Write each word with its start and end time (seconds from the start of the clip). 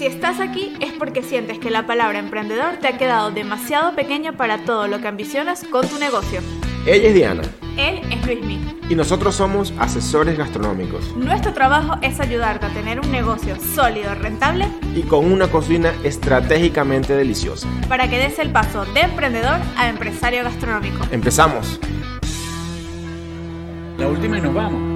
Si 0.00 0.06
estás 0.06 0.40
aquí 0.40 0.72
es 0.80 0.94
porque 0.94 1.22
sientes 1.22 1.58
que 1.58 1.68
la 1.68 1.86
palabra 1.86 2.18
emprendedor 2.18 2.78
te 2.78 2.88
ha 2.88 2.96
quedado 2.96 3.32
demasiado 3.32 3.94
pequeña 3.94 4.32
para 4.32 4.64
todo 4.64 4.88
lo 4.88 4.98
que 5.02 5.08
ambicionas 5.08 5.62
con 5.64 5.86
tu 5.86 5.98
negocio. 5.98 6.40
Ella 6.86 7.08
es 7.08 7.14
Diana 7.14 7.42
Él 7.76 8.00
es 8.10 8.24
Luismi. 8.24 8.78
y 8.88 8.94
nosotros 8.94 9.34
somos 9.34 9.74
asesores 9.78 10.38
gastronómicos 10.38 11.14
Nuestro 11.16 11.52
trabajo 11.52 11.98
es 12.00 12.18
ayudarte 12.18 12.64
a 12.64 12.70
tener 12.70 12.98
un 12.98 13.12
negocio 13.12 13.56
sólido, 13.74 14.14
rentable, 14.14 14.68
y 14.96 15.02
con 15.02 15.30
una 15.30 15.48
cocina 15.48 15.92
estratégicamente 16.02 17.14
deliciosa. 17.14 17.68
para 17.86 18.08
que 18.08 18.16
des 18.16 18.38
el 18.38 18.50
paso 18.52 18.86
de 18.86 19.02
emprendedor 19.02 19.58
a 19.76 19.90
empresario 19.90 20.42
gastronómico. 20.44 21.04
Empezamos. 21.10 21.78
La 23.98 24.08
última 24.08 24.38
y 24.38 24.40
nos 24.40 24.54
vamos. 24.54 24.89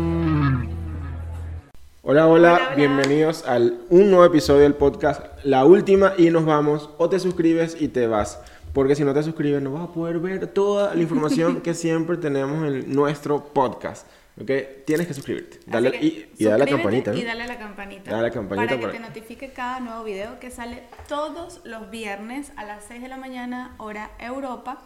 Hola, 2.07 2.27
hola, 2.27 2.55
Hola, 2.55 2.66
hola. 2.66 2.77
bienvenidos 2.77 3.46
al 3.46 3.79
un 3.89 4.11
nuevo 4.11 4.25
episodio 4.27 4.61
del 4.61 4.75
podcast 4.75 5.23
La 5.43 5.64
Última 5.64 6.12
y 6.19 6.30
nos 6.30 6.45
vamos. 6.45 6.91
O 6.98 7.09
te 7.09 7.19
suscribes 7.19 7.80
y 7.80 7.88
te 7.88 8.06
vas. 8.06 8.41
Porque 8.74 8.95
si 8.95 9.05
no 9.05 9.15
te 9.15 9.23
suscribes 9.23 9.62
no 9.62 9.73
vas 9.73 9.84
a 9.88 9.92
poder 9.92 10.19
ver 10.19 10.46
toda 10.48 10.95
la 10.95 11.01
información 11.02 11.60
que 11.62 11.73
siempre 11.74 12.16
tenemos 12.19 12.66
en 12.66 12.93
nuestro 12.95 13.45
podcast. 13.46 14.06
¿Ok? 14.38 14.51
Tienes 14.84 15.06
que 15.06 15.15
suscribirte. 15.15 15.60
Dale, 15.66 15.93
que 15.93 16.05
y, 16.05 16.30
y 16.37 16.45
dale 16.45 16.65
a 16.65 16.66
la 16.66 16.70
campanita. 16.70 17.12
¿no? 17.12 17.16
Y 17.16 17.23
dale 17.23 17.43
a 17.45 17.46
la 17.46 17.56
campanita. 17.59 18.10
Dale 18.10 18.18
a 18.21 18.29
la 18.29 18.30
campanita 18.34 18.66
Para 18.66 18.77
que 18.80 18.87
para- 18.87 18.93
te 18.93 18.98
notifique 19.01 19.52
cada 19.52 19.80
nuevo 19.80 20.02
video 20.02 20.41
que 20.41 20.51
sale 20.51 20.82
todos 21.09 21.60
los 21.65 21.88
viernes 21.91 22.51
a 22.57 22.65
las 22.65 22.84
6 22.88 23.01
de 23.01 23.09
la 23.09 23.16
mañana, 23.16 23.77
hora 23.79 24.10
Europa, 24.18 24.82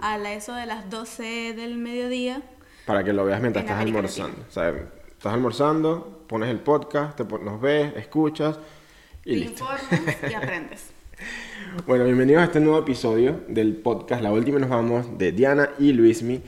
a 0.00 0.18
la 0.18 0.34
eso 0.34 0.54
de 0.54 0.66
las 0.66 0.90
12 0.90 1.54
del 1.54 1.78
mediodía. 1.78 2.42
Para 2.84 3.02
que 3.02 3.12
lo 3.14 3.24
veas 3.24 3.40
mientras 3.40 3.64
En 3.64 3.70
estás 3.70 3.80
América 3.80 3.98
almorzando. 3.98 4.44
O 4.48 4.52
sea, 4.52 4.74
estás 5.20 5.34
almorzando, 5.34 6.24
pones 6.26 6.48
el 6.48 6.60
podcast, 6.60 7.14
te 7.14 7.26
pon- 7.26 7.44
nos 7.44 7.60
ves, 7.60 7.92
escuchas 7.94 8.58
y 9.22 9.32
te 9.32 9.36
listo. 9.40 9.64
informas 9.64 10.16
y 10.30 10.32
aprendes. 10.34 10.86
Bueno, 11.86 12.04
bienvenidos 12.04 12.40
a 12.40 12.44
este 12.46 12.58
nuevo 12.58 12.78
episodio 12.78 13.38
del 13.46 13.76
podcast 13.76 14.22
La 14.22 14.32
Última 14.32 14.58
nos 14.58 14.70
vamos 14.70 15.18
de 15.18 15.32
Diana 15.32 15.68
y 15.78 15.92
Luismi. 15.92 16.40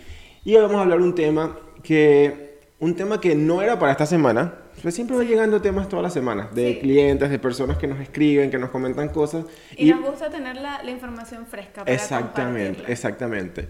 Y 0.45 0.55
hoy 0.57 0.63
vamos 0.63 0.79
a 0.79 0.83
hablar 0.85 1.03
un 1.03 1.15
tema 1.15 1.55
que 1.83 2.61
un 2.79 2.97
tema 2.97 3.21
que 3.21 3.35
no 3.35 3.61
era 3.61 3.79
para 3.79 3.93
esta 3.93 4.07
semana. 4.07 4.55
Pues 4.83 4.95
siempre 4.95 5.17
va 5.19 5.23
llegando 5.23 5.61
temas 5.61 5.87
todas 5.89 6.03
las 6.03 6.15
semanas 6.15 6.53
de 6.55 6.73
Sí. 6.73 6.81
clientes, 6.81 7.29
de 7.31 7.39
personas 7.39 7.77
que 7.77 7.87
nos 7.87 8.01
escriben, 8.01 8.51
que 8.51 8.57
nos 8.59 8.71
comentan 8.71 9.11
cosas 9.11 9.45
Y, 9.77 9.91
nos 9.91 10.01
gusta 10.01 10.31
tener 10.31 10.57
la, 10.57 10.83
la 10.83 10.91
información 10.91 11.45
fresca 11.47 11.83
para 11.85 11.93
Exactamente, 11.93 12.69
compartirla. 12.69 12.89
exactamente. 12.93 13.69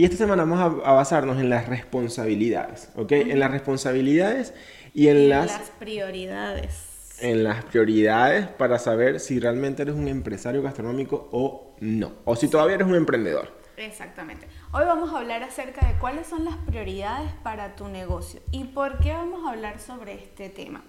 Y 0.00 0.04
esta 0.04 0.16
semana 0.16 0.44
vamos 0.44 0.60
a, 0.60 0.90
a 0.90 0.92
basarnos 0.94 1.38
en 1.38 1.50
las 1.50 1.68
responsabilidades, 1.68 2.90
¿ok? 2.96 3.12
En 3.12 3.38
las 3.38 3.50
responsabilidades 3.50 4.54
y 4.94 5.08
en 5.08 5.18
Y 5.18 5.28
las, 5.28 5.46
las 5.46 5.70
prioridades. 5.72 7.18
en 7.18 7.44
las 7.44 7.64
prioridades 7.64 8.48
para 8.48 8.78
saber 8.78 9.20
si 9.20 9.38
realmente 9.40 9.82
eres 9.82 9.94
un 9.94 10.08
empresario 10.08 10.62
gastronómico 10.62 11.28
o 11.32 11.76
no. 11.80 12.14
O 12.24 12.36
si 12.36 12.48
todavía 12.48 12.76
eres 12.76 12.88
un 12.88 12.94
emprendedor. 12.96 13.60
Exactamente. 13.76 14.46
Hoy 14.72 14.84
vamos 14.84 15.12
a 15.14 15.18
hablar 15.18 15.42
acerca 15.42 15.86
de 15.86 15.98
cuáles 15.98 16.26
son 16.26 16.44
las 16.44 16.56
prioridades 16.56 17.32
para 17.42 17.76
tu 17.76 17.88
negocio. 17.88 18.40
¿Y 18.50 18.64
por 18.64 19.00
qué 19.00 19.12
vamos 19.12 19.46
a 19.46 19.50
hablar 19.52 19.80
sobre 19.80 20.14
este 20.14 20.50
tema? 20.50 20.84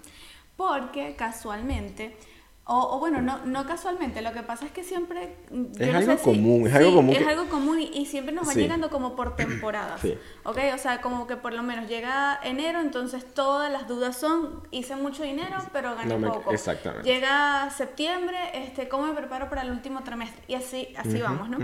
Porque 0.56 1.16
casualmente, 1.16 2.16
o, 2.64 2.94
o 2.96 2.98
bueno, 3.00 3.20
no, 3.20 3.44
no 3.44 3.66
casualmente, 3.66 4.22
lo 4.22 4.32
que 4.32 4.42
pasa 4.44 4.64
es 4.66 4.70
que 4.70 4.84
siempre... 4.84 5.36
Es 5.80 5.88
no 5.92 5.98
algo 5.98 6.16
si- 6.16 6.24
común, 6.24 6.66
es 6.68 6.74
algo 6.74 6.90
sí, 6.90 6.94
común 6.96 7.12
Es 7.16 7.18
que- 7.22 7.28
algo 7.28 7.48
común 7.48 7.80
y, 7.80 7.84
y 7.86 8.06
siempre 8.06 8.32
nos 8.32 8.46
va 8.48 8.52
Sí. 8.52 8.60
llegando 8.60 8.88
como 8.88 9.16
por 9.16 9.34
temporadas. 9.36 10.00
Sí. 10.00 10.16
¿Ok? 10.44 10.58
O 10.72 10.78
sea, 10.78 11.00
como 11.00 11.26
que 11.26 11.36
por 11.36 11.52
lo 11.54 11.64
menos 11.64 11.88
llega 11.88 12.38
enero, 12.44 12.80
entonces 12.80 13.34
todas 13.34 13.70
las 13.72 13.88
dudas 13.88 14.16
son, 14.16 14.62
hice 14.70 14.94
mucho 14.94 15.24
dinero, 15.24 15.56
pero 15.72 15.96
gané 15.96 16.14
No 16.14 16.20
me- 16.20 16.28
poco. 16.28 16.52
exactamente. 16.52 17.08
Llega 17.12 17.68
septiembre, 17.70 18.36
este, 18.54 18.88
¿cómo 18.88 19.06
me 19.08 19.14
preparo 19.14 19.48
para 19.48 19.62
el 19.62 19.70
último 19.72 20.02
trimestre? 20.04 20.42
Y 20.46 20.54
así, 20.54 20.94
así 20.96 21.20
vamos, 21.20 21.48
¿no? 21.48 21.58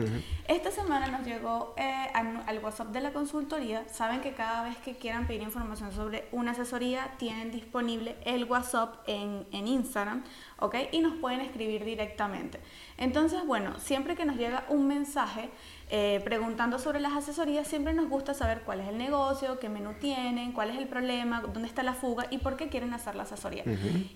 Esta 0.49 0.71
semana 0.73 1.07
nos 1.09 1.25
llegó 1.25 1.75
eh, 1.77 2.09
al, 2.15 2.43
al 2.47 2.59
WhatsApp 2.65 2.89
de 2.89 3.01
la 3.03 3.13
consultoría. 3.13 3.87
Saben 3.89 4.21
que 4.21 4.33
cada 4.33 4.63
vez 4.65 4.77
que 4.79 4.97
quieran 4.97 5.27
pedir 5.29 5.43
información 5.43 5.93
sobre 5.93 6.27
una 6.33 6.51
asesoría, 6.53 7.13
tienen 7.19 7.51
disponible 7.53 8.17
el 8.25 8.45
WhatsApp 8.47 8.97
en, 9.07 9.47
en 9.53 9.69
Instagram, 9.69 10.25
¿ok? 10.61 10.75
Y 10.93 11.01
nos 11.01 11.15
pueden 11.17 11.41
escribir 11.41 11.85
directamente. 11.85 12.61
Entonces, 12.97 13.47
bueno, 13.47 13.79
siempre 13.79 14.17
que 14.17 14.25
nos 14.25 14.37
llega 14.37 14.65
un 14.69 14.87
mensaje 14.87 15.51
eh, 15.91 16.21
preguntando 16.25 16.79
sobre 16.79 17.01
las 17.01 17.13
asesorías, 17.13 17.67
siempre 17.67 17.93
nos 17.93 18.09
gusta 18.09 18.35
saber 18.35 18.63
cuál 18.63 18.81
es 18.81 18.89
el 18.89 18.99
negocio, 18.99 19.59
qué 19.59 19.69
menú 19.69 19.95
tienen, 20.01 20.53
cuál 20.53 20.71
es 20.71 20.77
el 20.77 20.89
problema, 20.89 21.41
dónde 21.41 21.69
está 21.69 21.83
la 21.83 21.95
fuga 21.95 22.27
y 22.31 22.39
por 22.39 22.57
qué 22.57 22.69
quieren 22.69 22.93
hacer 22.93 23.15
la 23.15 23.23
asesoría. 23.23 23.65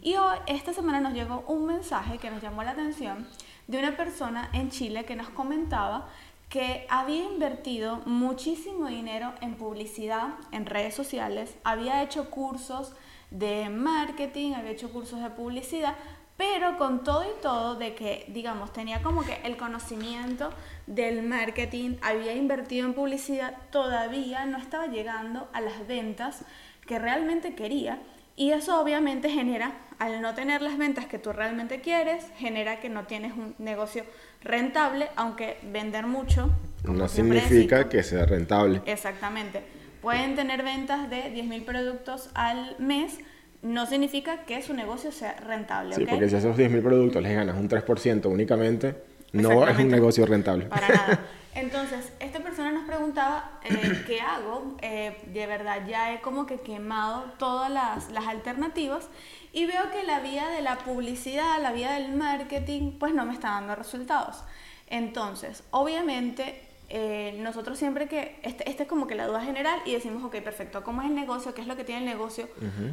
Y 0.03 0.17
hoy, 0.17 0.37
esta 0.47 0.73
semana 0.73 1.01
nos 1.01 1.15
llegó 1.15 1.45
un 1.47 1.67
mensaje 1.67 2.19
que 2.19 2.31
nos 2.31 2.43
llamó 2.43 2.63
la 2.63 2.73
atención 2.73 3.27
de 3.67 3.79
una 3.79 3.97
persona 3.97 4.51
en 4.53 4.71
Chile 4.71 5.05
que 5.05 5.17
nos 5.17 5.31
comentaba 5.31 6.09
que 6.53 6.87
había 6.91 7.25
invertido 7.25 8.03
muchísimo 8.05 8.87
dinero 8.87 9.33
en 9.41 9.55
publicidad, 9.55 10.35
en 10.51 10.67
redes 10.67 10.95
sociales, 10.95 11.55
había 11.65 12.03
hecho 12.03 12.29
cursos 12.29 12.93
de 13.31 13.71
marketing, 13.71 14.53
había 14.53 14.73
hecho 14.73 14.93
cursos 14.93 15.23
de 15.23 15.31
publicidad, 15.31 15.97
pero 16.43 16.77
con 16.77 17.05
todo 17.05 17.23
y 17.23 17.41
todo 17.41 17.77
de 17.77 17.95
que, 17.95 18.25
digamos, 18.27 18.73
tenía 18.73 19.01
como 19.01 19.25
que 19.25 19.39
el 19.45 19.57
conocimiento 19.57 20.51
del 20.89 21.23
marketing, 21.23 21.99
había 22.03 22.35
invertido 22.35 22.85
en 22.85 22.95
publicidad, 22.95 23.55
todavía 23.71 24.45
no 24.45 24.59
estaba 24.59 24.89
llegando 24.89 25.49
a 25.53 25.61
las 25.61 25.87
ventas 25.87 26.45
que 26.85 26.99
realmente 26.99 27.55
quería. 27.55 28.01
Y 28.35 28.51
eso 28.51 28.81
obviamente 28.81 29.31
genera, 29.31 29.73
al 30.01 30.21
no 30.21 30.35
tener 30.35 30.63
las 30.63 30.77
ventas 30.79 31.07
que 31.07 31.21
tú 31.21 31.33
realmente 31.33 31.81
quieres, 31.81 32.27
genera 32.39 32.81
que 32.81 32.89
no 32.89 33.05
tienes 33.05 33.35
un 33.35 33.55
negocio 33.59 34.03
rentable, 34.43 35.11
aunque 35.15 35.59
vender 35.63 36.09
mucho 36.09 36.51
No 36.83 37.07
significa 37.07 37.89
que 37.89 38.03
sea 38.03 38.27
rentable. 38.27 38.83
Exactamente. 38.87 39.63
Pueden 40.01 40.35
tener 40.35 40.65
ventas 40.65 41.09
de 41.09 41.33
10.000 41.33 41.65
productos 41.65 42.31
al 42.35 42.75
mes, 42.81 43.21
no 43.63 43.87
significa 43.87 44.45
que 44.45 44.61
su 44.63 44.75
negocio 44.75 45.13
sea 45.13 45.35
rentable, 45.35 45.95
Sí, 45.95 46.03
¿ok? 46.03 46.11
porque 46.11 46.29
si 46.29 46.37
esos 46.37 46.57
10.000 46.57 46.83
productos 46.83 47.23
les 47.23 47.35
ganas 47.35 47.57
un 47.57 47.69
3% 47.69 48.27
únicamente, 48.27 49.03
no 49.33 49.67
es 49.67 49.79
un 49.79 49.89
negocio 49.89 50.27
rentable. 50.27 50.67
Para 50.67 50.89
nada. 50.89 51.21
Entonces, 51.55 52.13
esta 52.19 52.41
persona 52.41 52.73
nos 52.73 52.85
preguntaba, 52.85 53.61
eh, 53.65 54.05
¿qué 54.07 54.21
hago? 54.21 54.77
Eh, 54.81 55.19
de 55.27 55.47
verdad, 55.47 55.87
ya 55.87 56.13
he 56.15 56.21
como 56.23 56.47
que 56.47 56.61
quemado 56.61 57.25
todas 57.39 57.71
las, 57.71 58.11
las 58.11 58.27
alternativas 58.27 59.09
y 59.53 59.67
veo 59.67 59.91
que 59.91 60.03
la 60.03 60.21
vía 60.21 60.49
de 60.49 60.63
la 60.63 60.79
publicidad, 60.79 61.61
la 61.61 61.73
vía 61.73 61.93
del 61.93 62.15
marketing, 62.15 62.93
pues 62.99 63.13
no 63.15 63.27
me 63.27 63.35
está 63.35 63.51
dando 63.51 63.75
resultados. 63.75 64.43
Entonces, 64.89 65.63
obviamente, 65.71 66.61
eh, 66.95 67.35
nosotros 67.39 67.79
siempre 67.79 68.07
que, 68.07 68.39
este, 68.43 68.69
esta 68.69 68.83
es 68.83 68.89
como 68.89 69.07
que 69.07 69.15
la 69.15 69.27
duda 69.27 69.41
general 69.41 69.81
y 69.87 69.95
decimos, 69.95 70.23
ok, 70.25 70.37
perfecto, 70.43 70.85
¿cómo 70.85 71.01
es 71.01 71.09
el 71.09 71.15
negocio? 71.15 71.55
¿Qué 71.55 71.63
es 71.63 71.67
lo 71.67 71.75
que 71.75 71.85
tiene 71.85 72.03
el 72.03 72.07
negocio? 72.07 72.51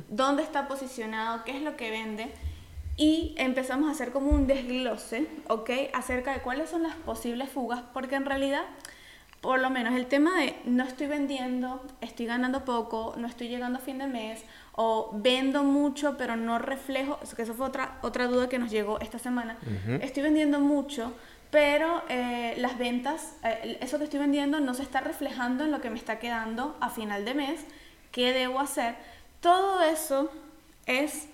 ¿Dónde 0.08 0.42
está 0.42 0.70
posicionado? 0.70 1.44
¿Qué 1.44 1.58
es 1.58 1.62
lo 1.62 1.76
que 1.76 1.92
vende? 1.92 2.32
Y 2.96 3.36
empezamos 3.38 3.90
a 3.90 3.92
hacer 3.92 4.12
como 4.12 4.30
un 4.30 4.48
desglose, 4.48 5.28
¿ok? 5.50 5.70
Acerca 5.94 6.32
de 6.32 6.40
cuáles 6.40 6.70
son 6.70 6.84
las 6.84 6.96
posibles 6.96 7.50
fugas, 7.50 7.82
porque 7.94 8.16
en 8.16 8.26
realidad, 8.26 8.62
por 9.42 9.60
lo 9.60 9.70
menos 9.70 9.94
el 9.94 10.06
tema 10.06 10.40
de 10.40 10.56
no 10.64 10.86
estoy 10.86 11.08
vendiendo, 11.08 11.86
estoy 12.00 12.26
ganando 12.26 12.64
poco, 12.64 13.16
no 13.18 13.28
estoy 13.28 13.50
llegando 13.50 13.80
a 13.80 13.82
fin 13.82 13.98
de 13.98 14.08
mes, 14.08 14.46
o 14.76 15.12
vendo 15.14 15.66
mucho 15.66 16.16
pero 16.18 16.38
no 16.38 16.58
reflejo, 16.58 17.20
que 17.36 17.42
eso 17.42 17.54
fue 17.54 17.68
otra, 17.68 18.00
otra 18.02 18.28
duda 18.28 18.48
que 18.48 18.60
nos 18.60 18.72
llegó 18.72 18.98
esta 19.02 19.20
semana, 19.20 19.58
estoy 20.02 20.24
vendiendo 20.24 20.62
mucho, 20.62 21.12
pero 21.52 22.04
eh, 22.10 22.56
las 22.58 22.78
ventas, 22.78 23.36
eh, 23.44 23.78
eso 23.82 23.98
que 23.98 24.04
estoy 24.04 24.20
vendiendo 24.20 24.60
no 24.60 24.74
se 24.74 24.84
está 24.84 25.02
reflejando 25.02 25.64
en 25.64 25.72
lo 25.72 25.82
que 25.82 25.90
me 25.90 25.98
está 25.98 26.20
quedando 26.20 26.78
a 26.80 26.90
final 26.90 27.26
de 27.26 27.34
mes, 27.34 27.66
¿qué 28.12 28.34
debo 28.34 28.60
hacer? 28.60 28.96
Todo 29.40 29.82
eso 29.82 30.32
es 30.86 31.28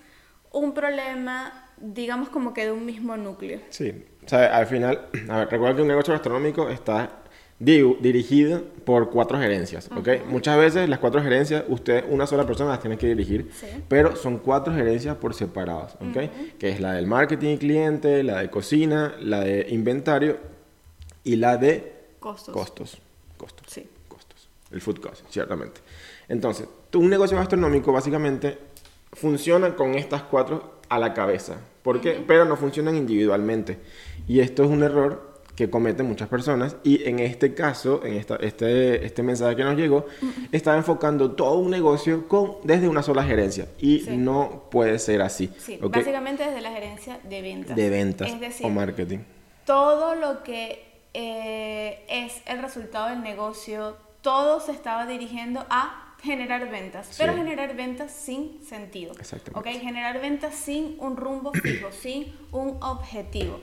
un 0.52 0.72
problema, 0.72 1.68
digamos, 1.76 2.28
como 2.30 2.54
que 2.54 2.64
de 2.64 2.72
un 2.72 2.86
mismo 2.86 3.16
núcleo. 3.16 3.60
Sí, 3.68 3.92
o 4.24 4.28
sea, 4.28 4.56
al 4.56 4.66
final, 4.66 5.08
a 5.28 5.38
ver, 5.38 5.48
recuerda 5.50 5.76
que 5.76 5.82
un 5.82 5.88
negocio 5.88 6.14
gastronómico 6.14 6.68
está 6.68 7.10
di- 7.58 7.96
dirigido 8.00 8.62
por 8.84 9.10
cuatro 9.10 9.38
gerencias, 9.38 9.90
¿ok? 9.96 10.26
Muchas 10.28 10.58
veces 10.58 10.88
las 10.88 10.98
cuatro 10.98 11.22
gerencias, 11.22 11.64
usted, 11.68 12.04
una 12.10 12.26
sola 12.26 12.46
persona 12.46 12.70
las 12.70 12.80
tiene 12.80 12.96
que 12.98 13.06
dirigir, 13.08 13.50
Sí. 13.52 13.66
pero 13.88 14.14
son 14.16 14.38
cuatro 14.38 14.74
gerencias 14.74 15.16
por 15.16 15.34
separados, 15.34 15.94
¿ok? 15.94 16.56
Que 16.58 16.68
es 16.70 16.80
la 16.80 16.92
del 16.92 17.06
marketing 17.06 17.54
y 17.54 17.58
cliente, 17.58 18.22
la 18.22 18.40
de 18.40 18.50
cocina, 18.50 19.14
la 19.20 19.40
de 19.40 19.66
inventario 19.70 20.38
y 21.24 21.36
la 21.36 21.56
de 21.56 21.92
Costos. 22.20 22.54
costos. 22.54 22.98
Costos. 23.36 23.66
Sí. 23.68 23.88
Costos. 24.08 24.48
El 24.70 24.80
food 24.80 25.00
cost, 25.00 25.24
ciertamente. 25.30 25.80
Entonces, 26.28 26.66
un 26.94 27.08
negocio 27.10 27.36
gastronómico 27.36 27.92
básicamente 27.92 28.58
funciona 29.12 29.74
con 29.76 29.94
estas 29.94 30.22
cuatro 30.22 30.74
a 30.88 30.98
la 30.98 31.14
cabeza. 31.14 31.56
¿Por 31.82 32.00
qué? 32.00 32.22
Pero 32.26 32.44
no 32.44 32.56
funcionan 32.56 32.96
individualmente. 32.96 33.78
Y 34.28 34.40
esto 34.40 34.64
es 34.64 34.70
un 34.70 34.82
error 34.82 35.35
que 35.56 35.70
cometen 35.70 36.06
muchas 36.06 36.28
personas 36.28 36.76
y 36.84 37.02
en 37.08 37.18
este 37.18 37.54
caso, 37.54 38.04
en 38.04 38.14
esta, 38.14 38.36
este, 38.36 39.04
este 39.04 39.22
mensaje 39.22 39.56
que 39.56 39.64
nos 39.64 39.76
llegó, 39.76 40.06
estaba 40.52 40.76
enfocando 40.76 41.32
todo 41.32 41.58
un 41.58 41.70
negocio 41.70 42.28
con, 42.28 42.58
desde 42.62 42.88
una 42.88 43.02
sola 43.02 43.24
gerencia 43.24 43.66
y 43.78 44.04
no 44.10 44.64
puede 44.70 44.98
ser 44.98 45.22
así. 45.22 45.50
Sí, 45.58 45.78
básicamente 45.82 46.44
desde 46.44 46.60
la 46.60 46.70
gerencia 46.70 47.18
de 47.24 47.42
ventas. 47.42 47.74
De 47.74 47.88
ventas 47.88 48.30
o 48.62 48.68
marketing. 48.68 49.20
Todo 49.64 50.14
lo 50.14 50.42
que 50.42 50.84
eh, 51.14 52.04
es 52.08 52.42
el 52.44 52.60
resultado 52.60 53.08
del 53.08 53.22
negocio, 53.22 53.96
todo 54.20 54.60
se 54.60 54.72
estaba 54.72 55.06
dirigiendo 55.06 55.64
a 55.70 56.14
generar 56.22 56.70
ventas, 56.70 57.14
pero 57.18 57.34
generar 57.34 57.74
ventas 57.74 58.12
sin 58.12 58.62
sentido. 58.62 59.14
¿ok? 59.54 59.66
Generar 59.66 60.20
ventas 60.20 60.54
sin 60.54 60.96
un 60.98 61.16
rumbo 61.16 61.52
fijo, 61.52 61.90
sin 61.92 62.34
un 62.52 62.76
objetivo. 62.82 63.60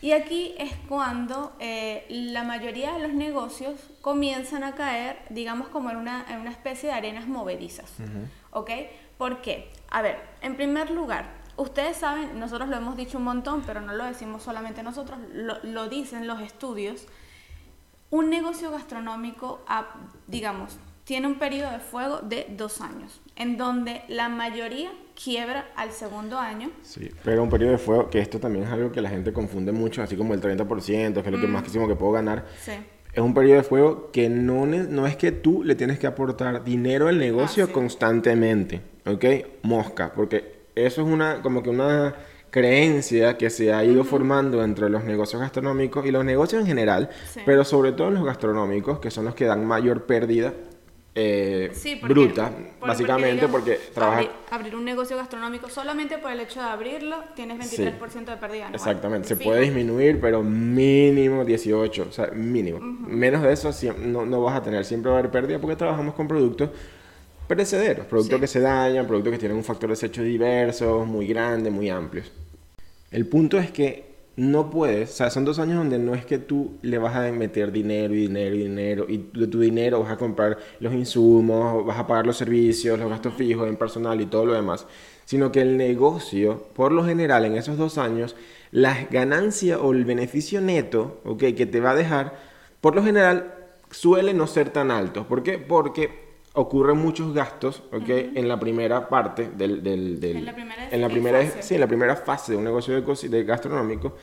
Y 0.00 0.12
aquí 0.12 0.54
es 0.58 0.72
cuando 0.88 1.52
eh, 1.58 2.06
la 2.08 2.44
mayoría 2.44 2.92
de 2.92 3.00
los 3.00 3.12
negocios 3.12 3.80
comienzan 4.00 4.62
a 4.62 4.74
caer, 4.76 5.18
digamos, 5.30 5.68
como 5.68 5.90
en 5.90 5.96
una, 5.96 6.24
en 6.28 6.40
una 6.40 6.50
especie 6.50 6.88
de 6.88 6.94
arenas 6.94 7.26
movedizas. 7.26 7.90
¿Ok? 8.52 8.70
¿Por 9.16 9.40
qué? 9.42 9.72
A 9.90 10.00
ver, 10.02 10.20
en 10.40 10.56
primer 10.56 10.90
lugar, 10.90 11.28
ustedes 11.56 11.96
saben, 11.96 12.38
nosotros 12.38 12.68
lo 12.68 12.76
hemos 12.76 12.96
dicho 12.96 13.18
un 13.18 13.24
montón, 13.24 13.62
pero 13.66 13.80
no 13.80 13.92
lo 13.92 14.04
decimos 14.04 14.44
solamente 14.44 14.84
nosotros, 14.84 15.18
lo, 15.32 15.58
lo 15.64 15.88
dicen 15.88 16.28
los 16.28 16.40
estudios. 16.40 17.06
Un 18.10 18.30
negocio 18.30 18.70
gastronómico, 18.70 19.60
digamos, 20.28 20.78
tiene 21.08 21.26
un 21.26 21.38
periodo 21.38 21.70
de 21.72 21.78
fuego 21.78 22.20
de 22.20 22.46
dos 22.50 22.82
años, 22.82 23.22
en 23.34 23.56
donde 23.56 24.02
la 24.08 24.28
mayoría 24.28 24.90
quiebra 25.14 25.66
al 25.74 25.90
segundo 25.90 26.38
año. 26.38 26.70
Sí, 26.82 27.10
pero 27.24 27.42
un 27.42 27.48
periodo 27.48 27.72
de 27.72 27.78
fuego, 27.78 28.10
que 28.10 28.18
esto 28.18 28.38
también 28.38 28.66
es 28.66 28.70
algo 28.70 28.92
que 28.92 29.00
la 29.00 29.08
gente 29.08 29.32
confunde 29.32 29.72
mucho, 29.72 30.02
así 30.02 30.16
como 30.16 30.34
el 30.34 30.42
30%, 30.42 31.14
que 31.14 31.20
es 31.20 31.32
lo 31.32 31.40
que 31.40 31.46
mm. 31.46 31.50
máximo 31.50 31.88
que 31.88 31.94
puedo 31.94 32.12
ganar. 32.12 32.44
Sí. 32.62 32.72
Es 33.10 33.22
un 33.22 33.32
periodo 33.32 33.56
de 33.56 33.62
fuego 33.62 34.10
que 34.12 34.28
no, 34.28 34.66
no 34.66 35.06
es 35.06 35.16
que 35.16 35.32
tú 35.32 35.64
le 35.64 35.76
tienes 35.76 35.98
que 35.98 36.06
aportar 36.06 36.62
dinero 36.62 37.08
al 37.08 37.18
negocio 37.18 37.64
ah, 37.70 37.72
constantemente, 37.72 38.82
¿ok? 39.06 39.24
Mosca, 39.62 40.12
porque 40.14 40.66
eso 40.74 41.00
es 41.00 41.08
una, 41.08 41.40
como 41.40 41.62
que 41.62 41.70
una 41.70 42.16
creencia 42.50 43.38
que 43.38 43.48
se 43.48 43.72
ha 43.72 43.82
ido 43.82 44.04
formando 44.04 44.62
entre 44.62 44.90
los 44.90 45.04
negocios 45.04 45.40
gastronómicos 45.40 46.04
y 46.04 46.10
los 46.10 46.24
negocios 46.26 46.60
en 46.60 46.66
general, 46.66 47.08
pero 47.46 47.64
sobre 47.64 47.92
todo 47.92 48.10
los 48.10 48.26
gastronómicos, 48.26 48.98
que 48.98 49.10
son 49.10 49.24
los 49.24 49.34
que 49.34 49.46
dan 49.46 49.64
mayor 49.64 50.04
pérdida 50.04 50.52
eh, 51.20 51.98
bruta, 52.02 52.52
básicamente 52.80 53.48
porque, 53.48 53.80
trabaja... 53.92 54.28
Abrir, 54.50 54.76
un 54.76 54.84
negocio 54.84 55.16
gastronómico 55.16 55.68
solamente 55.68 56.18
por 56.18 56.30
el 56.30 56.40
hecho 56.40 56.60
de 56.60 56.66
abrirlo 56.66 57.16
tienes 57.34 57.58
23% 57.58 58.24
de 58.24 58.36
pérdida 58.36 58.70
Exactamente, 58.72 59.28
se 59.28 59.36
puede 59.36 59.62
disminuir, 59.62 60.20
pero 60.20 60.42
mínimo 60.42 61.44
18, 61.44 62.06
o 62.08 62.12
sea, 62.12 62.28
mínimo. 62.28 62.78
Menos 62.80 63.42
de 63.42 63.52
eso 63.52 63.70
no, 63.98 64.24
no, 64.24 64.42
vas 64.42 64.56
a 64.56 64.62
tener, 64.62 64.84
siempre 64.84 65.10
va 65.10 65.16
a 65.16 65.20
haber 65.20 65.32
pérdida 65.32 65.58
porque 65.58 65.76
trabajamos 65.76 66.14
con 66.14 66.28
productos 66.28 66.70
perecederos, 67.48 68.06
productos 68.06 68.40
que 68.40 68.46
se 68.46 68.60
dañan, 68.60 69.06
productos 69.06 69.32
que 69.32 69.38
tienen 69.38 69.56
un 69.56 69.64
factor 69.64 69.88
de 69.88 69.94
desecho 69.94 70.22
diverso, 70.22 71.04
muy 71.04 71.26
grande, 71.26 71.70
muy 71.70 71.88
amplios. 71.88 72.30
El 73.10 73.26
punto 73.26 73.58
es 73.58 73.70
que 73.70 74.07
no 74.38 74.70
puedes, 74.70 75.10
o 75.10 75.12
sea, 75.14 75.30
son 75.30 75.44
dos 75.44 75.58
años 75.58 75.78
donde 75.78 75.98
no 75.98 76.14
es 76.14 76.24
que 76.24 76.38
tú 76.38 76.78
le 76.82 76.96
vas 76.98 77.16
a 77.16 77.32
meter 77.32 77.72
dinero 77.72 78.14
y 78.14 78.18
dinero 78.18 78.54
y 78.54 78.58
dinero 78.60 79.06
y 79.08 79.30
de 79.34 79.48
tu 79.48 79.58
dinero 79.58 79.98
vas 79.98 80.12
a 80.12 80.16
comprar 80.16 80.58
los 80.78 80.94
insumos, 80.94 81.84
vas 81.84 81.98
a 81.98 82.06
pagar 82.06 82.24
los 82.24 82.36
servicios, 82.36 83.00
los 83.00 83.10
gastos 83.10 83.34
fijos 83.34 83.68
en 83.68 83.74
personal 83.74 84.20
y 84.20 84.26
todo 84.26 84.46
lo 84.46 84.52
demás, 84.54 84.86
sino 85.24 85.50
que 85.50 85.60
el 85.60 85.76
negocio, 85.76 86.68
por 86.72 86.92
lo 86.92 87.04
general, 87.04 87.46
en 87.46 87.56
esos 87.56 87.78
dos 87.78 87.98
años, 87.98 88.36
las 88.70 89.10
ganancias 89.10 89.80
o 89.82 89.92
el 89.92 90.04
beneficio 90.04 90.60
neto, 90.60 91.20
¿ok? 91.24 91.40
Que 91.56 91.66
te 91.66 91.80
va 91.80 91.90
a 91.90 91.96
dejar, 91.96 92.38
por 92.80 92.94
lo 92.94 93.02
general, 93.02 93.54
suele 93.90 94.34
no 94.34 94.46
ser 94.46 94.70
tan 94.70 94.92
alto. 94.92 95.26
¿Por 95.26 95.42
qué? 95.42 95.58
Porque 95.58 96.27
ocurren 96.58 96.98
muchos 96.98 97.32
gastos, 97.32 97.84
¿ok? 97.92 98.08
En 98.34 98.48
la 98.48 98.58
primera 98.58 99.08
parte 99.08 99.48
del... 99.56 99.80
del, 99.82 100.18
en 100.22 100.44
la 100.44 100.52
primera, 100.52 100.88
en 100.90 101.00
la 101.00 101.08
primera 101.08 101.40
fase. 101.42 101.62
Sí, 101.62 101.74
en 101.74 101.80
la 101.80 101.86
primera 101.86 102.16
fase 102.16 102.52
de 102.52 102.58
un 102.58 102.64
negocio 102.64 103.00
de, 103.00 103.28
de 103.28 103.44
gastronómico, 103.44 104.16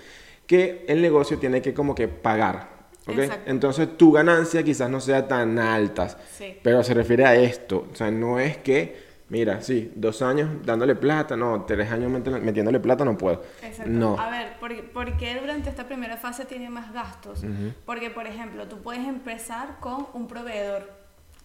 que 0.46 0.86
el 0.88 1.02
negocio 1.02 1.40
tiene 1.40 1.62
que 1.62 1.74
como 1.74 1.96
que 1.96 2.10
pagar, 2.10 2.88
¿ok? 3.08 3.20
Entonces 3.46 3.98
tu 3.98 4.12
ganancia 4.12 4.64
quizás 4.64 4.90
no 4.90 5.00
sea 5.00 5.28
tan 5.28 5.58
alta, 5.60 6.10
sí. 6.10 6.58
pero 6.62 6.84
se 6.84 6.94
refiere 6.94 7.26
a 7.26 7.36
esto, 7.36 7.88
o 7.92 7.96
sea, 7.96 8.12
no 8.12 8.40
es 8.40 8.58
que... 8.58 9.06
Mira, 9.28 9.60
sí, 9.60 9.92
dos 9.96 10.22
años 10.22 10.64
dándole 10.64 10.94
plata, 10.94 11.36
no, 11.36 11.66
tres 11.66 11.92
años 11.92 12.12
metiéndole 12.12 12.80
plata 12.80 13.04
no 13.04 13.18
puedo. 13.18 13.42
Exacto. 13.64 13.92
No. 13.92 14.20
A 14.20 14.30
ver, 14.30 14.60
¿por, 14.60 15.18
qué 15.18 15.40
durante 15.42 15.68
esta 15.68 15.88
primera 15.88 16.16
fase 16.16 16.46
tiene 16.46 16.70
más 16.70 16.94
gastos? 16.94 17.44
Porque, 17.88 18.12
por 18.12 18.28
ejemplo, 18.28 18.68
tú 18.68 18.84
puedes 18.84 19.04
empezar 19.08 19.80
con 19.80 20.06
un 20.14 20.28
proveedor 20.28 20.92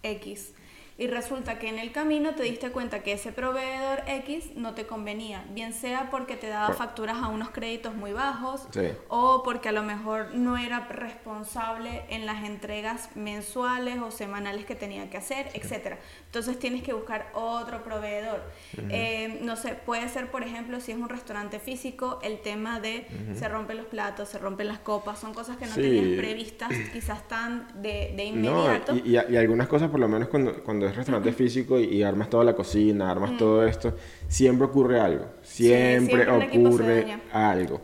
X 0.02 0.52
y 1.00 1.06
resulta 1.06 1.58
que 1.58 1.70
en 1.70 1.78
el 1.78 1.92
camino 1.92 2.34
te 2.34 2.42
diste 2.42 2.70
cuenta 2.72 3.02
que 3.02 3.14
ese 3.14 3.32
proveedor 3.32 4.02
X 4.06 4.50
no 4.54 4.74
te 4.74 4.86
convenía, 4.86 5.46
bien 5.54 5.72
sea 5.72 6.10
porque 6.10 6.36
te 6.36 6.46
daba 6.46 6.74
facturas 6.74 7.16
a 7.22 7.28
unos 7.28 7.48
créditos 7.48 7.94
muy 7.94 8.12
bajos 8.12 8.68
o 9.08 9.42
porque 9.42 9.70
a 9.70 9.72
lo 9.72 9.82
mejor 9.82 10.34
no 10.34 10.58
era 10.58 10.80
responsable 10.88 12.04
en 12.10 12.26
las 12.26 12.44
entregas 12.44 13.16
mensuales 13.16 13.98
o 14.02 14.10
semanales 14.10 14.66
que 14.66 14.74
tenía 14.74 15.08
que 15.08 15.16
hacer, 15.16 15.48
etc. 15.54 15.96
Entonces 16.26 16.58
tienes 16.58 16.82
que 16.82 16.92
buscar 16.92 17.30
otro 17.32 17.82
proveedor. 17.82 18.42
Eh, 18.90 19.38
no 19.40 19.56
sé, 19.56 19.72
puede 19.72 20.06
ser, 20.10 20.30
por 20.30 20.42
ejemplo, 20.42 20.80
si 20.80 20.92
es 20.92 20.98
un 20.98 21.08
restaurante 21.08 21.60
físico, 21.60 22.18
el 22.22 22.40
tema 22.40 22.78
de 22.78 23.06
se 23.32 23.48
rompen 23.48 23.78
los 23.78 23.86
platos, 23.86 24.28
se 24.28 24.38
rompen 24.38 24.68
las 24.68 24.80
copas, 24.80 25.18
son 25.18 25.32
cosas 25.32 25.56
que 25.56 25.64
no 25.64 25.74
tenías 25.74 26.18
previstas, 26.18 26.68
quizás 26.92 27.26
tan 27.26 27.68
de, 27.80 28.12
de 28.14 28.24
inmediato. 28.24 28.94
y, 28.94 29.12
y, 29.12 29.36
algunas 29.38 29.66
cosas, 29.66 29.88
por 29.88 29.98
lo 29.98 30.06
menos 30.06 30.28
cuando, 30.28 30.62
cuando 30.62 30.89
restaurante 30.94 31.32
físico 31.32 31.78
y, 31.78 32.02
armas 32.02 32.30
toda 32.30 32.44
la 32.44 32.54
cocina, 32.54 33.10
armas 33.10 33.36
todo 33.36 33.64
esto, 33.64 33.94
siempre 34.28 34.66
ocurre 34.66 35.00
algo. 35.00 35.26
Siempre, 35.42 36.28
ocurre 36.28 37.20
algo. 37.32 37.80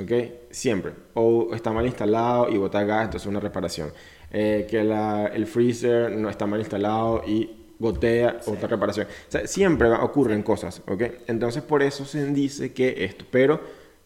¿Ok? 0.00 0.12
Siempre. 0.50 0.92
O 1.14 1.54
está 1.54 1.72
mal 1.72 1.86
instalado 1.86 2.48
y 2.48 2.58
bota 2.58 2.84
gas, 2.84 3.06
entonces 3.06 3.26
una 3.26 3.40
reparación. 3.40 3.90
Eh, 4.30 4.66
que 4.68 4.82
la, 4.82 5.26
el 5.28 5.46
freezer 5.46 6.10
no 6.12 6.28
está 6.28 6.46
mal 6.46 6.60
instalado 6.60 7.22
y 7.26 7.66
gotea, 7.78 8.40
otra 8.46 8.68
reparación. 8.68 9.06
O 9.06 9.30
sea, 9.30 9.46
siempre 9.46 9.88
ocurren 9.90 10.42
cosas, 10.42 10.82
¿ok? 10.86 11.02
Entonces 11.26 11.62
por 11.62 11.82
eso 11.82 12.04
se 12.04 12.26
dice 12.32 12.72
que 12.72 13.04
esto, 13.04 13.24
pero 13.30 13.60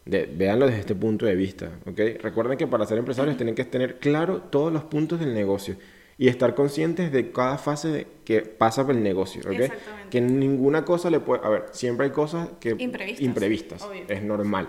de, 0.04 0.26
véanlo 0.26 0.66
desde 0.66 0.80
este 0.80 0.94
punto 0.94 1.26
de 1.26 1.34
vista, 1.34 1.70
¿ok? 1.86 1.98
Recuerden 2.20 2.58
que 2.58 2.66
para 2.66 2.86
ser 2.86 2.98
empresarios 2.98 3.36
tienen 3.36 3.54
que 3.54 3.64
tener 3.64 3.98
claro 3.98 4.42
todos 4.50 4.72
los 4.72 4.84
puntos 4.84 5.20
del 5.20 5.34
negocio 5.34 5.76
y 6.20 6.28
estar 6.28 6.54
conscientes 6.54 7.10
de 7.10 7.32
cada 7.32 7.56
fase 7.56 8.06
que 8.26 8.42
pasa 8.42 8.84
por 8.84 8.94
el 8.94 9.02
negocio, 9.02 9.40
¿ok? 9.40 9.72
Que 10.10 10.20
ninguna 10.20 10.84
cosa 10.84 11.08
le 11.08 11.18
puede... 11.18 11.42
A 11.42 11.48
ver, 11.48 11.64
siempre 11.72 12.04
hay 12.04 12.12
cosas 12.12 12.50
que... 12.60 12.76
Imprevistas. 13.20 13.88
es 14.06 14.22
normal. 14.22 14.68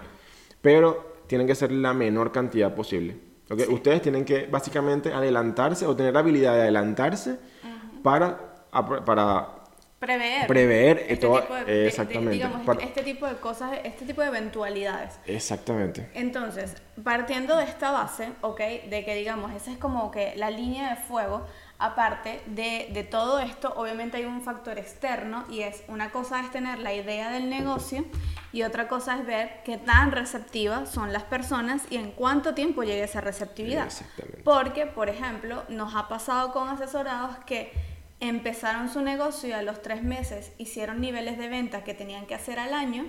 Pero 0.62 1.24
tienen 1.27 1.45
que 1.45 1.56
ser 1.56 1.74
la 1.74 1.94
menor 1.94 2.31
cantidad 2.31 2.74
posible, 2.74 3.17
¿ok? 3.50 3.63
Ustedes 3.70 4.01
tienen 4.01 4.24
que 4.24 4.48
básicamente 4.48 5.12
adelantarse 5.12 5.86
o 5.86 5.93
tener 5.93 6.13
la 6.13 6.22
habilidad 6.22 6.53
de 6.53 6.62
adelantarse 6.62 7.38
para, 8.01 8.55
para 9.05 9.61
prever, 10.01 10.48
prever 10.48 10.98
este 11.08 11.27
todo, 11.27 11.41
tipo 11.41 11.53
de, 11.53 11.88
exactamente 11.88 12.31
digamos, 12.31 12.77
este 12.81 13.03
tipo 13.03 13.27
de 13.27 13.36
cosas 13.36 13.72
este 13.84 14.03
tipo 14.03 14.22
de 14.22 14.27
eventualidades. 14.29 15.20
Exactamente. 15.27 16.10
Entonces 16.15 16.75
partiendo 17.03 17.55
de 17.55 17.65
esta 17.65 17.91
base 17.91 18.29
ok 18.41 18.60
de 18.89 19.05
que 19.05 19.15
digamos 19.15 19.53
esa 19.53 19.72
es 19.72 19.77
como 19.77 20.10
que 20.10 20.34
la 20.36 20.50
línea 20.50 20.89
de 20.89 20.96
fuego 20.96 21.46
aparte 21.77 22.41
de, 22.48 22.89
de 22.91 23.03
todo 23.03 23.39
esto 23.39 23.74
obviamente 23.75 24.17
hay 24.17 24.25
un 24.25 24.41
factor 24.41 24.79
externo 24.79 25.46
y 25.51 25.62
es 25.62 25.84
una 25.88 26.10
cosa 26.10 26.41
es 26.41 26.50
tener 26.50 26.79
la 26.79 26.93
idea 26.93 27.29
del 27.29 27.48
negocio 27.48 28.03
y 28.51 28.63
otra 28.63 28.88
cosa 28.88 29.20
es 29.20 29.25
ver 29.25 29.62
qué 29.63 29.77
tan 29.77 30.12
receptivas 30.12 30.89
son 30.89 31.13
las 31.13 31.24
personas 31.24 31.84
y 31.91 31.98
en 31.98 32.12
cuánto 32.12 32.55
tiempo 32.55 32.81
llegue 32.81 33.03
esa 33.03 33.22
receptividad. 33.22 33.86
Exactamente. 33.86 34.41
porque 34.43 34.88
por 34.88 35.10
ejemplo 35.10 35.63
nos 35.70 35.93
ha 35.96 36.08
pasado 36.08 36.51
con 36.53 36.70
asesorados 36.70 37.38
que 37.46 37.90
empezaron 38.21 38.87
su 38.87 39.01
negocio 39.01 39.49
y 39.49 39.51
a 39.51 39.63
los 39.63 39.81
tres 39.81 40.03
meses 40.03 40.53
hicieron 40.59 41.01
niveles 41.01 41.39
de 41.39 41.49
venta 41.49 41.83
que 41.83 41.95
tenían 41.95 42.27
que 42.27 42.35
hacer 42.35 42.59
al 42.59 42.73
año, 42.73 43.05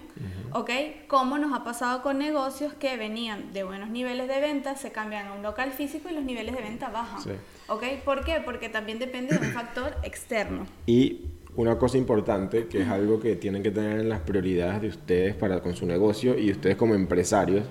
¿ok? 0.53 0.71
Como 1.07 1.37
nos 1.37 1.53
ha 1.53 1.65
pasado 1.65 2.03
con 2.03 2.19
negocios 2.19 2.73
que 2.73 2.97
venían 2.97 3.53
de 3.53 3.63
buenos 3.63 3.91
niveles 3.91 4.27
de 4.27 4.41
venta, 4.41 4.75
se 4.75 4.91
cambian 4.91 5.27
a 5.27 5.35
un 5.35 5.43
local 5.43 5.71
físico 5.71 6.09
y 6.11 6.15
los 6.15 6.25
niveles 6.25 6.57
de 6.57 6.63
venta 6.63 6.89
bajan, 6.89 7.21
¿ok? 7.69 7.85
¿Por 8.05 8.25
qué? 8.25 8.41
Porque 8.43 8.71
también 8.71 8.99
depende 8.99 9.37
de 9.37 9.47
un 9.47 9.53
factor 9.53 9.95
externo. 10.03 10.67
Y 10.87 11.27
una 11.57 11.77
cosa 11.77 11.99
importante, 11.99 12.67
que 12.67 12.81
es 12.81 12.89
algo 12.89 13.21
que 13.21 13.37
tienen 13.37 13.63
que 13.63 13.71
tener 13.71 14.01
en 14.01 14.09
las 14.09 14.21
prioridades 14.21 14.81
de 14.81 14.89
ustedes 14.89 15.35
para 15.35 15.61
con 15.61 15.77
su 15.77 15.85
negocio 15.85 16.39
y 16.39 16.51
ustedes 16.51 16.77
como 16.77 16.95
empresarios, 16.95 17.67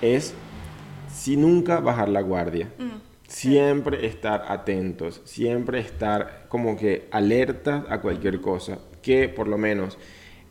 es 0.00 0.32
si 1.12 1.36
nunca 1.36 1.80
bajar 1.80 2.08
la 2.08 2.20
guardia. 2.20 2.68
Mm. 2.78 3.05
Siempre 3.28 4.06
estar 4.06 4.44
atentos, 4.48 5.20
siempre 5.24 5.80
estar 5.80 6.46
como 6.48 6.76
que 6.76 7.08
alertas 7.10 7.84
a 7.88 8.00
cualquier 8.00 8.40
cosa, 8.40 8.78
que 9.02 9.28
por 9.28 9.48
lo 9.48 9.58
menos 9.58 9.98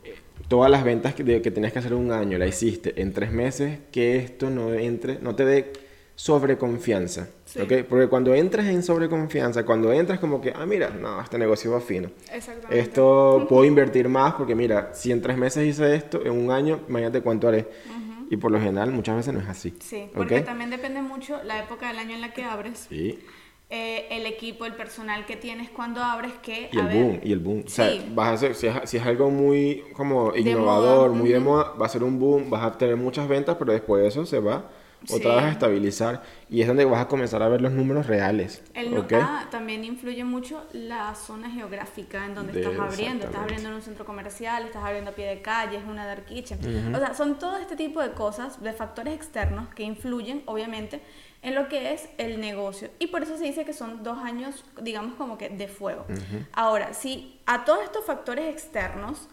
eh, 0.04 0.14
todas 0.48 0.70
las 0.70 0.84
ventas 0.84 1.14
que, 1.14 1.40
que 1.40 1.50
tenías 1.50 1.72
que 1.72 1.78
hacer 1.78 1.94
un 1.94 2.12
año 2.12 2.38
la 2.38 2.46
hiciste 2.46 3.00
en 3.00 3.12
tres 3.12 3.32
meses, 3.32 3.78
que 3.90 4.16
esto 4.16 4.50
no 4.50 4.74
entre, 4.74 5.18
no 5.20 5.34
te 5.34 5.44
dé 5.44 5.72
sobreconfianza. 6.16 7.28
¿ok? 7.60 7.84
Porque 7.88 8.08
cuando 8.08 8.34
entras 8.34 8.66
en 8.66 8.82
sobreconfianza, 8.82 9.64
cuando 9.64 9.92
entras 9.92 10.18
como 10.18 10.40
que, 10.40 10.52
ah, 10.56 10.66
mira, 10.66 10.90
no, 10.90 11.20
este 11.20 11.38
negocio 11.38 11.70
va 11.70 11.80
fino. 11.80 12.10
Exactamente. 12.32 12.80
Esto 12.80 13.46
puedo 13.48 13.64
invertir 13.64 14.08
más 14.08 14.34
porque 14.34 14.54
mira, 14.54 14.90
si 14.94 15.12
en 15.12 15.20
tres 15.22 15.36
meses 15.36 15.66
hice 15.66 15.94
esto, 15.94 16.24
en 16.24 16.32
un 16.32 16.50
año, 16.50 16.80
imagínate 16.88 17.20
cuánto 17.20 17.48
haré. 17.48 17.66
Y 18.30 18.36
por 18.36 18.50
lo 18.50 18.58
general 18.60 18.90
muchas 18.92 19.16
veces 19.16 19.32
no 19.34 19.40
es 19.40 19.48
así. 19.48 19.74
Sí, 19.80 20.08
porque 20.14 20.40
también 20.40 20.70
depende 20.70 21.00
mucho 21.02 21.42
la 21.44 21.60
época 21.60 21.88
del 21.88 21.98
año 21.98 22.14
en 22.14 22.20
la 22.20 22.32
que 22.32 22.44
abres, 22.44 22.86
Sí. 22.88 23.18
eh, 23.70 24.06
el 24.10 24.26
equipo, 24.26 24.64
el 24.64 24.74
personal 24.74 25.26
que 25.26 25.36
tienes 25.36 25.70
cuando 25.70 26.02
abres, 26.02 26.32
que, 26.42 26.68
Y 26.72 26.76
a 26.78 26.80
el 26.82 26.86
ver, 26.88 26.96
boom, 26.96 27.20
y 27.22 27.32
el 27.32 27.38
boom. 27.40 27.64
O 27.66 27.68
sea, 27.68 27.90
Sí. 27.90 28.04
vas 28.14 28.28
a 28.28 28.32
hacer, 28.32 28.54
si, 28.54 28.66
es, 28.68 28.74
si 28.90 28.96
es 28.96 29.06
algo 29.06 29.30
muy 29.30 29.82
como 29.92 30.34
innovador, 30.36 31.10
muy 31.12 31.30
de 31.30 31.40
moda, 31.40 31.72
va 31.80 31.86
a 31.86 31.88
ser 31.88 32.02
un 32.04 32.18
boom, 32.18 32.48
vas 32.50 32.64
a 32.64 32.76
tener 32.78 32.96
muchas 32.96 33.28
ventas, 33.28 33.56
pero 33.58 33.72
después 33.72 34.02
de 34.02 34.08
eso 34.08 34.24
se 34.26 34.38
va 34.40 34.70
otra 35.10 35.30
Sí. 35.30 35.36
vez 35.36 35.44
a 35.44 35.50
estabilizar. 35.50 36.22
Y 36.48 36.60
es 36.62 36.68
donde 36.68 36.84
vas 36.84 37.00
a 37.02 37.08
comenzar 37.08 37.42
a 37.42 37.48
ver 37.48 37.60
los 37.60 37.72
números 37.72 38.06
reales. 38.06 38.62
El 38.74 38.94
nu- 38.94 39.00
¿ok? 39.02 39.12
ah, 39.20 39.46
también 39.50 39.84
influye 39.84 40.24
mucho 40.24 40.64
la 40.72 41.14
zona 41.14 41.50
geográfica 41.50 42.24
en 42.24 42.34
donde 42.34 42.52
De- 42.52 42.62
estás 42.62 42.78
abriendo. 42.78 43.24
Estás 43.26 43.40
abriendo 43.42 43.68
en 43.68 43.74
un 43.74 43.82
centro 43.82 44.04
comercial, 44.04 44.64
estás 44.64 44.84
abriendo 44.84 45.10
a 45.10 45.14
pie 45.14 45.26
de 45.26 45.42
calle, 45.42 45.76
es 45.78 45.84
una 45.84 46.06
dark 46.06 46.24
kitchen. 46.26 46.94
O 46.94 46.98
sea, 46.98 47.14
son 47.14 47.38
todo 47.38 47.56
este 47.58 47.76
tipo 47.76 48.00
de 48.02 48.12
cosas, 48.12 48.62
de 48.62 48.72
factores 48.72 49.14
externos 49.14 49.68
que 49.74 49.82
influyen, 49.82 50.42
obviamente, 50.46 51.00
en 51.42 51.54
lo 51.54 51.68
que 51.68 51.92
es 51.92 52.08
el 52.18 52.40
negocio. 52.40 52.90
Y 52.98 53.08
por 53.08 53.22
eso 53.22 53.36
se 53.36 53.44
dice 53.44 53.64
que 53.64 53.72
son 53.72 54.02
dos 54.02 54.18
años, 54.18 54.64
digamos, 54.80 55.14
como 55.14 55.38
que 55.38 55.48
de 55.48 55.68
fuego. 55.68 56.06
Ahora, 56.52 56.92
si 56.94 57.40
a 57.46 57.64
todos 57.64 57.82
estos 57.84 58.04
factores 58.04 58.52
externos, 58.52 59.28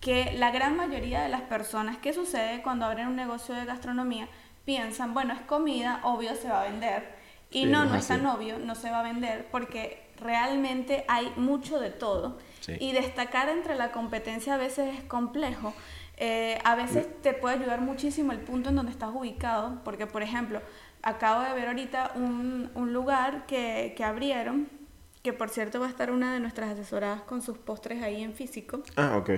que 0.00 0.32
la 0.38 0.52
gran 0.52 0.76
mayoría 0.76 1.22
de 1.22 1.28
las 1.28 1.42
personas, 1.42 1.98
¿qué 1.98 2.12
sucede 2.12 2.62
cuando 2.62 2.86
abren 2.86 3.08
un 3.08 3.16
negocio 3.16 3.54
de 3.54 3.64
gastronomía? 3.64 4.28
Piensan, 4.68 5.14
bueno, 5.14 5.32
es 5.32 5.40
comida, 5.40 6.00
obvio 6.02 6.34
se 6.34 6.50
va 6.50 6.60
a 6.60 6.64
vender. 6.64 7.08
Y 7.50 7.60
Sí, 7.62 7.64
no, 7.70 7.86
no 7.86 7.94
es 7.94 8.06
tan 8.06 8.26
obvio, 8.26 8.58
no 8.58 8.74
se 8.74 8.90
va 8.90 9.00
a 9.00 9.02
vender 9.02 9.46
porque 9.50 10.02
realmente 10.20 11.06
hay 11.08 11.32
mucho 11.36 11.80
de 11.80 11.88
todo. 11.88 12.36
Sí. 12.60 12.76
Y 12.78 12.92
destacar 12.92 13.48
entre 13.48 13.76
la 13.76 13.92
competencia 13.92 14.52
a 14.52 14.56
veces 14.58 14.94
es 14.98 15.04
complejo. 15.04 15.72
Eh, 16.18 16.58
a 16.64 16.74
veces 16.74 17.08
te 17.22 17.32
puede 17.32 17.54
ayudar 17.56 17.80
muchísimo 17.80 18.32
el 18.32 18.40
punto 18.40 18.68
en 18.68 18.76
donde 18.76 18.92
estás 18.92 19.08
ubicado, 19.14 19.80
porque 19.84 20.06
por 20.06 20.22
ejemplo, 20.22 20.60
acabo 21.00 21.40
de 21.44 21.54
ver 21.54 21.68
ahorita 21.68 22.12
un, 22.16 22.70
un 22.74 22.92
lugar 22.92 23.46
que, 23.46 23.94
que 23.96 24.04
abrieron, 24.04 24.68
que 25.22 25.32
por 25.32 25.48
cierto 25.48 25.80
va 25.80 25.86
a 25.86 25.88
estar 25.88 26.10
una 26.10 26.34
de 26.34 26.40
nuestras 26.40 26.68
asesoradas 26.72 27.22
con 27.22 27.40
sus 27.40 27.56
postres 27.56 28.02
ahí 28.02 28.22
en 28.22 28.34
físico, 28.34 28.82
Ah, 28.96 29.16
ok. 29.16 29.30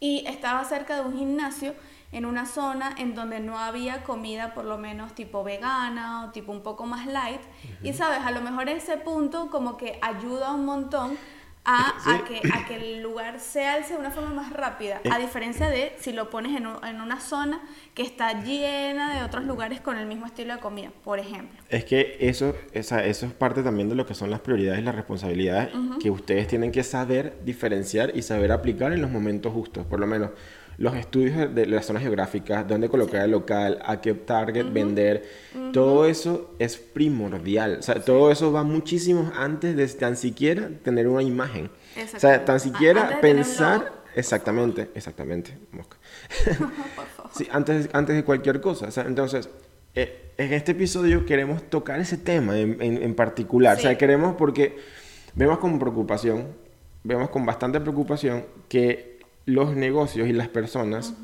y 0.00 0.24
estaba 0.26 0.64
cerca 0.64 0.96
de 0.96 1.02
un 1.02 1.16
gimnasio 1.16 1.74
en 2.12 2.26
una 2.26 2.46
zona 2.46 2.94
en 2.98 3.14
donde 3.14 3.40
no 3.40 3.58
había 3.58 4.04
comida 4.04 4.54
por 4.54 4.64
lo 4.66 4.78
menos 4.78 5.14
tipo 5.14 5.42
vegana 5.42 6.26
o 6.26 6.30
tipo 6.30 6.52
un 6.52 6.62
poco 6.62 6.86
más 6.86 7.06
light. 7.06 7.40
Y 7.82 7.92
sabes, 7.94 8.20
a 8.24 8.30
lo 8.30 8.40
mejor 8.42 8.68
ese 8.68 8.98
punto 8.98 9.48
como 9.50 9.76
que 9.76 9.98
ayuda 10.02 10.52
un 10.52 10.64
montón 10.64 11.16
a, 11.64 11.94
Sí. 12.02 12.10
a, 12.10 12.24
que, 12.24 12.40
a 12.52 12.66
que 12.66 12.74
el 12.74 13.02
lugar 13.04 13.38
se 13.38 13.64
alce 13.64 13.94
de 13.94 14.00
una 14.00 14.10
forma 14.10 14.30
más 14.34 14.52
rápida. 14.52 15.00
A 15.12 15.18
diferencia 15.18 15.68
de 15.70 15.94
si 16.00 16.12
lo 16.12 16.28
pones 16.28 16.56
en, 16.56 16.66
un- 16.66 16.84
en 16.84 17.00
una 17.00 17.20
zona 17.20 17.60
que 17.94 18.02
está 18.02 18.42
llena 18.42 19.14
de 19.16 19.22
otros 19.24 19.44
lugares 19.44 19.80
con 19.80 19.96
el 19.96 20.06
mismo 20.06 20.26
estilo 20.26 20.54
de 20.54 20.60
comida, 20.60 20.90
por 21.04 21.20
ejemplo. 21.20 21.56
Es 21.68 21.84
que 21.84 22.16
eso, 22.18 22.56
esa, 22.72 23.04
eso 23.04 23.26
es 23.26 23.32
parte 23.32 23.62
también 23.62 23.88
de 23.88 23.94
lo 23.94 24.06
que 24.06 24.14
son 24.14 24.28
las 24.28 24.40
prioridades 24.40 24.80
y 24.80 24.82
las 24.82 24.96
responsabilidades 24.96 25.70
que 26.00 26.10
ustedes 26.10 26.48
tienen 26.48 26.72
que 26.72 26.82
saber 26.82 27.38
diferenciar 27.44 28.10
y 28.16 28.22
saber 28.22 28.50
aplicar 28.50 28.92
en 28.92 29.00
los 29.00 29.10
momentos 29.12 29.52
justos. 29.52 29.86
Por 29.86 30.00
lo 30.00 30.08
menos 30.08 30.30
los 30.78 30.94
estudios 30.96 31.54
de- 31.54 31.66
las 31.66 31.86
zonas 31.86 32.02
geográficas, 32.02 32.66
dónde 32.66 32.88
colocar 32.88 33.24
el 33.24 33.30
local, 33.30 33.78
a 33.84 34.00
qué 34.00 34.14
target 34.14 34.72
vender, 34.72 35.24
todo 35.72 36.06
eso 36.06 36.54
es 36.58 36.76
primordial. 36.76 37.76
O 37.80 37.82
sea, 37.82 37.96
todo 38.02 38.30
eso 38.30 38.52
va 38.52 38.62
muchísimo 38.64 39.30
antes 39.36 39.76
de 39.76 39.86
tan 39.88 40.16
siquiera 40.16 40.68
tener 40.82 41.06
una 41.08 41.22
imagen. 41.22 41.70
O 42.14 42.18
sea, 42.18 42.44
tan 42.44 42.58
siquiera 42.60 43.20
pensar... 43.20 44.00
Exactamente, 44.14 44.90
exactamente. 44.94 45.56
mosca. 45.72 45.96
Sí, 47.34 47.48
antes, 47.50 47.88
antes 47.94 48.14
de 48.14 48.24
cualquier 48.24 48.60
cosa. 48.60 48.86
O 48.88 48.90
sea, 48.90 49.04
entonces, 49.04 49.48
eh, 49.94 50.32
en 50.36 50.52
este 50.52 50.72
episodio 50.72 51.24
queremos 51.24 51.62
tocar 51.70 51.98
ese 51.98 52.18
tema 52.18 52.58
en, 52.58 52.76
en- 52.82 53.02
en 53.02 53.14
particular. 53.14 53.78
O 53.78 53.80
sea, 53.80 53.92
Sí. 53.92 53.96
queremos 53.96 54.34
porque 54.36 54.76
vemos 55.34 55.58
con 55.58 55.78
preocupación, 55.78 56.48
vemos 57.04 57.30
con 57.30 57.46
bastante 57.46 57.80
preocupación 57.80 58.44
que 58.68 59.11
los 59.46 59.74
negocios 59.76 60.28
y 60.28 60.32
las 60.32 60.48
personas 60.48 61.14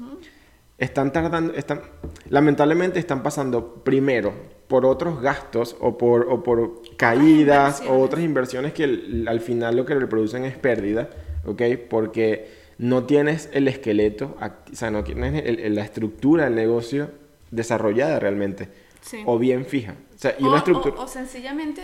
están 0.79 1.13
tardando, 1.13 1.55
están, 1.55 1.83
lamentablemente 2.31 2.99
están 2.99 3.23
pasando 3.23 3.83
primero 3.85 4.33
por 4.69 4.87
otros 4.87 5.21
gastos 5.21 5.77
o 5.81 5.99
por, 5.99 6.27
o 6.31 6.43
por 6.43 6.83
caídas 6.97 7.83
o 7.89 7.99
otras 7.99 8.23
inversiones 8.23 8.73
que 8.75 8.85
el- 8.85 9.27
al 9.29 9.41
final 9.41 9.77
lo 9.77 9.85
que 9.87 9.95
le 9.95 10.07
producen 10.07 10.45
es 10.45 10.57
pérdida, 10.57 11.11
¿ok? 11.47 11.63
Porque 11.89 12.51
no 12.79 13.05
tienes 13.05 13.49
el 13.53 13.67
esqueleto, 13.67 14.37
o 14.41 14.75
sea, 14.75 14.91
no 14.91 15.03
tienes 15.03 15.43
el- 15.45 15.59
el- 15.59 15.75
la 15.75 15.83
estructura 15.85 16.45
del 16.45 16.55
negocio 16.55 17.11
desarrollada 17.51 18.21
realmente 18.21 18.69
Sí. 19.01 19.23
o 19.27 19.39
bien 19.39 19.65
fija. 19.65 19.95
O 20.15 20.19
sea, 20.19 20.35
y 20.39 20.45
o, 20.45 20.49
una 20.49 20.59
estructura... 20.59 20.97
o- 20.97 21.05
o 21.05 21.09
sencillamente 21.09 21.83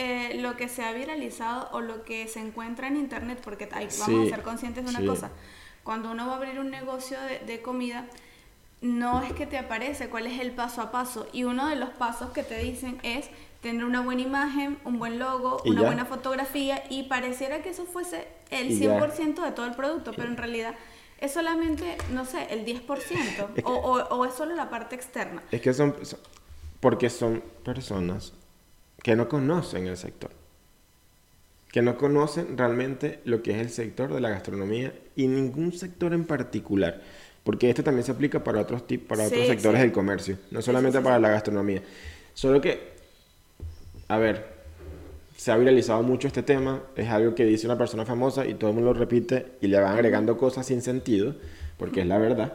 eh, 0.00 0.38
lo 0.40 0.56
que 0.56 0.68
se 0.68 0.84
ha 0.84 0.92
viralizado 0.92 1.70
o 1.72 1.80
lo 1.80 2.04
que 2.04 2.28
se 2.28 2.38
encuentra 2.38 2.86
en 2.86 2.96
internet, 2.96 3.40
porque 3.42 3.64
hay- 3.72 3.88
vamos 3.98 4.26
Sí, 4.26 4.28
a 4.32 4.36
ser 4.36 4.44
conscientes 4.44 4.84
de 4.84 4.90
una 4.90 5.00
sí. 5.00 5.06
cosa. 5.06 5.30
Cuando 5.88 6.10
uno 6.10 6.26
va 6.26 6.34
a 6.34 6.36
abrir 6.36 6.60
un 6.60 6.70
negocio 6.70 7.18
de, 7.22 7.38
de 7.38 7.62
comida, 7.62 8.04
no 8.82 9.22
es 9.22 9.32
que 9.32 9.46
te 9.46 9.56
aparece 9.56 10.10
cuál 10.10 10.26
es 10.26 10.38
el 10.38 10.50
paso 10.50 10.82
a 10.82 10.90
paso. 10.90 11.26
Y 11.32 11.44
uno 11.44 11.66
de 11.66 11.76
los 11.76 11.88
pasos 11.88 12.28
que 12.32 12.42
te 12.42 12.58
dicen 12.58 12.98
es 13.02 13.30
tener 13.62 13.86
una 13.86 14.02
buena 14.02 14.20
imagen, 14.20 14.76
un 14.84 14.98
buen 14.98 15.18
logo, 15.18 15.62
una 15.64 15.80
ya. 15.80 15.86
buena 15.86 16.04
fotografía 16.04 16.84
y 16.90 17.04
pareciera 17.04 17.62
que 17.62 17.70
eso 17.70 17.86
fuese 17.86 18.28
el 18.50 18.70
Y 18.70 18.78
ya. 18.80 18.98
100% 18.98 19.42
de 19.42 19.52
todo 19.52 19.64
el 19.64 19.72
producto, 19.76 20.12
pero 20.14 20.28
en 20.28 20.36
realidad 20.36 20.74
es 21.22 21.32
solamente, 21.32 21.96
no 22.12 22.26
sé, 22.26 22.48
el 22.50 22.66
10% 22.66 23.48
o, 23.64 23.72
o- 23.72 24.08
o 24.14 24.24
es 24.26 24.34
solo 24.34 24.54
la 24.54 24.68
parte 24.68 24.94
externa. 24.94 25.42
Es 25.50 25.62
que 25.62 25.72
son, 25.72 25.96
son- 26.04 26.20
porque 26.80 27.08
son 27.08 27.42
personas 27.64 28.34
que 29.02 29.16
no 29.16 29.26
conocen 29.26 29.86
el 29.86 29.96
sector, 29.96 30.32
que 31.72 31.80
no 31.80 31.96
conocen 31.96 32.58
realmente 32.58 33.20
lo 33.24 33.42
que 33.42 33.52
es 33.52 33.56
el 33.58 33.70
sector 33.70 34.12
de 34.12 34.20
la 34.20 34.28
gastronomía 34.28 34.92
y 35.18 35.26
ningún 35.26 35.72
sector 35.72 36.14
en 36.14 36.24
particular, 36.24 37.02
porque 37.42 37.68
esto 37.68 37.82
también 37.82 38.04
se 38.04 38.12
aplica 38.12 38.44
para 38.44 38.60
otros 38.60 38.82
para 39.08 39.24
otros 39.24 39.40
Sí, 39.40 39.48
sectores 39.48 39.80
sí. 39.80 39.82
del 39.82 39.92
comercio, 39.92 40.38
no 40.52 40.62
solamente 40.62 40.98
sí, 40.98 41.04
para 41.04 41.18
la 41.18 41.30
gastronomía. 41.30 41.82
Solo 42.34 42.60
que, 42.60 42.92
a 44.06 44.16
ver, 44.16 44.46
se 45.36 45.50
ha 45.50 45.56
viralizado 45.56 46.04
mucho 46.04 46.28
este 46.28 46.44
tema, 46.44 46.84
es 46.94 47.08
algo 47.08 47.34
que 47.34 47.44
dice 47.44 47.66
una 47.66 47.76
persona 47.76 48.04
famosa 48.04 48.46
y 48.46 48.54
todo 48.54 48.70
el 48.70 48.76
mundo 48.76 48.92
lo 48.92 48.98
repite 48.98 49.46
y 49.60 49.66
le 49.66 49.80
van 49.80 49.92
agregando 49.92 50.36
cosas 50.36 50.66
sin 50.66 50.82
sentido, 50.82 51.34
porque 51.78 52.02
es 52.02 52.06
la 52.06 52.18
verdad. 52.18 52.52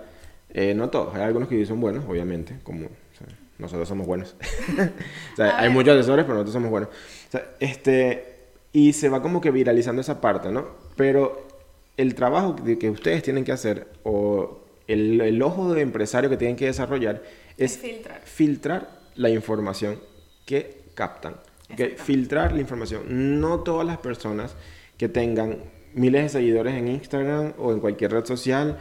Eh, 0.53 0.73
no 0.73 0.89
todos, 0.89 1.13
hay 1.15 1.23
algunos 1.23 1.49
que 1.49 1.65
son 1.65 1.81
buenos, 1.81 2.05
obviamente, 2.07 2.59
como 2.63 2.85
o 2.85 3.17
sea, 3.17 3.27
nosotros 3.57 3.89
somos 3.89 4.07
buenos. 4.07 4.37
o 5.33 5.35
sea, 5.35 5.59
hay 5.59 5.69
muchos 5.69 5.95
asesores, 5.97 6.23
pero 6.23 6.35
nosotros 6.35 6.53
somos 6.53 6.69
buenos. 6.69 6.89
O 7.27 7.31
sea, 7.31 7.43
este, 7.59 8.35
y 8.71 8.93
se 8.93 9.09
va 9.09 9.21
como 9.21 9.41
que 9.41 9.51
viralizando 9.51 10.01
esa 10.01 10.21
parte, 10.21 10.49
¿no? 10.49 10.67
Pero 10.95 11.52
el 11.97 12.15
trabajo 12.15 12.55
que, 12.55 12.77
que 12.79 12.89
ustedes 12.89 13.23
tienen 13.23 13.43
que 13.43 13.51
hacer, 13.51 13.87
o 14.03 14.59
el, 14.87 15.21
el 15.21 15.41
ojo 15.41 15.73
de 15.73 15.81
empresario 15.81 16.29
que 16.29 16.37
tienen 16.37 16.55
que 16.55 16.65
desarrollar, 16.65 17.21
es 17.57 17.73
Es 17.73 17.77
filtrar. 17.79 18.21
filtrar 18.23 18.99
la 19.15 19.29
información 19.29 19.99
que 20.45 20.81
captan. 20.95 21.33
¿ok? 21.33 21.79
Exacto. 21.79 22.03
Filtrar 22.03 22.51
la 22.53 22.61
información. 22.61 23.39
No 23.39 23.59
todas 23.61 23.85
las 23.85 23.97
personas 23.99 24.55
que 24.97 25.07
tengan 25.09 25.57
miles 25.93 26.23
de 26.23 26.29
seguidores 26.29 26.73
en 26.75 26.87
Instagram 26.87 27.53
o 27.57 27.71
en 27.71 27.79
cualquier 27.79 28.11
red 28.11 28.25
social 28.25 28.79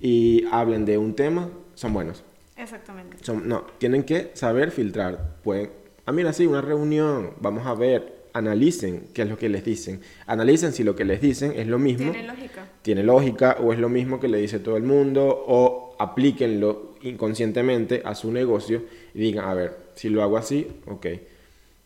y 0.00 0.44
hablen 0.50 0.84
de 0.84 0.98
un 0.98 1.14
tema 1.14 1.50
son 1.74 1.92
buenos. 1.92 2.24
Exactamente. 2.56 3.18
Son- 3.22 3.46
no, 3.48 3.66
tienen 3.78 4.04
que 4.04 4.30
saber 4.34 4.70
filtrar. 4.70 5.36
Pueden, 5.42 5.70
ah, 6.06 6.12
mira, 6.12 6.32
sí, 6.32 6.46
una 6.46 6.60
reunión, 6.62 7.32
vamos 7.40 7.66
a 7.66 7.74
ver, 7.74 8.23
analicen 8.34 9.08
qué 9.14 9.22
es 9.22 9.28
lo 9.28 9.38
que 9.38 9.48
les 9.48 9.64
dicen. 9.64 10.00
Analicen 10.26 10.72
si 10.72 10.84
lo 10.84 10.94
que 10.94 11.04
les 11.04 11.20
dicen 11.20 11.52
es 11.56 11.66
lo 11.66 11.78
mismo 11.78 12.12
Tiene 12.12 12.26
lógica. 12.26 12.66
tiene 12.82 13.02
lógica 13.02 13.56
o 13.60 13.72
es 13.72 13.78
lo 13.78 13.88
mismo 13.88 14.20
que 14.20 14.28
le 14.28 14.38
dice 14.38 14.58
todo 14.58 14.76
el 14.76 14.82
mundo 14.82 15.44
o 15.46 15.96
aplíquenlo 15.98 16.94
inconscientemente 17.02 18.02
a 18.04 18.14
su 18.14 18.32
negocio 18.32 18.82
y 19.14 19.20
digan, 19.20 19.44
a 19.46 19.54
ver, 19.54 19.76
si 19.94 20.08
lo 20.08 20.22
hago 20.22 20.36
así, 20.36 20.66
ok, 20.86 21.06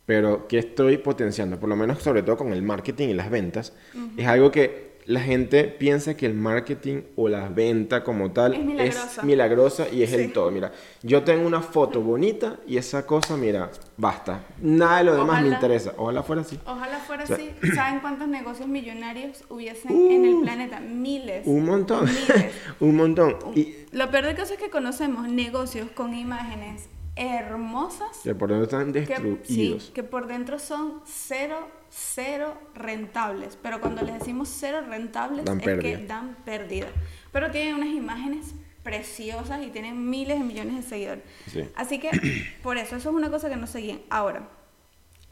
pero 0.05 0.47
¿qué 0.47 0.57
estoy 0.57 0.97
potenciando? 0.97 1.59
Por 1.59 1.69
lo 1.69 1.75
menos 1.75 2.01
sobre 2.01 2.23
todo 2.23 2.35
con 2.37 2.51
el 2.51 2.63
marketing 2.63 3.09
y 3.09 3.13
las 3.13 3.29
ventas, 3.29 3.73
es 4.17 4.25
algo 4.25 4.49
que 4.51 4.88
la 5.05 5.19
gente 5.21 5.63
piensa 5.63 6.15
que 6.15 6.25
el 6.25 6.33
marketing 6.33 7.01
o 7.15 7.27
la 7.29 7.49
venta 7.49 8.03
como 8.03 8.31
tal 8.31 8.53
Es 8.53 8.63
milagrosa. 8.63 9.23
milagrosa 9.23 9.87
y 9.91 10.03
es 10.03 10.09
Sí. 10.11 10.15
el 10.17 10.33
todo. 10.33 10.51
Mira, 10.51 10.71
yo 11.01 11.23
tengo 11.23 11.47
una 11.47 11.61
foto 11.61 12.01
bonita 12.01 12.57
y 12.67 12.77
esa 12.77 13.05
cosa, 13.05 13.35
mira, 13.37 13.71
basta. 13.97 14.43
Nada 14.61 14.99
de 14.99 15.03
lo 15.05 15.15
demás 15.15 15.41
me 15.41 15.49
interesa. 15.49 15.93
Ojalá 15.97 16.21
fuera 16.23 16.41
así. 16.43 16.59
Ojalá 16.65 16.99
fuera 16.99 17.23
O 17.23 17.27
sea, 17.27 17.35
así. 17.37 17.51
¿Saben 17.73 17.99
cuántos 18.01 18.27
negocios 18.27 18.67
millonarios 18.67 19.43
hubiesen 19.49 19.91
Uh, 19.91 20.11
en 20.11 20.25
el 20.25 20.41
planeta? 20.43 20.79
Miles. 20.79 21.47
Un 21.47 21.65
montón. 21.65 22.05
Miles. 22.05 22.53
un 22.79 22.95
montón. 22.95 23.35
Y, 23.55 23.75
Lo 23.91 24.11
peor 24.11 24.25
de 24.25 24.35
caso 24.35 24.53
es 24.53 24.59
que 24.59 24.69
conocemos 24.69 25.27
negocios 25.27 25.89
con 25.91 26.13
imágenes 26.13 26.87
hermosas. 27.19 28.19
Que 28.23 28.33
por 28.33 28.49
dentro 28.49 28.63
están 28.65 28.93
que, 28.93 29.01
destruidos. 29.01 29.83
sí, 29.85 29.91
que 29.93 30.03
por 30.03 30.27
dentro 30.27 30.57
son 30.59 31.01
cero, 31.05 31.67
cero 31.89 32.53
rentables. 32.73 33.57
Pero 33.61 33.81
cuando 33.81 34.01
les 34.03 34.19
decimos 34.19 34.49
cero 34.49 34.79
rentables 34.87 35.45
Dan 35.45 35.59
es 35.59 35.65
pérdida. 35.65 35.97
que 35.99 36.05
dan 36.05 36.35
pérdida. 36.45 36.87
Pero 37.31 37.51
tienen 37.51 37.75
unas 37.75 37.89
imágenes 37.89 38.53
preciosas 38.83 39.61
y 39.63 39.67
tienen 39.67 40.09
miles 40.09 40.39
de 40.39 40.45
millones 40.45 40.75
de 40.75 40.81
seguidores. 40.83 41.23
Sí. 41.47 41.69
Así 41.75 41.99
que 41.99 42.09
por 42.63 42.77
eso, 42.77 42.95
eso 42.95 43.09
es 43.09 43.15
una 43.15 43.29
cosa 43.29 43.49
que 43.49 43.55
no 43.57 43.67
seguían. 43.67 44.01
Ahora, 44.09 44.47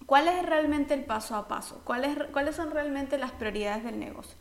¿cuál 0.06 0.28
es 0.28 0.46
realmente 0.46 0.94
el 0.94 1.06
paso 1.06 1.36
a 1.36 1.48
paso? 1.48 1.82
¿Cuál 1.86 2.04
es- 2.06 2.18
¿Cuáles 2.32 2.56
son 2.56 2.72
realmente 2.72 3.18
las 3.18 3.32
prioridades 3.32 3.84
del 3.84 3.98
negocio? 4.00 4.38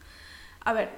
A 0.65 0.73
ver, 0.73 0.91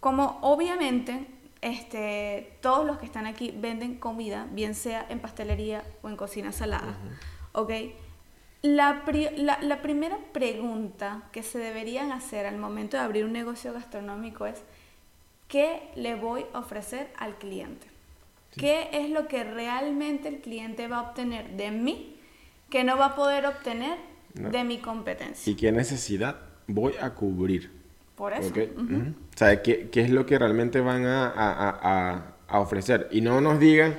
como 0.00 0.38
obviamente 0.42 1.26
este, 1.66 2.56
todos 2.60 2.86
los 2.86 2.98
que 2.98 3.06
están 3.06 3.26
aquí 3.26 3.52
venden 3.56 3.96
comida, 3.96 4.46
bien 4.52 4.74
sea 4.74 5.06
en 5.08 5.18
pastelería 5.20 5.82
o 6.02 6.08
en 6.08 6.16
cocina 6.16 6.52
salada, 6.52 6.96
¿ok? 7.52 7.70
La, 8.62 9.04
pri- 9.04 9.30
la- 9.36 9.58
la 9.62 9.82
primera 9.82 10.18
pregunta 10.32 11.22
que 11.32 11.42
se 11.42 11.58
deberían 11.58 12.12
hacer 12.12 12.46
al 12.46 12.56
momento 12.56 12.96
de 12.96 13.02
abrir 13.02 13.24
un 13.24 13.32
negocio 13.32 13.72
gastronómico 13.72 14.46
es, 14.46 14.62
¿qué 15.48 15.82
le 15.96 16.14
voy 16.14 16.46
a 16.52 16.58
ofrecer 16.60 17.08
al 17.18 17.36
cliente? 17.38 17.86
¿Qué 18.56 18.88
es 18.92 19.10
lo 19.10 19.28
que 19.28 19.44
realmente 19.44 20.28
el 20.28 20.40
cliente 20.40 20.88
va 20.88 20.98
a 20.98 21.02
obtener 21.02 21.50
de 21.56 21.70
mí 21.70 22.16
que 22.70 22.84
no 22.84 22.96
va 22.96 23.06
a 23.06 23.14
poder 23.14 23.44
obtener 23.44 23.98
No. 24.34 24.50
de 24.50 24.64
mi 24.64 24.78
competencia? 24.78 25.52
¿Y 25.52 25.56
qué 25.56 25.70
necesidad 25.72 26.36
voy 26.66 26.94
a 27.00 27.10
cubrir? 27.14 27.70
Por 28.16 28.32
eso. 28.32 28.48
¿Ok? 28.50 28.58
Ujú. 28.76 28.96
O 28.96 29.36
sea, 29.38 29.62
¿qué, 29.62 29.88
qué 29.90 30.00
es 30.00 30.10
lo 30.10 30.24
que 30.26 30.38
realmente 30.38 30.80
van 30.80 31.04
a, 31.06 31.26
a- 31.28 31.70
a- 31.70 32.34
a- 32.48 32.60
ofrecer? 32.60 33.08
Y 33.12 33.20
no 33.20 33.40
nos 33.40 33.58
digan, 33.60 33.94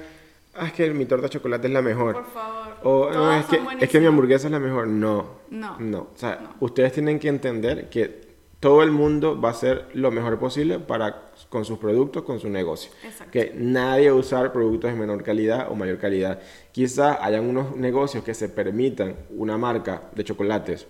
ah, 0.55 0.65
es 0.67 0.73
que 0.73 0.89
mi 0.91 1.05
torta 1.05 1.27
de 1.27 1.29
chocolate 1.29 1.67
es 1.67 1.73
la 1.73 1.81
mejor. 1.81 2.13
Por 2.15 2.25
favor. 2.25 2.67
O 2.83 3.09
"No, 3.11 3.33
es, 3.33 3.45
que, 3.45 3.59
es 3.79 3.89
que 3.89 3.99
mi 3.99 4.05
hamburguesa 4.07 4.47
es 4.47 4.51
la 4.51 4.59
mejor. 4.59 4.87
No. 4.87 5.37
No. 5.51 5.77
No. 5.79 5.99
O 5.99 6.17
sea, 6.17 6.39
No. 6.41 6.49
ustedes 6.61 6.93
tienen 6.93 7.19
que 7.19 7.27
entender 7.29 7.89
que 7.89 8.25
todo 8.59 8.81
el 8.81 8.89
mundo 8.91 9.39
va 9.39 9.49
a 9.49 9.51
hacer 9.51 9.85
lo 9.93 10.09
mejor 10.09 10.39
posible 10.39 10.79
para 10.79 11.25
con 11.49 11.63
sus 11.63 11.77
productos, 11.77 12.23
con 12.23 12.39
su 12.39 12.49
negocio. 12.49 12.91
Exacto. 13.03 13.31
Que 13.31 13.53
nadie 13.55 14.09
va 14.09 14.17
a 14.17 14.19
usar 14.19 14.51
productos 14.51 14.91
de 14.91 14.97
menor 14.97 15.21
calidad 15.23 15.67
o 15.71 15.75
mayor 15.75 15.99
calidad. 15.99 16.39
Quizás 16.71 17.19
hayan 17.21 17.47
unos 17.47 17.75
negocios 17.75 18.23
que 18.23 18.33
se 18.33 18.49
permitan 18.49 19.15
una 19.29 19.59
marca 19.59 20.03
de 20.15 20.23
chocolates 20.23 20.87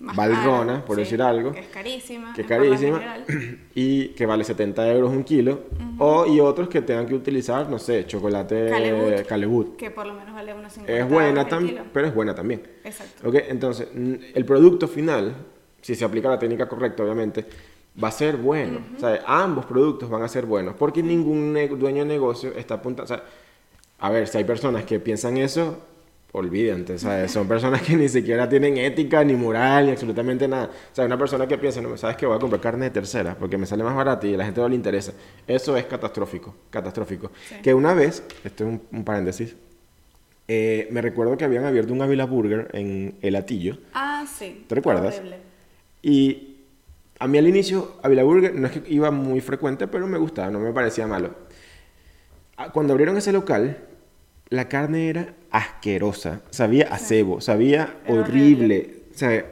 Más 0.00 0.14
Valrona, 0.14 0.72
cara, 0.74 0.84
por 0.84 0.94
sí, 0.96 1.02
decir 1.02 1.20
algo, 1.20 1.50
Que 1.52 1.58
es 1.60 1.66
carísima. 1.68 2.32
que 2.32 2.42
es 2.42 2.46
carísima 2.46 3.16
y 3.74 4.08
que 4.10 4.26
vale 4.26 4.44
70 4.44 4.92
euros 4.92 5.10
un 5.10 5.24
kilo, 5.24 5.62
o 5.98 6.24
y 6.26 6.38
otros 6.38 6.68
que 6.68 6.82
tengan 6.82 7.04
que 7.06 7.14
utilizar, 7.14 7.68
no 7.68 7.78
sé, 7.80 8.06
chocolate 8.06 8.68
Calebut. 8.70 9.26
Calebut. 9.26 9.76
Que 9.76 9.90
por 9.90 10.06
lo 10.06 10.14
menos 10.14 10.32
vale 10.34 10.54
unos 10.54 10.72
50 10.72 10.96
Es 11.04 11.08
buena 11.10 11.48
también, 11.48 11.76
kilo. 11.78 11.86
pero 11.92 12.06
es 12.06 12.14
buena 12.14 12.34
también. 12.34 12.62
Exacto. 12.84 13.28
¿Ok? 13.28 13.34
Entonces, 13.48 13.88
el 14.34 14.44
producto 14.44 14.86
final, 14.86 15.34
si 15.82 15.96
se 15.96 16.04
aplica 16.04 16.28
la 16.28 16.38
técnica 16.38 16.68
correcta, 16.68 17.02
obviamente, 17.02 17.44
va 18.02 18.06
a 18.08 18.12
ser 18.12 18.36
bueno. 18.36 18.78
O 18.96 19.00
sea, 19.00 19.20
ambos 19.26 19.66
productos 19.66 20.08
van 20.08 20.22
a 20.22 20.28
ser 20.28 20.46
buenos, 20.46 20.74
porque 20.76 21.02
ningún 21.02 21.54
dueño 21.76 22.04
de 22.04 22.08
negocio 22.08 22.52
está 22.56 22.74
apuntando. 22.74 23.02
O 23.02 23.16
sea, 23.16 23.24
a 23.98 24.10
ver, 24.10 24.28
si 24.28 24.38
hay 24.38 24.44
personas 24.44 24.84
que 24.84 25.00
piensan 25.00 25.38
eso, 25.38 25.78
olvídate. 26.32 26.98
Sea, 26.98 27.28
son 27.28 27.48
personas 27.48 27.82
que 27.82 27.96
ni 27.96 28.08
siquiera 28.08 28.48
tienen 28.48 28.76
ética, 28.76 29.24
ni 29.24 29.34
moral, 29.34 29.86
ni 29.86 29.92
absolutamente 29.92 30.46
nada. 30.48 30.66
O 30.66 30.94
sea, 30.94 31.04
una 31.04 31.18
persona 31.18 31.46
que 31.46 31.58
piensa, 31.58 31.80
no, 31.80 31.96
¿sabes 31.96 32.16
qué? 32.16 32.26
Voy 32.26 32.36
a 32.36 32.38
comprar 32.38 32.60
carne 32.60 32.86
de 32.86 32.90
tercera 32.90 33.36
porque 33.38 33.56
me 33.58 33.66
sale 33.66 33.82
más 33.84 33.94
barata 33.94 34.26
y 34.26 34.34
a 34.34 34.36
la 34.36 34.44
gente 34.44 34.60
no 34.60 34.68
le 34.68 34.74
interesa. 34.74 35.12
Eso 35.46 35.76
es 35.76 35.84
catastrófico, 35.86 36.54
catastrófico. 36.70 37.30
Sí. 37.48 37.56
Que 37.62 37.74
una 37.74 37.94
vez, 37.94 38.22
esto 38.44 38.64
es 38.64 38.70
un, 38.70 38.82
un 38.92 39.04
paréntesis, 39.04 39.56
eh, 40.50 40.88
me 40.90 41.02
recuerdo 41.02 41.36
que 41.36 41.44
habían 41.44 41.64
abierto 41.66 41.92
un 41.92 42.00
Avila 42.00 42.24
Burger 42.24 42.70
en 42.72 43.16
El 43.20 43.36
Atillo. 43.36 43.78
Ah, 43.92 44.24
sí. 44.26 44.64
¿Te 44.66 44.74
recuerdas? 44.74 45.18
Horrible. 45.18 45.36
Y 46.00 46.56
a 47.18 47.28
mí 47.28 47.36
al 47.36 47.48
inicio, 47.48 47.96
Avila 48.02 48.22
Burger 48.22 48.54
no 48.54 48.66
es 48.66 48.72
que 48.72 48.92
iba 48.92 49.10
muy 49.10 49.40
frecuente, 49.40 49.86
pero 49.88 50.06
me 50.06 50.16
gustaba, 50.16 50.50
no 50.50 50.58
me 50.58 50.72
parecía 50.72 51.06
malo. 51.06 51.34
Ah, 52.56 52.70
Cuando 52.72 52.92
abrieron 52.94 53.16
ese 53.18 53.32
local, 53.32 53.76
la 54.48 54.68
carne 54.68 55.10
era 55.10 55.34
asquerosa, 55.50 56.42
sabía 56.50 56.88
a 56.92 56.98
cebo, 56.98 57.40
sabía 57.40 57.96
Era 58.04 58.20
horrible. 58.20 59.02
O 59.14 59.18
sea, 59.18 59.46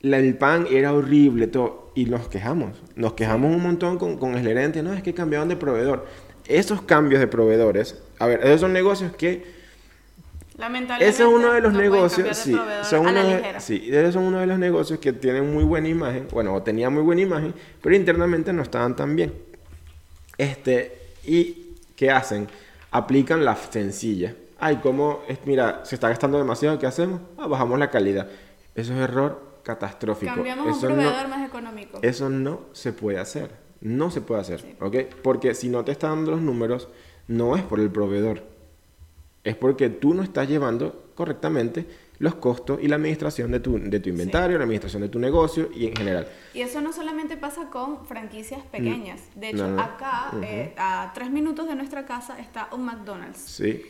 la- 0.00 0.18
el 0.18 0.36
pan 0.36 0.66
era 0.70 0.92
horrible, 0.92 1.46
todo. 1.46 1.92
Y 1.94 2.06
nos 2.06 2.28
quejamos, 2.28 2.82
nos 2.96 3.14
quejamos 3.14 3.54
un 3.54 3.62
montón 3.62 3.98
con, 3.98 4.18
con 4.18 4.34
el 4.34 4.42
gerente, 4.42 4.82
no, 4.82 4.92
es 4.92 5.02
que 5.02 5.14
cambiaban 5.14 5.48
de 5.48 5.56
proveedor. 5.56 6.06
Esos 6.46 6.82
cambios 6.82 7.20
de 7.20 7.26
proveedores, 7.28 7.98
a 8.18 8.26
ver, 8.26 8.40
esos 8.44 8.60
son 8.60 8.72
negocios 8.72 9.14
que 9.16 9.44
Lamentablemente. 10.58 11.08
ese 11.08 11.22
es 11.22 11.28
uno 11.28 11.52
de 11.52 11.60
los 11.60 11.72
no 11.72 11.80
negocios, 11.80 12.36
sí, 12.36 12.56
son 12.82 13.06
uno 13.06 13.24
de, 13.24 13.60
sí, 13.60 13.88
esos 13.90 14.14
son 14.14 14.24
uno 14.24 14.40
de 14.40 14.46
los 14.46 14.58
negocios 14.58 14.98
que 14.98 15.12
tienen 15.12 15.52
muy 15.52 15.64
buena 15.64 15.88
imagen, 15.88 16.28
bueno, 16.32 16.54
o 16.54 16.62
tenía 16.62 16.90
muy 16.90 17.02
buena 17.02 17.22
imagen, 17.22 17.54
pero 17.80 17.96
internamente 17.96 18.52
no 18.52 18.62
estaban 18.62 18.94
tan 18.94 19.16
bien. 19.16 19.32
Este, 20.36 20.92
¿y 21.24 21.76
qué 21.96 22.10
hacen? 22.10 22.48
Aplican 22.90 23.44
la 23.44 23.56
sencilla. 23.56 24.34
Ay, 24.58 24.76
¿cómo? 24.82 25.20
Es, 25.28 25.38
mira, 25.46 25.84
se 25.84 25.94
está 25.96 26.08
gastando 26.08 26.38
demasiado, 26.38 26.78
¿qué 26.78 26.86
hacemos? 26.86 27.20
Ah, 27.36 27.46
bajamos 27.46 27.78
la 27.78 27.90
calidad. 27.90 28.28
Eso 28.74 28.92
es 28.92 28.98
error 29.00 29.60
catastrófico. 29.62 30.34
Cambiamos 30.34 30.66
a 30.66 30.70
un 30.70 30.74
Eso 30.76 30.88
no- 30.88 30.94
proveedor 30.94 31.28
más 31.28 31.46
económico. 31.48 31.98
eso 32.02 32.28
no 32.28 32.60
se 32.72 32.92
puede 32.92 33.18
hacer. 33.18 33.50
No 33.80 34.10
se 34.10 34.20
puede 34.20 34.40
hacer, 34.40 34.60
Sí. 34.60 34.74
¿ok? 34.80 34.96
Porque 35.22 35.54
si 35.54 35.68
no 35.68 35.84
te 35.84 35.92
está 35.92 36.08
dando 36.08 36.30
los 36.30 36.40
números, 36.40 36.88
no 37.28 37.56
es 37.56 37.62
por 37.62 37.80
el 37.80 37.90
proveedor. 37.90 38.42
Es 39.42 39.56
porque 39.56 39.90
tú 39.90 40.14
no 40.14 40.22
estás 40.22 40.48
llevando 40.48 41.10
correctamente 41.14 41.86
los 42.18 42.34
costos 42.36 42.78
y 42.82 42.88
la 42.88 42.96
administración 42.96 43.50
de 43.50 43.60
tu, 43.60 43.78
de 43.78 44.00
tu 44.00 44.08
inventario, 44.08 44.56
la 44.56 44.64
administración 44.64 45.02
de 45.02 45.08
tu 45.10 45.18
negocio 45.18 45.68
y 45.74 45.86
en 45.88 45.96
general. 45.96 46.28
Y 46.54 46.60
eso 46.62 46.80
no 46.80 46.92
solamente 46.94 47.36
pasa 47.36 47.68
con 47.70 48.06
franquicias 48.06 48.62
pequeñas. 48.66 49.20
De 49.34 49.50
hecho, 49.50 49.66
No, 49.68 49.76
no. 49.76 49.82
acá, 49.82 50.30
eh, 50.42 50.72
a 50.78 51.10
tres 51.14 51.30
minutos 51.30 51.68
de 51.68 51.74
nuestra 51.74 52.06
casa, 52.06 52.38
está 52.38 52.68
un 52.72 52.84
McDonald's. 52.86 53.38
¿Sí? 53.40 53.82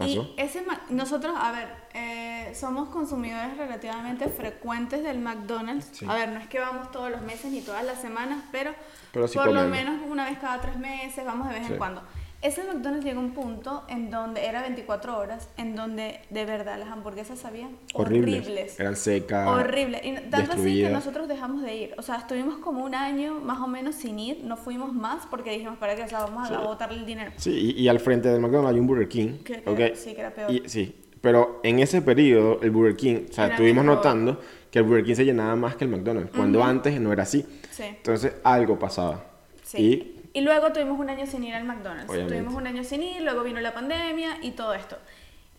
¿Pasó? 0.00 0.32
Y 0.36 0.40
ese 0.40 0.64
nosotros, 0.88 1.34
a 1.38 1.52
ver, 1.52 1.68
eh, 1.94 2.52
somos 2.54 2.88
consumidores 2.88 3.56
relativamente 3.56 4.28
frecuentes 4.28 5.02
del 5.02 5.18
McDonald's. 5.20 5.88
Sí. 5.92 6.06
A 6.08 6.14
ver, 6.14 6.28
no 6.30 6.40
es 6.40 6.48
que 6.48 6.58
vamos 6.58 6.90
todos 6.90 7.10
los 7.10 7.20
meses 7.22 7.52
ni 7.52 7.60
todas 7.60 7.84
las 7.84 8.00
semanas, 8.00 8.42
pero, 8.52 8.74
Pero 9.12 9.28
sí 9.28 9.36
por 9.38 9.52
lo 9.52 9.64
menos 9.68 10.00
una 10.08 10.24
vez 10.28 10.38
cada 10.38 10.60
tres 10.60 10.76
meses, 10.76 11.24
vamos 11.24 11.48
de 11.48 11.54
vez 11.54 11.66
Sí. 11.66 11.72
en 11.72 11.78
cuando. 11.78 12.02
Ese 12.42 12.64
McDonald's 12.64 13.04
llegó 13.04 13.20
a 13.20 13.22
un 13.24 13.32
punto 13.34 13.82
en 13.88 14.08
donde 14.08 14.46
era 14.46 14.62
24 14.62 15.18
horas, 15.18 15.50
en 15.58 15.76
donde 15.76 16.20
de 16.30 16.46
verdad 16.46 16.78
las 16.78 16.88
hamburguesas 16.88 17.38
sabían 17.38 17.76
Horribles. 17.92 18.40
horribles. 18.46 18.80
Eran 18.80 18.96
secas. 18.96 19.46
Horrible. 19.46 20.00
Y 20.02 20.30
tanto 20.30 20.52
así 20.52 20.80
que 20.80 20.88
nosotros 20.88 21.28
dejamos 21.28 21.62
de 21.62 21.76
ir. 21.76 21.94
O 21.98 22.02
sea, 22.02 22.16
estuvimos 22.16 22.56
como 22.58 22.82
un 22.82 22.94
año 22.94 23.40
más 23.40 23.60
o 23.60 23.66
menos 23.66 23.94
sin 23.96 24.18
ir. 24.18 24.42
No 24.42 24.56
fuimos 24.56 24.94
más 24.94 25.26
porque 25.26 25.50
dijimos, 25.52 25.76
para 25.76 25.94
qué, 25.96 26.02
o 26.04 26.08
sea, 26.08 26.20
vamos 26.20 26.50
a 26.50 26.58
Sí. 26.58 26.64
botarle 26.64 27.00
el 27.00 27.04
dinero. 27.06 27.30
Sí, 27.36 27.74
y, 27.76 27.82
y 27.82 27.88
al 27.88 28.00
frente 28.00 28.30
del 28.30 28.40
McDonald's 28.40 28.72
hay 28.74 28.80
un 28.80 28.86
Burger 28.86 29.08
King. 29.08 29.38
Que- 29.44 29.60
que- 29.62 29.70
¿ok? 29.90 29.94
sí, 29.96 30.14
que 30.14 30.20
era 30.20 30.30
peor. 30.32 30.50
Y- 30.50 30.62
sí, 30.66 30.96
pero 31.20 31.60
en 31.62 31.78
ese 31.80 32.00
periodo 32.00 32.58
el 32.62 32.70
Burger 32.70 32.96
King, 32.96 33.16
o 33.28 33.32
sea, 33.34 33.44
Era 33.44 33.54
estuvimos 33.56 33.84
mejor. 33.84 33.96
notando 33.98 34.40
que 34.70 34.78
el 34.78 34.86
Burger 34.86 35.04
King 35.04 35.14
se 35.14 35.24
llenaba 35.26 35.56
más 35.56 35.76
que 35.76 35.84
el 35.84 35.90
McDonald's, 35.90 36.30
cuando 36.34 36.64
antes 36.64 36.98
no 37.02 37.12
era 37.12 37.24
así. 37.24 37.44
Sí. 37.70 37.82
Entonces 37.82 38.32
algo 38.44 38.78
pasaba. 38.78 39.26
Sí. 39.62 39.78
Y, 40.16 40.19
luego 40.34 40.72
tuvimos 40.72 40.98
un 41.00 41.10
año 41.10 41.26
sin 41.26 41.42
ir 41.44 41.54
al 41.54 41.64
McDonald's. 41.64 42.08
Obviamente. 42.10 42.34
Tuvimos 42.36 42.54
un 42.54 42.66
año 42.66 42.84
sin 42.84 43.02
ir, 43.02 43.22
luego 43.22 43.42
vino 43.42 43.60
la 43.60 43.74
pandemia 43.74 44.38
y 44.42 44.52
todo 44.52 44.74
esto. 44.74 44.96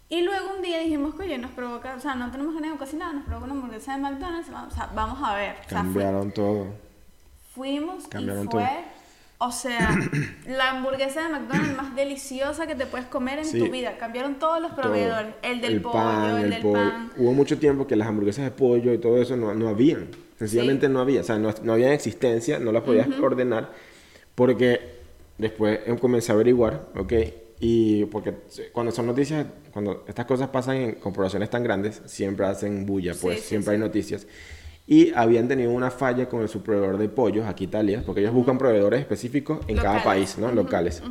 Y 0.08 0.22
luego 0.24 0.54
un 0.56 0.62
día 0.62 0.80
dijimos, 0.80 1.14
oye, 1.20 1.38
nos 1.38 1.52
provoca, 1.52 1.96
o 1.96 2.00
sea, 2.00 2.16
no 2.16 2.32
tenemos 2.32 2.54
ganas 2.54 2.72
de 2.74 2.78
cocinar, 2.78 3.14
nos 3.14 3.24
provoca 3.26 3.46
una 3.46 3.54
hamburguesa 3.56 3.94
de 3.96 4.02
McDonald's, 4.02 4.50
vamos, 4.52 4.74
o 4.74 4.76
sea, 4.76 4.90
vamos 4.94 5.20
a 5.24 5.36
ver. 5.36 5.52
O 5.66 5.70
sea, 5.70 5.80
fui- 5.84 5.88
Cambiaron 5.94 6.32
todo. 6.32 6.68
fuimos 7.54 8.08
Cambiaron 8.08 8.46
y 8.46 8.48
fue, 8.50 8.64
todo. 8.64 9.48
o 9.48 9.52
sea, 9.52 9.98
la 10.48 10.72
hamburguesa 10.72 11.24
de 11.24 11.30
McDonald's 11.30 11.78
más 11.78 11.96
deliciosa 11.96 12.68
que 12.68 12.76
te 12.76 12.86
puedes 12.86 13.08
comer 13.08 13.40
en 13.40 13.46
Sí. 13.46 13.60
tu 13.60 13.70
vida. 13.72 13.98
Cambiaron 13.98 14.36
todos 14.36 14.62
los 14.62 14.72
Todo. 14.72 14.82
proveedores, 14.84 15.34
el 15.44 15.62
del 15.62 15.82
pollo, 15.82 15.94
pan, 15.94 16.36
el, 16.38 16.44
el 16.46 16.50
del 16.52 16.62
pollo. 16.62 16.74
pan. 16.74 17.12
Hubo 17.18 17.34
mucho 17.34 17.58
tiempo 17.58 17.88
que 17.88 17.96
las 17.96 18.08
hamburguesas 18.08 18.46
de 18.46 18.52
pollo 18.52 18.94
y 18.94 18.98
todo 18.98 19.22
eso 19.22 19.36
no, 19.38 19.54
no 19.54 19.70
habían. 19.70 20.10
Sencillamente 20.40 20.90
no 20.90 21.00
había. 21.00 21.22
O 21.22 21.24
sea, 21.24 21.38
no, 21.38 21.54
no 21.64 21.74
había 21.74 21.88
en 21.88 21.94
existencia, 21.94 22.60
no 22.60 22.72
las 22.72 22.84
podías 22.84 23.08
ordenar. 23.22 23.70
Porque 24.42 24.80
después 25.38 25.82
em- 25.86 26.00
comencé 26.00 26.32
a 26.32 26.36
averiguar, 26.36 26.88
¿ok? 26.98 27.14
Y 27.60 28.06
porque 28.06 28.34
cuando 28.72 28.92
son 28.92 29.06
noticias, 29.06 29.46
cuando 29.72 30.04
estas 30.08 30.26
cosas 30.26 30.50
pasan 30.50 30.78
en 30.78 30.92
corporaciones 30.96 31.48
tan 31.52 31.64
grandes, 31.64 32.02
siempre 32.08 32.48
hacen 32.48 32.88
bulla, 32.88 33.14
pues 33.22 33.36
Sí, 33.36 33.42
sí, 33.44 33.48
siempre 33.50 33.66
sí. 33.68 33.72
hay 33.76 33.78
noticias. 33.78 34.26
Y 34.88 35.14
habían 35.14 35.48
tenido 35.48 35.70
una 35.70 35.92
falla 35.92 36.28
con 36.28 36.42
el 36.42 36.50
subproveedor 36.50 36.98
de 36.98 37.08
pollos 37.08 37.46
aquí 37.46 37.66
Italia, 37.66 38.02
porque 38.04 38.22
ellos 38.22 38.34
buscan 38.34 38.58
proveedores 38.58 39.00
específicos 39.02 39.60
en 39.68 39.78
cada 39.78 40.04
país, 40.04 40.40
¿no? 40.40 40.52
Locales. 40.52 41.04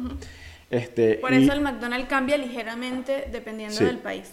Este, 0.68 1.14
Por 1.14 1.32
y- 1.32 1.44
eso 1.44 1.52
el 1.52 1.60
McDonald's 1.60 2.08
cambia 2.08 2.36
ligeramente 2.36 3.28
dependiendo 3.30 3.84
del 3.84 3.98
país. 3.98 4.24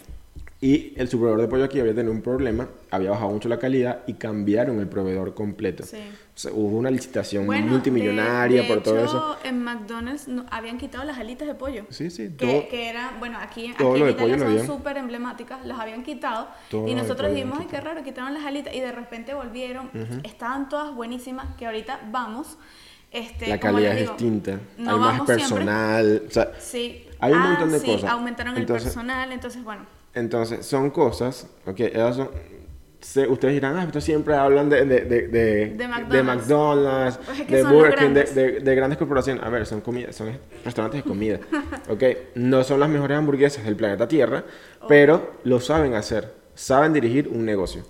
Y 0.60 0.92
el 0.96 1.06
proveedor 1.08 1.40
de 1.40 1.46
pollo 1.46 1.62
aquí 1.64 1.78
había 1.78 1.94
tenido 1.94 2.10
un 2.12 2.20
problema, 2.20 2.66
había 2.90 3.10
bajado 3.10 3.30
mucho 3.30 3.48
la 3.48 3.60
calidad 3.60 4.00
y 4.08 4.14
cambiaron 4.14 4.80
el 4.80 4.88
proveedor 4.88 5.32
completo. 5.32 5.84
Sí. 5.84 5.98
O 5.98 6.38
sea, 6.40 6.50
hubo 6.52 6.76
una 6.76 6.90
licitación 6.90 7.46
Bueno, 7.46 7.68
multimillonaria 7.68 8.62
de- 8.62 8.66
de 8.68 8.74
por 8.74 8.82
todo 8.82 8.96
hecho, 8.96 9.04
eso. 9.04 9.36
En 9.44 9.62
McDonald's 9.62 10.26
no- 10.26 10.46
habían 10.50 10.76
quitado 10.76 11.04
las 11.04 11.16
alitas 11.18 11.46
de 11.46 11.54
pollo. 11.54 11.84
Sí, 11.90 12.10
sí, 12.10 12.30
Que, 12.36 12.46
todo- 12.46 12.68
que 12.68 12.88
eran, 12.88 13.20
bueno, 13.20 13.38
aquí, 13.40 13.68
aquí 13.72 13.84
en 13.84 14.08
Italia 14.08 14.38
son 14.38 14.66
súper 14.66 14.96
emblemáticas, 14.96 15.64
las 15.64 15.78
habían 15.78 16.02
quitado. 16.02 16.48
Todo 16.70 16.88
y 16.88 16.94
nosotros 16.96 17.30
dijimos, 17.32 17.58
ay, 17.60 17.66
qué 17.70 17.80
raro, 17.80 18.02
quitaron 18.02 18.34
las 18.34 18.44
alitas. 18.44 18.74
Y 18.74 18.80
de 18.80 18.90
repente 18.90 19.34
volvieron, 19.34 19.90
estaban 20.24 20.68
todas 20.68 20.92
buenísimas, 20.92 21.54
que 21.56 21.66
ahorita 21.66 22.00
vamos. 22.10 22.58
Este, 23.12 23.46
la 23.46 23.58
calidad 23.60 23.90
les 23.92 23.92
es 23.92 24.00
digo, 24.00 24.12
distinta, 24.12 24.58
no 24.76 24.90
hay 24.92 24.98
más 24.98 25.20
personal, 25.22 26.22
o 26.26 26.30
sea, 26.30 26.50
Sí. 26.58 27.04
Hay 27.20 27.32
un 27.32 27.38
Ah, 27.38 27.48
montón 27.50 27.72
de 27.72 27.80
sí, 27.80 27.86
cosas. 27.86 28.10
aumentaron 28.10 28.56
Entonces- 28.56 28.82
el 28.86 28.92
personal, 28.92 29.32
entonces 29.32 29.64
bueno. 29.64 29.82
Entonces, 30.18 30.66
son 30.66 30.90
cosas, 30.90 31.46
ok, 31.66 31.80
esas 31.80 32.16
son, 32.16 32.30
se- 33.00 33.28
ustedes 33.28 33.54
dirán, 33.54 33.76
ah, 33.76 33.84
esto 33.84 34.00
siempre 34.00 34.34
hablan 34.34 34.68
de, 34.68 34.84
de, 34.84 35.00
de, 35.02 35.28
de, 35.28 35.66
De 35.76 35.88
McDonald's. 35.88 36.48
McDonald's, 36.48 37.18
Pues 37.24 37.48
de 37.48 37.62
Burger 37.62 37.94
King, 37.94 38.00
de, 38.00 38.12
grandes. 38.12 38.34
de- 38.34 38.60
de 38.60 38.74
grandes 38.74 38.98
corporaciones. 38.98 39.42
A 39.44 39.48
ver, 39.48 39.66
son 39.66 39.80
comidas, 39.80 40.16
son 40.16 40.36
restaurantes 40.64 41.04
de 41.04 41.08
comida, 41.08 41.38
ok, 41.88 42.02
no 42.34 42.64
son 42.64 42.80
las 42.80 42.88
mejores 42.88 43.16
hamburguesas 43.16 43.64
del 43.64 43.76
planeta 43.76 44.08
Tierra, 44.08 44.44
pero 44.88 45.34
lo 45.44 45.60
saben 45.60 45.94
hacer, 45.94 46.34
saben 46.54 46.92
dirigir 46.92 47.28
un 47.28 47.44
negocio. 47.44 47.82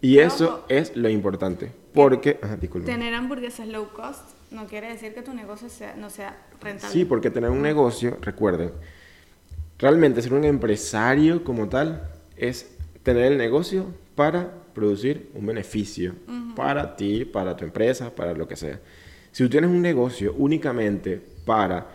Y 0.00 0.18
eso 0.18 0.46
Ojo. 0.46 0.64
es 0.68 0.94
lo 0.96 1.08
importante, 1.08 1.72
porque, 1.94 2.38
ajá. 2.42 2.56
Tener 2.84 3.14
hamburguesas 3.14 3.66
low 3.68 3.88
cost 3.94 4.20
no 4.50 4.66
quiere 4.66 4.88
decir 4.88 5.14
que 5.14 5.22
tu 5.22 5.32
negocio 5.32 5.68
sea, 5.68 5.94
no 5.96 6.10
sea 6.10 6.36
rentable. 6.60 6.92
Sí, 6.92 7.04
porque 7.04 7.30
tener 7.30 7.50
un 7.50 7.62
negocio, 7.62 8.16
recuerden, 8.20 8.72
realmente 9.78 10.22
ser 10.22 10.34
un 10.34 10.44
empresario 10.44 11.44
como 11.44 11.68
tal 11.68 12.08
es 12.36 12.76
tener 13.02 13.32
el 13.32 13.38
negocio 13.38 13.86
para 14.14 14.50
producir 14.74 15.30
un 15.34 15.46
beneficio 15.46 16.14
para 16.54 16.96
ti, 16.96 17.24
para 17.24 17.56
tu 17.56 17.64
empresa, 17.64 18.14
para 18.14 18.32
lo 18.32 18.48
que 18.48 18.56
sea. 18.56 18.80
Si 19.30 19.44
tú 19.44 19.50
tienes 19.50 19.70
un 19.70 19.82
negocio 19.82 20.34
únicamente 20.38 21.20
para, 21.44 21.86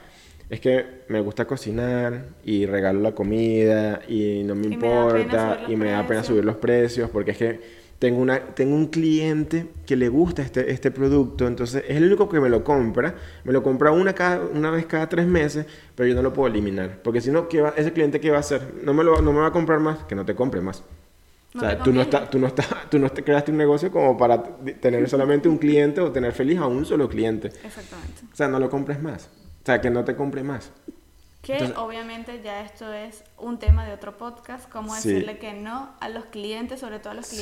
es 0.49 0.59
que 0.59 0.85
me 1.07 1.19
gusta 1.21 1.45
cocinar 1.45 2.25
y 2.45 2.65
regalo 2.65 2.99
la 3.01 3.13
comida 3.13 4.01
y 4.07 4.43
no 4.43 4.53
me 4.53 4.67
Y 4.67 4.73
importa 4.73 5.65
y 5.67 5.75
me 5.75 5.91
da 5.91 6.05
pena 6.05 6.23
subir 6.23 6.45
los 6.45 6.57
precios 6.57 7.09
porque 7.09 7.31
es 7.31 7.37
que 7.37 7.80
tengo, 8.01 8.19
una, 8.19 8.39
tengo 8.55 8.75
un 8.75 8.87
cliente 8.87 9.67
que 9.85 9.95
le 9.95 10.09
gusta 10.09 10.41
este, 10.41 10.71
este 10.71 10.89
producto, 10.89 11.45
entonces 11.45 11.83
es 11.87 11.97
el 11.97 12.05
único 12.07 12.27
que 12.27 12.39
me 12.39 12.49
lo 12.49 12.63
compra, 12.63 13.13
me 13.43 13.53
lo 13.53 13.61
compra 13.61 13.91
una, 13.91 14.13
cada, 14.13 14.41
una 14.43 14.71
vez 14.71 14.87
cada 14.87 15.07
tres 15.07 15.27
meses, 15.27 15.67
pero 15.93 16.09
yo 16.09 16.15
no 16.15 16.23
lo 16.23 16.33
puedo 16.33 16.47
eliminar, 16.47 16.97
porque 17.03 17.21
si 17.21 17.29
no, 17.29 17.47
¿qué 17.47 17.61
va- 17.61 17.75
ese 17.77 17.93
cliente 17.93 18.19
qué 18.19 18.31
va 18.31 18.37
a 18.37 18.39
hacer? 18.39 18.73
No 18.83 18.95
me, 18.95 19.03
lo, 19.03 19.21
no 19.21 19.31
me 19.31 19.39
va 19.41 19.47
a 19.47 19.51
comprar 19.51 19.79
más, 19.79 19.99
que 20.05 20.15
no 20.15 20.25
te 20.25 20.33
compre 20.33 20.61
más. 20.61 20.81
No 21.53 21.61
o 21.61 21.63
sea, 21.63 21.77
tú 21.77 21.93
no, 21.93 22.01
estás, 22.01 22.27
tú, 22.31 22.39
no 22.39 22.47
estás, 22.47 22.65
tú 22.89 22.97
no 22.97 23.07
te 23.07 23.23
creaste 23.23 23.51
un 23.51 23.57
negocio 23.59 23.91
como 23.91 24.17
para 24.17 24.41
tener 24.81 25.07
solamente 25.07 25.47
un 25.47 25.59
cliente 25.59 26.01
o 26.01 26.11
tener 26.11 26.31
feliz 26.31 26.57
a 26.57 26.65
un 26.65 26.83
solo 26.87 27.07
cliente. 27.07 27.49
Exactamente. 27.63 28.23
O 28.33 28.35
sea, 28.35 28.47
no 28.47 28.57
lo 28.57 28.67
compres 28.71 28.99
más. 28.99 29.29
O 29.61 29.65
sea, 29.65 29.79
que 29.79 29.91
no 29.91 30.03
te 30.03 30.15
compre 30.15 30.41
más. 30.41 30.71
Que 31.43 31.53
Entonces- 31.53 31.77
obviamente 31.77 32.41
ya 32.43 32.61
esto 32.63 32.91
es 32.93 33.23
un 33.37 33.59
tema 33.59 33.85
de 33.85 33.93
otro 33.93 34.17
podcast, 34.17 34.67
cómo 34.71 34.95
Sí. 34.95 35.09
decirle 35.09 35.37
que 35.37 35.53
no 35.53 35.93
a 35.99 36.09
los 36.09 36.25
clientes, 36.25 36.79
sobre 36.79 36.97
todo 36.99 37.11
a 37.11 37.15
los 37.15 37.27
Sí. 37.27 37.37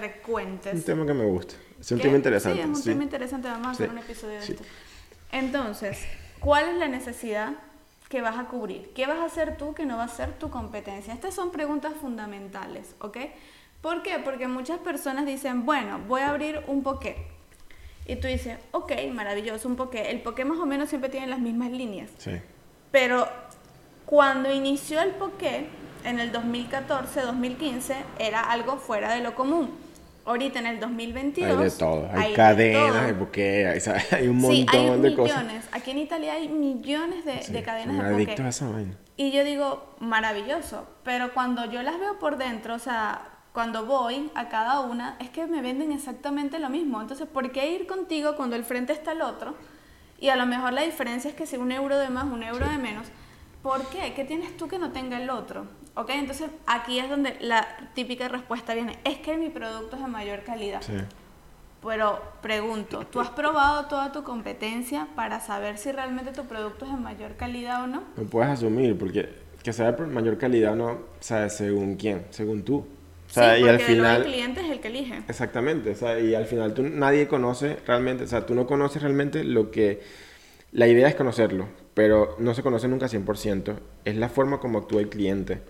Clientes 0.00 0.72
Un 0.74 0.80
frecuentes. 0.80 0.84
tema 0.84 1.06
que 1.06 1.14
me 1.14 1.24
gusta. 1.24 1.54
Es 1.80 1.90
un 1.92 1.98
Que- 1.98 2.04
tema 2.04 2.16
interesante. 2.16 2.56
Sí, 2.58 2.62
es 2.62 2.66
un 2.68 2.76
sí. 2.76 2.90
tema 2.90 3.02
interesante, 3.04 3.48
vamos 3.48 3.66
a 3.68 3.70
hacer 3.70 3.86
Sí. 3.88 3.92
un 3.92 3.98
episodio 3.98 4.34
de 4.34 4.42
Sí. 4.42 4.52
esto. 4.52 4.64
Entonces, 5.32 5.98
¿cuál 6.40 6.68
es 6.68 6.76
la 6.76 6.88
necesidad 6.88 7.52
que 8.08 8.22
vas 8.22 8.38
a 8.38 8.44
cubrir? 8.44 8.90
¿Qué 8.94 9.06
vas 9.06 9.18
a 9.18 9.24
hacer 9.24 9.56
tú 9.56 9.74
que 9.74 9.84
no 9.86 9.96
va 9.96 10.04
a 10.04 10.08
ser 10.08 10.32
tu 10.38 10.50
competencia? 10.50 11.12
Estas 11.12 11.34
son 11.34 11.50
preguntas 11.50 11.92
fundamentales, 12.00 12.94
¿ok? 13.00 13.18
¿Por 13.80 14.02
qué? 14.02 14.18
Porque 14.24 14.46
muchas 14.48 14.78
personas 14.78 15.26
dicen, 15.26 15.66
bueno, 15.66 16.00
voy 16.08 16.20
a 16.22 16.30
abrir 16.30 16.62
un 16.66 16.82
poké. 16.82 17.16
Y 18.06 18.16
tú 18.16 18.28
dices, 18.28 18.58
ok, 18.70 18.92
maravilloso, 19.12 19.68
un 19.68 19.76
poké. 19.76 20.10
El 20.10 20.22
poké 20.22 20.44
más 20.44 20.58
o 20.58 20.66
menos 20.66 20.88
siempre 20.88 21.10
tiene 21.10 21.26
las 21.26 21.40
mismas 21.40 21.70
líneas. 21.72 22.10
Sí. 22.18 22.32
Pero 22.92 23.28
cuando 24.06 24.52
inició 24.52 25.00
el 25.00 25.10
poké, 25.10 25.66
en 26.04 26.20
el 26.20 26.30
2014-2015, 26.30 27.96
era 28.20 28.40
algo 28.40 28.76
fuera 28.76 29.12
de 29.14 29.20
lo 29.22 29.34
común. 29.34 29.70
Ahorita 30.26 30.58
en 30.58 30.66
el 30.66 30.80
2022... 30.80 31.56
Hay 31.58 31.64
de 31.64 31.70
todo. 31.70 32.08
Hay, 32.12 32.18
hay 32.22 32.30
de 32.30 32.34
cadenas, 32.36 32.96
hay 32.96 33.12
buque, 33.12 33.66
hay, 33.66 33.80
hay 34.10 34.28
un 34.28 34.40
Sí, 34.40 34.46
montón 34.66 34.80
hay 34.80 34.90
de 35.00 35.10
millones. 35.10 35.16
cosas. 35.16 35.68
Aquí 35.72 35.90
en 35.92 35.98
Italia 35.98 36.32
hay 36.34 36.48
millones 36.48 37.24
de, 37.24 37.42
Sí, 37.42 37.52
de 37.52 37.62
cadenas 37.62 37.96
de 37.98 38.14
adictos 38.14 38.34
a 38.34 38.36
poké. 38.36 38.48
esa 38.48 38.68
vaina. 38.70 38.94
Y 39.16 39.30
yo 39.30 39.44
digo, 39.44 39.94
maravilloso. 40.00 40.86
Pero 41.04 41.32
cuando 41.32 41.64
yo 41.70 41.82
las 41.82 41.98
veo 42.00 42.18
por 42.18 42.36
dentro, 42.38 42.74
o 42.74 42.78
sea, 42.78 43.22
cuando 43.52 43.86
voy 43.86 44.30
a 44.34 44.48
cada 44.48 44.80
una, 44.80 45.16
es 45.20 45.30
que 45.30 45.46
me 45.46 45.62
venden 45.62 45.92
exactamente 45.92 46.58
lo 46.58 46.68
mismo. 46.68 47.00
Entonces, 47.00 47.26
¿por 47.26 47.52
qué 47.52 47.70
ir 47.70 47.86
contigo 47.86 48.34
cuando 48.36 48.56
el 48.56 48.64
frente 48.64 48.92
está 48.92 49.12
el 49.12 49.22
otro? 49.22 49.54
Y 50.18 50.28
a 50.30 50.36
lo 50.36 50.44
mejor 50.46 50.72
la 50.72 50.82
diferencia 50.82 51.30
es 51.30 51.36
que 51.36 51.46
si 51.46 51.56
un 51.56 51.70
euro 51.72 51.96
de 51.98 52.08
más, 52.10 52.24
un 52.24 52.42
euro 52.42 52.68
de 52.68 52.78
menos. 52.78 53.06
¿Por 53.62 53.86
qué? 53.88 54.12
¿Qué 54.14 54.24
tienes 54.24 54.56
tú 54.56 54.66
que 54.68 54.78
no 54.78 54.90
tenga 54.92 55.20
el 55.20 55.30
otro? 55.30 55.66
¿Ok? 55.96 56.10
Entonces, 56.10 56.50
aquí 56.66 56.98
es 56.98 57.08
donde 57.08 57.36
la 57.40 57.66
típica 57.94 58.28
respuesta 58.28 58.74
viene. 58.74 58.98
Es 59.04 59.18
que 59.18 59.36
mi 59.36 59.48
producto 59.48 59.96
es 59.96 60.02
de 60.02 60.08
mayor 60.08 60.44
calidad. 60.44 60.82
Sí. 60.82 60.92
Pero 61.82 62.20
pregunto, 62.42 63.06
¿tú 63.06 63.20
has 63.20 63.30
probado 63.30 63.86
toda 63.86 64.12
tu 64.12 64.22
competencia 64.22 65.08
para 65.14 65.40
saber 65.40 65.78
si 65.78 65.92
realmente 65.92 66.32
tu 66.32 66.44
producto 66.44 66.84
es 66.84 66.92
de 66.92 66.98
mayor 66.98 67.36
calidad 67.36 67.84
o 67.84 67.86
no? 67.86 68.02
No 68.16 68.24
puedes 68.24 68.50
asumir, 68.50 68.98
porque 68.98 69.28
que 69.62 69.72
sea 69.72 69.92
de 69.92 70.06
mayor 70.06 70.38
calidad 70.38 70.72
o 70.72 70.76
no, 70.76 70.98
sea, 71.20 71.48
según 71.48 71.96
quién, 71.96 72.26
según 72.30 72.62
tú. 72.62 72.86
O 73.28 73.32
sea, 73.32 73.54
sí, 73.54 73.60
y 73.60 73.64
porque 73.64 73.74
al 73.74 73.80
final... 73.80 74.16
el 74.16 74.26
cliente 74.26 74.60
es 74.60 74.70
el 74.70 74.80
que 74.80 74.88
elige. 74.88 75.22
Exactamente, 75.28 75.90
o 75.90 75.94
sea, 75.94 76.18
y 76.20 76.34
al 76.34 76.46
final 76.46 76.74
tú, 76.74 76.82
nadie 76.82 77.26
conoce 77.26 77.78
realmente, 77.86 78.24
o 78.24 78.26
sea, 78.28 78.46
tú 78.46 78.54
no 78.54 78.66
conoces 78.66 79.02
realmente 79.02 79.44
lo 79.44 79.70
que... 79.70 80.02
La 80.72 80.86
idea 80.86 81.08
es 81.08 81.14
conocerlo, 81.14 81.68
pero 81.96 82.36
no 82.38 82.52
se 82.52 82.62
conoce 82.62 82.88
nunca 82.88 83.06
100%. 83.06 83.74
Es 84.04 84.16
la 84.16 84.28
forma 84.28 84.60
como 84.60 84.76
actúa 84.76 85.00
el 85.00 85.08
cliente, 85.08 85.62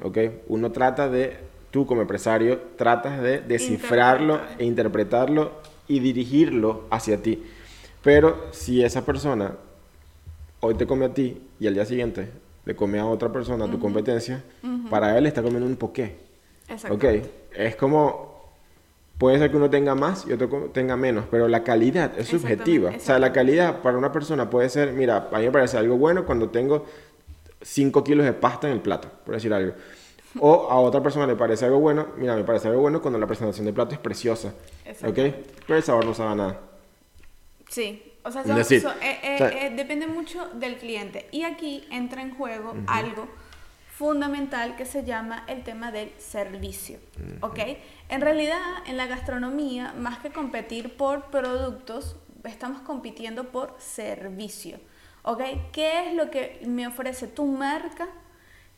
¿ok? 0.00 0.18
Uno 0.46 0.70
trata 0.70 1.08
de, 1.08 1.38
tú 1.72 1.86
como 1.86 2.02
empresario, 2.02 2.60
tratas 2.76 3.20
de 3.20 3.40
descifrarlo 3.40 4.34
Interpretar. 4.34 4.60
e 4.60 4.64
interpretarlo 4.64 5.52
y 5.88 5.98
dirigirlo 5.98 6.84
hacia 6.88 7.20
ti. 7.20 7.42
Pero 8.00 8.46
si 8.52 8.84
esa 8.84 9.04
persona 9.04 9.56
hoy 10.60 10.74
te 10.74 10.86
come 10.86 11.06
a 11.06 11.14
ti 11.14 11.42
y 11.58 11.66
al 11.66 11.74
día 11.74 11.84
siguiente 11.84 12.28
le 12.64 12.76
come 12.76 13.00
a 13.00 13.06
otra 13.06 13.32
persona, 13.32 13.64
a 13.64 13.70
tu 13.70 13.80
competencia, 13.80 14.44
para 14.88 15.18
él 15.18 15.26
está 15.26 15.42
comiendo 15.42 15.66
un 15.66 15.74
poqué. 15.74 16.14
Exacto. 16.68 16.94
Es 17.56 17.74
como, 17.74 18.31
puede 19.22 19.38
ser 19.38 19.50
que 19.52 19.56
uno 19.56 19.70
tenga 19.70 19.94
más 19.94 20.26
y 20.26 20.32
otro 20.32 20.48
tenga 20.74 20.96
menos, 20.96 21.26
pero 21.30 21.46
la 21.46 21.62
calidad 21.62 22.12
es 22.18 22.26
subjetiva. 22.26 22.90
O 22.96 23.00
sea, 23.00 23.18
la 23.20 23.32
calidad 23.32 23.80
para 23.80 23.96
una 23.96 24.10
persona 24.10 24.50
puede 24.50 24.68
ser, 24.68 24.92
mira, 24.92 25.28
a 25.32 25.38
mí 25.38 25.44
me 25.44 25.52
parece 25.52 25.78
algo 25.78 25.96
bueno 25.96 26.26
cuando 26.26 26.48
tengo 26.50 26.84
5 27.60 28.02
kilos 28.02 28.26
de 28.26 28.32
pasta 28.32 28.66
en 28.66 28.72
el 28.74 28.80
plato, 28.80 29.08
por 29.24 29.34
decir 29.34 29.54
algo. 29.54 29.74
O 30.40 30.68
a 30.70 30.80
otra 30.80 31.00
persona 31.02 31.26
le 31.26 31.36
parece 31.36 31.66
algo 31.66 31.78
bueno, 31.78 32.08
mira, 32.16 32.34
me 32.34 32.42
parece 32.42 32.66
algo 32.66 32.80
bueno 32.80 33.00
cuando 33.00 33.18
la 33.20 33.26
presentación 33.28 33.64
del 33.64 33.74
plato 33.74 33.94
es 33.94 34.00
preciosa. 34.00 34.52
¿Ok? 35.06 35.14
Pero 35.66 35.76
el 35.76 35.82
sabor 35.84 36.04
no 36.04 36.14
sabe 36.14 36.34
nada. 36.34 36.58
Sí, 37.68 38.02
o 38.24 38.30
sea, 38.32 38.42
son- 38.44 38.56
decir, 38.56 38.80
son- 38.82 38.96
eh, 39.02 39.18
eh, 39.22 39.34
o 39.34 39.38
sea- 39.38 39.66
eh, 39.66 39.72
depende 39.76 40.06
mucho 40.08 40.48
del 40.54 40.76
cliente. 40.78 41.28
Y 41.30 41.42
aquí 41.44 41.84
entra 41.90 42.22
en 42.22 42.34
juego 42.34 42.74
algo 42.86 43.28
fundamental 43.96 44.74
que 44.74 44.86
se 44.86 45.04
llama 45.04 45.44
el 45.48 45.62
tema 45.64 45.92
del 45.92 46.12
servicio. 46.18 46.98
¿Ok? 47.40 47.58
En 48.08 48.20
realidad, 48.22 48.60
en 48.86 48.96
la 48.96 49.06
gastronomía, 49.06 49.92
más 49.92 50.18
que 50.18 50.30
competir 50.30 50.96
por 50.96 51.26
productos, 51.26 52.16
estamos 52.44 52.80
compitiendo 52.80 53.50
por 53.50 53.76
servicio. 53.78 54.80
¿Ok? 55.22 55.42
¿Qué 55.72 56.08
es 56.08 56.14
lo 56.14 56.30
que 56.30 56.62
me 56.66 56.86
ofrece 56.86 57.26
tu 57.26 57.44
marca 57.46 58.08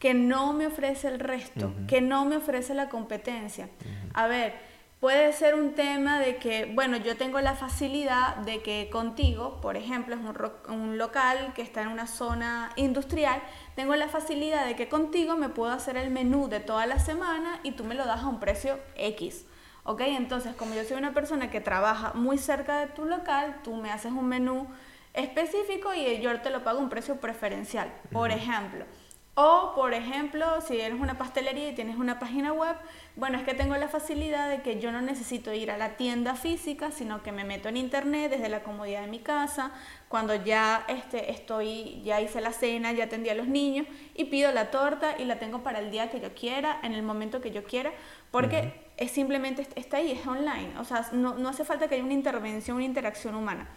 que 0.00 0.14
no 0.14 0.53
me 0.53 0.66
ofrece 0.66 1.09
el 1.09 1.20
resto, 1.20 1.72
que 1.87 2.00
no 2.00 2.24
me 2.24 2.37
ofrece 2.37 2.74
la 2.74 2.88
competencia? 2.88 3.68
A 4.14 4.27
ver, 4.27 4.55
puede 5.04 5.34
ser 5.34 5.54
un 5.54 5.74
tema 5.74 6.18
de 6.18 6.38
que, 6.38 6.64
bueno, 6.64 6.96
yo 6.96 7.14
tengo 7.14 7.38
la 7.42 7.54
facilidad 7.54 8.36
de 8.36 8.62
que 8.62 8.88
contigo, 8.90 9.60
por 9.60 9.76
ejemplo, 9.76 10.14
es 10.14 10.20
un, 10.22 10.34
ro- 10.34 10.62
un 10.70 10.96
local 10.96 11.52
que 11.54 11.60
está 11.60 11.82
en 11.82 11.88
una 11.88 12.06
zona 12.06 12.72
industrial, 12.76 13.42
tengo 13.74 13.94
la 13.96 14.08
facilidad 14.08 14.64
de 14.64 14.76
que 14.76 14.88
contigo 14.88 15.36
me 15.36 15.50
puedo 15.50 15.72
hacer 15.72 15.98
el 15.98 16.08
menú 16.08 16.48
de 16.48 16.60
toda 16.60 16.86
la 16.86 16.98
semana 16.98 17.60
y 17.62 17.72
tú 17.72 17.84
me 17.84 17.94
lo 17.94 18.06
das 18.06 18.22
a 18.22 18.28
un 18.28 18.40
precio 18.40 18.78
X. 18.96 19.44
¿Ok? 19.82 20.00
Entonces, 20.06 20.54
como 20.56 20.74
yo 20.74 20.84
soy 20.84 20.96
una 20.96 21.12
persona 21.12 21.50
que 21.50 21.60
trabaja 21.60 22.14
muy 22.14 22.38
cerca 22.38 22.78
de 22.78 22.86
tu 22.86 23.04
local, 23.04 23.60
tú 23.62 23.74
me 23.74 23.90
haces 23.90 24.10
un 24.10 24.26
menú 24.26 24.68
específico 25.12 25.92
y 25.92 26.18
yo 26.22 26.40
te 26.40 26.48
lo 26.48 26.64
pago 26.64 26.78
a 26.78 26.82
un 26.82 26.88
precio 26.88 27.16
preferencial. 27.20 27.92
Por 28.10 28.30
ejemplo, 28.30 28.86
O, 29.37 29.73
por 29.75 29.94
ejemplo, 29.94 30.61
si 30.61 30.81
eres 30.81 31.01
una 31.01 31.18
pastelería 31.18 31.68
y 31.68 31.75
tienes 31.75 31.97
una 31.97 32.20
página 32.20 32.53
web, 32.53 32.77
bueno, 33.16 33.37
es 33.37 33.42
que 33.42 33.53
tengo 33.53 33.77
la 33.77 33.88
facilidad 33.88 34.49
de 34.49 34.62
que 34.62 34.79
yo 34.79 34.92
no 34.92 35.01
necesito 35.01 35.53
ir 35.53 35.73
a 35.73 35.77
la 35.77 35.97
tienda 35.97 36.37
física, 36.37 36.92
sino 36.92 37.25
que 37.25 37.33
me 37.33 37.42
meto 37.42 37.68
en 37.68 37.77
internet 37.77 38.31
desde 38.31 38.49
la 38.49 38.62
comodidad 38.62 39.01
de 39.01 39.09
mi 39.09 39.18
casa, 39.18 39.73
cuando 40.09 40.37
ya 40.37 40.85
este, 40.87 41.33
estoy, 41.33 42.01
ya 42.05 42.20
hice 42.20 42.40
la 42.40 42.53
cena, 42.53 42.92
ya 42.92 43.05
atendí 43.05 43.29
a 43.29 43.35
los 43.35 43.49
niños 43.49 43.88
y 44.14 44.27
pido 44.27 44.53
la 44.53 44.70
torta 44.70 45.16
y 45.18 45.25
la 45.25 45.40
tengo 45.40 45.64
para 45.64 45.81
el 45.81 45.90
día 45.90 46.11
que 46.11 46.20
yo 46.20 46.33
quiera, 46.33 46.79
en 46.85 46.92
el 46.92 47.03
momento 47.03 47.40
que 47.40 47.51
yo 47.51 47.64
quiera, 47.64 47.92
porque 48.31 48.73
es 48.97 49.11
simplemente, 49.11 49.66
está 49.75 49.97
ahí, 49.97 50.12
es 50.12 50.25
online, 50.29 50.79
o 50.79 50.85
sea, 50.85 51.09
no, 51.11 51.35
no 51.35 51.49
hace 51.49 51.64
falta 51.64 51.88
que 51.88 51.97
haya 51.97 52.05
una 52.05 52.12
intervención, 52.12 52.77
una 52.77 52.87
interacción 52.87 53.35
humana. 53.35 53.68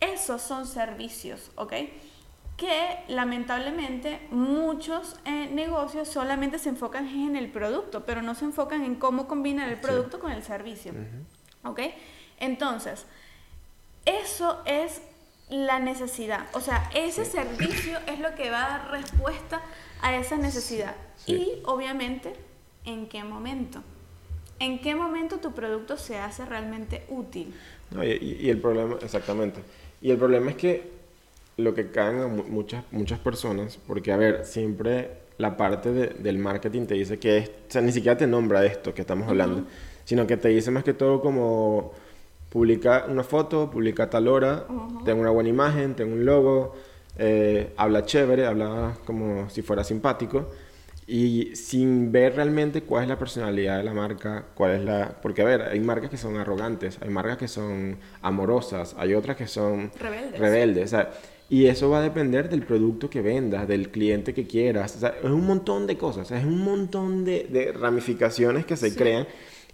Esos 0.00 0.42
son 0.42 0.66
servicios, 0.66 1.52
¿ok? 1.54 1.74
Que 2.56 2.98
lamentablemente 3.08 4.20
muchos 4.30 5.16
eh, 5.26 5.48
negocios 5.52 6.08
solamente 6.08 6.58
se 6.58 6.70
enfocan 6.70 7.06
en 7.06 7.36
el 7.36 7.50
producto, 7.50 8.04
pero 8.06 8.22
no 8.22 8.34
se 8.34 8.46
enfocan 8.46 8.82
en 8.82 8.94
cómo 8.94 9.28
combinar 9.28 9.68
el 9.68 9.78
producto 9.78 10.18
con 10.18 10.32
el 10.32 10.42
servicio. 10.42 10.92
¿Ok? 11.64 11.80
Entonces, 12.38 13.04
eso 14.06 14.62
es 14.64 15.02
la 15.50 15.78
necesidad. 15.80 16.46
O 16.54 16.60
sea, 16.60 16.90
ese 16.94 17.24
servicio 17.24 17.98
es 18.06 18.20
lo 18.20 18.34
que 18.34 18.50
va 18.50 18.64
a 18.64 18.68
dar 18.78 18.90
respuesta 18.90 19.60
a 20.00 20.16
esa 20.16 20.36
necesidad. 20.36 20.94
Y 21.26 21.60
obviamente, 21.64 22.34
¿en 22.84 23.06
qué 23.06 23.22
momento? 23.22 23.82
¿En 24.58 24.80
qué 24.80 24.94
momento 24.94 25.38
tu 25.38 25.52
producto 25.52 25.98
se 25.98 26.18
hace 26.18 26.46
realmente 26.46 27.04
útil? 27.10 27.54
y, 28.02 28.46
y 28.46 28.50
el 28.50 28.60
problema, 28.60 28.96
exactamente. 29.02 29.60
Y 30.00 30.10
el 30.10 30.16
problema 30.16 30.50
es 30.50 30.56
que 30.56 30.95
lo 31.56 31.74
que 31.74 31.90
caen 31.90 32.20
a 32.20 32.26
muchas, 32.28 32.84
muchas 32.90 33.18
personas, 33.18 33.78
porque 33.86 34.12
a 34.12 34.16
ver, 34.16 34.44
siempre 34.44 35.10
la 35.38 35.56
parte 35.56 35.90
del 35.92 36.38
marketing 36.38 36.86
te 36.86 36.94
dice 36.94 37.18
que 37.18 37.38
es, 37.38 37.48
o 37.48 37.52
sea, 37.68 37.82
ni 37.82 37.92
siquiera 37.92 38.16
te 38.16 38.26
nombra 38.26 38.64
esto 38.64 38.94
que 38.94 39.02
estamos 39.02 39.28
hablando, 39.28 39.64
sino 40.04 40.26
que 40.26 40.36
te 40.36 40.48
dice 40.48 40.70
más 40.70 40.84
que 40.84 40.94
todo 40.94 41.20
como 41.20 41.92
publica 42.50 43.06
una 43.08 43.22
foto, 43.22 43.70
publica 43.70 44.08
tal 44.08 44.28
hora, 44.28 44.66
tengo 45.04 45.20
una 45.20 45.30
buena 45.30 45.48
imagen, 45.48 45.94
tengo 45.94 46.14
un 46.14 46.24
logo, 46.24 46.74
eh, 47.18 47.72
habla 47.76 48.04
chévere, 48.04 48.46
habla 48.46 48.96
como 49.04 49.48
si 49.50 49.62
fuera 49.62 49.84
simpático 49.84 50.50
y 51.06 51.54
sin 51.54 52.10
ver 52.10 52.34
realmente 52.34 52.82
cuál 52.82 53.04
es 53.04 53.08
la 53.08 53.18
personalidad 53.18 53.78
de 53.78 53.84
la 53.84 53.94
marca, 53.94 54.46
cuál 54.54 54.72
es 54.72 54.84
la... 54.84 55.16
Porque, 55.22 55.42
a 55.42 55.44
ver, 55.44 55.62
hay 55.62 55.78
marcas 55.78 56.10
que 56.10 56.16
son 56.16 56.36
arrogantes, 56.36 56.98
hay 57.00 57.10
marcas 57.10 57.36
que 57.36 57.48
son 57.48 57.98
amorosas, 58.22 58.96
hay 58.98 59.14
otras 59.14 59.36
que 59.36 59.46
son 59.46 59.92
rebeldes. 59.98 60.40
rebeldes 60.40 60.84
o 60.84 60.96
sea, 60.96 61.10
y 61.48 61.66
eso 61.66 61.90
va 61.90 61.98
a 61.98 62.02
depender 62.02 62.48
del 62.48 62.64
producto 62.64 63.08
que 63.08 63.22
vendas, 63.22 63.68
del 63.68 63.90
cliente 63.90 64.34
que 64.34 64.46
quieras. 64.46 64.96
O 64.96 65.00
sea, 65.00 65.14
es 65.22 65.30
un 65.30 65.46
montón 65.46 65.86
de 65.86 65.96
cosas, 65.96 66.30
es 66.30 66.44
un 66.44 66.62
montón 66.62 67.24
de, 67.24 67.44
de 67.44 67.72
ramificaciones 67.72 68.66
que 68.66 68.76
se 68.76 68.94
crean 68.94 69.26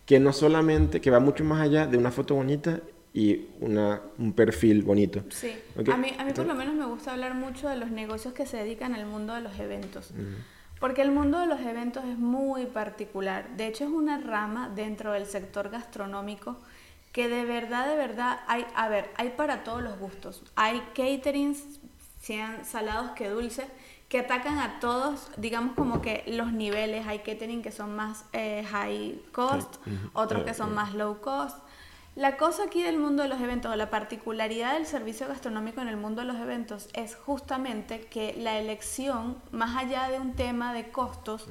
que 0.07 0.21
no 0.21 0.33
solamente, 0.33 1.01
que 1.01 1.11
va 1.11 1.21
mucho 1.21 1.45
más 1.45 1.61
allá 1.61 1.87
de 1.87 1.97
una 1.97 2.11
foto 2.11 2.35
bonita 2.35 2.81
y 3.15 3.47
una, 3.61 4.01
un 4.19 4.33
perfil 4.33 4.83
bonito. 4.83 5.23
Sí, 5.31 5.53
a 5.77 5.97
mí, 5.97 6.15
a 6.19 6.25
mí 6.25 6.33
por 6.33 6.47
lo 6.47 6.55
menos 6.55 6.75
me 6.75 6.87
gusta 6.87 7.13
hablar 7.13 7.35
mucho 7.35 7.69
de 7.69 7.77
los 7.77 7.91
negocios 7.91 8.35
que 8.35 8.47
se 8.47 8.57
dedican 8.57 8.95
al 8.95 9.07
mundo 9.07 9.35
de 9.35 9.43
los 9.43 9.59
eventos. 9.59 10.13
Porque 10.81 11.03
el 11.03 11.13
mundo 11.13 11.39
de 11.39 11.47
los 11.47 11.61
eventos 11.61 12.05
es 12.05 12.19
muy 12.19 12.67
particular. 12.67 13.57
De 13.57 13.69
hecho, 13.69 13.85
es 13.85 13.91
una 13.91 14.19
rama 14.19 14.71
dentro 14.75 15.13
del 15.13 15.27
sector 15.27 15.71
gastronómico 15.71 16.57
que 17.13 17.29
de 17.29 17.45
verdad, 17.45 17.87
de 17.87 17.97
verdad, 17.97 18.41
hay, 18.47 18.67
a 18.75 18.89
ver, 18.89 19.11
hay 19.17 19.31
para 19.31 19.65
todos 19.65 19.83
los 19.83 19.99
gustos. 19.99 20.43
Hay 20.57 20.81
caterings, 20.95 21.63
sean 22.21 22.65
salados 22.65 23.11
que 23.13 23.29
dulces, 23.29 23.67
que 24.09 24.19
atacan 24.21 24.59
a 24.59 24.81
todos, 24.81 25.31
digamos 25.37 25.75
como 25.75 26.03
que 26.03 26.25
los 26.27 26.53
niveles. 26.53 27.07
Hay 27.07 27.21
catering 27.21 27.63
que 27.63 27.73
son 27.73 27.97
más 27.97 28.25
eh, 28.33 28.65
high 28.71 29.21
cost, 29.33 29.77
otros 30.13 30.45
que 30.45 30.55
son 30.55 30.75
más 30.75 30.95
low 30.95 31.21
cost. 31.21 31.57
La 32.15 32.37
cosa 32.37 32.65
aquí 32.65 32.83
del 32.83 32.99
mundo 32.99 33.23
de 33.23 33.31
los 33.31 33.41
eventos, 33.41 33.73
o 33.73 33.77
la 33.77 33.89
particularidad 33.89 34.75
del 34.75 34.85
servicio 34.85 35.29
gastronómico 35.29 35.81
en 35.81 35.89
el 35.89 35.97
mundo 35.97 36.21
de 36.21 36.27
los 36.27 36.37
eventos 36.37 36.91
es 36.93 37.17
justamente 37.17 38.03
que 38.03 38.35
la 38.37 38.59
elección, 38.59 39.39
más 39.51 39.79
allá 39.79 40.11
de 40.11 40.21
un 40.21 40.35
tema 40.35 40.75
de 40.75 40.91
costos, 40.91 41.47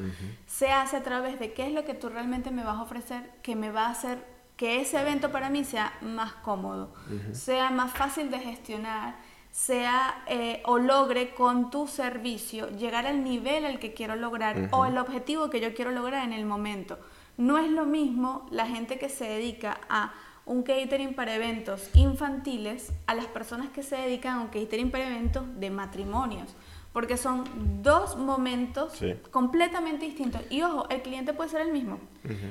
se 0.46 0.72
hace 0.72 0.98
a 0.98 1.04
través 1.04 1.40
de 1.40 1.54
qué 1.54 1.66
es 1.66 1.74
lo 1.74 1.84
que 1.84 1.96
tú 1.96 2.10
realmente 2.10 2.52
me 2.52 2.64
vas 2.64 2.78
a 2.78 2.84
ofrecer, 2.84 3.32
que 3.42 3.56
me 3.56 3.72
va 3.72 3.88
a 3.88 3.90
hacer 3.90 4.24
que 4.62 4.80
ese 4.80 5.02
evento 5.02 5.32
para 5.32 5.50
mí 5.50 5.64
sea 5.64 5.92
más 6.02 6.34
cómodo, 6.34 6.94
sea 7.32 7.72
más 7.72 7.92
fácil 7.94 8.30
de 8.30 8.38
gestionar, 8.38 9.16
sea 9.50 10.24
eh, 10.28 10.62
o 10.66 10.78
logre 10.78 11.34
con 11.34 11.72
tu 11.72 11.88
servicio 11.88 12.70
llegar 12.70 13.08
al 13.08 13.24
nivel 13.24 13.66
al 13.66 13.80
que 13.80 13.96
quiero 13.96 14.16
lograr 14.16 14.70
o 14.72 14.86
el 14.86 15.00
objetivo 15.00 15.50
que 15.50 15.62
yo 15.62 15.74
quiero 15.74 15.90
lograr 15.90 16.24
en 16.26 16.34
el 16.34 16.46
momento. 16.46 17.00
No 17.38 17.58
es 17.58 17.72
lo 17.72 17.88
mismo 17.88 18.46
la 18.52 18.68
gente 18.68 19.00
que 19.00 19.10
se 19.10 19.26
dedica 19.26 19.82
a 19.90 20.14
un 20.46 20.62
catering 20.62 21.16
para 21.16 21.34
eventos 21.34 21.90
infantiles 21.96 22.94
a 23.08 23.16
las 23.16 23.26
personas 23.26 23.70
que 23.70 23.82
se 23.82 23.96
dedican 23.96 24.38
a 24.38 24.42
un 24.42 24.50
catering 24.50 24.92
para 24.92 25.08
eventos 25.08 25.44
de 25.60 25.72
matrimonios. 25.72 26.56
Porque 26.94 27.16
son 27.16 27.46
dos 27.82 28.18
momentos 28.18 29.02
completamente 29.32 30.06
distintos. 30.06 30.42
Y 30.50 30.62
ojo, 30.62 30.90
el 30.90 31.02
cliente 31.02 31.34
puede 31.34 31.50
ser 31.50 31.62
el 31.62 31.72
mismo. 31.72 32.00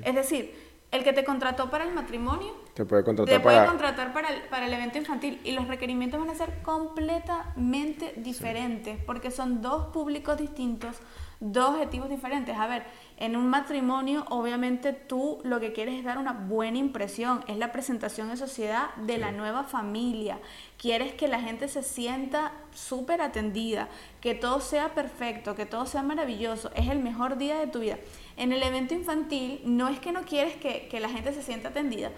Es 0.03 0.15
decir, 0.15 0.70
el 0.91 1.05
que 1.05 1.13
te 1.13 1.25
contrató 1.25 1.71
para 1.71 1.85
el 1.85 1.95
matrimonio 1.95 2.53
te 2.75 2.85
puede 2.85 3.05
contratar, 3.05 3.43
para... 3.43 3.67
contratar 3.67 4.13
para, 4.13 4.29
el, 4.29 4.43
para 4.43 4.67
el 4.67 4.73
evento 4.73 4.99
infantil 4.99 5.41
y 5.45 5.53
los 5.53 5.69
requerimientos 5.69 6.19
van 6.21 6.31
a 6.31 6.35
ser 6.35 6.63
completamente 6.63 8.15
diferentes 8.17 8.99
porque 9.05 9.31
son 9.31 9.63
dos 9.63 9.87
públicos 9.89 10.37
distintos, 10.39 10.97
dos 11.41 11.71
objetivos 11.71 12.11
diferentes. 12.11 12.57
A 12.57 12.67
ver, 12.67 12.85
en 13.17 13.35
un 13.35 13.49
matrimonio 13.49 14.27
obviamente 14.29 14.93
tú 14.93 15.39
lo 15.43 15.59
que 15.59 15.73
quieres 15.73 15.99
es 15.99 16.05
dar 16.05 16.19
una 16.19 16.33
buena 16.33 16.79
impresión, 16.79 17.43
es 17.49 17.57
la 17.57 17.73
presentación 17.73 18.31
en 18.31 18.37
sociedad 18.37 18.95
de 18.97 19.19
la 19.19 19.33
nueva 19.33 19.65
familia. 19.65 20.39
Quieres 20.77 21.15
que 21.15 21.29
la 21.29 21.41
gente 21.41 21.69
se 21.69 21.83
sienta 21.83 22.53
súper 22.73 23.23
atendida, 23.23 23.89
que 24.21 24.35
todo 24.35 24.61
sea 24.61 24.95
perfecto, 24.95 25.55
que 25.55 25.67
todo 25.67 25.87
sea 25.87 26.03
maravilloso, 26.03 26.71
es 26.75 26.89
el 26.89 27.01
mejor 27.01 27.39
día 27.39 27.59
de 27.59 27.67
tu 27.67 27.81
vida. 27.81 27.99
En 28.37 28.53
el 28.53 28.63
evento 28.63 28.95
infantil 28.95 29.61
no 29.65 29.89
es 29.89 29.99
que 29.99 30.13
no 30.13 30.23
quieres 30.23 30.57
que, 30.57 30.89
que 30.89 31.01
la 31.01 31.09
gente 31.09 31.33
se 31.33 31.43
sienta 31.43 31.71
atendida, 31.71 32.11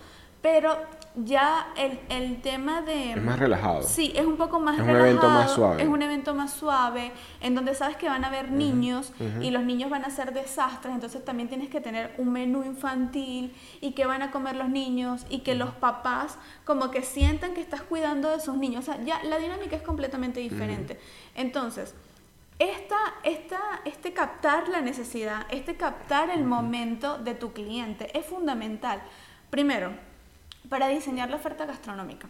pero 0.42 0.76
ya 1.14 1.68
el, 1.76 2.00
el, 2.08 2.40
tema 2.40 2.82
de... 2.82 3.12
Es 3.12 3.22
más 3.22 3.38
relajado. 3.38 3.82
Sí, 3.82 4.12
es 4.16 4.26
un 4.26 4.36
poco 4.36 4.58
más 4.58 4.78
es 4.78 4.84
relajado. 4.84 5.06
Es 5.06 5.12
un 5.14 5.22
evento 5.22 5.28
más 5.28 5.50
suave. 5.52 5.82
Es 5.82 5.88
un 5.88 6.02
evento 6.02 6.34
más 6.34 6.52
suave, 6.52 7.12
en 7.40 7.54
donde 7.54 7.74
sabes 7.74 7.96
que 7.96 8.08
van 8.08 8.24
a 8.24 8.28
haber 8.28 8.50
niños 8.50 9.12
y 9.40 9.50
los 9.50 9.62
niños 9.62 9.88
van 9.88 10.04
a 10.04 10.08
hacer 10.08 10.32
desastres, 10.32 10.94
entonces 10.94 11.24
también 11.24 11.48
tienes 11.48 11.68
que 11.68 11.80
tener 11.80 12.14
un 12.18 12.32
menú 12.32 12.64
infantil 12.64 13.54
y 13.80 13.92
que 13.92 14.04
van 14.04 14.22
a 14.22 14.30
comer 14.30 14.56
los 14.56 14.68
niños 14.68 15.24
y 15.28 15.40
que 15.40 15.54
los 15.54 15.70
papás 15.70 16.38
como 16.64 16.90
que 16.90 17.02
sientan 17.02 17.54
que 17.54 17.60
estás 17.60 17.82
cuidando 17.82 18.30
de 18.30 18.40
sus 18.40 18.56
niños. 18.56 18.88
O 18.88 18.92
sea, 18.92 19.02
ya 19.04 19.22
la 19.22 19.38
dinámica 19.38 19.76
es 19.76 19.82
completamente 19.82 20.40
diferente. 20.40 20.98
Entonces, 21.34 21.94
esta, 22.58 22.96
esta, 23.22 23.60
este 23.84 24.12
captar 24.12 24.68
la 24.68 24.80
necesidad, 24.80 25.46
este 25.50 25.76
captar 25.76 26.30
el 26.30 26.44
momento 26.44 27.18
de 27.18 27.34
tu 27.34 27.52
cliente 27.52 28.16
es 28.18 28.26
fundamental. 28.26 29.02
Primero, 29.50 29.92
para 30.72 30.88
diseñar 30.88 31.28
la 31.28 31.36
oferta 31.36 31.66
gastronómica. 31.66 32.26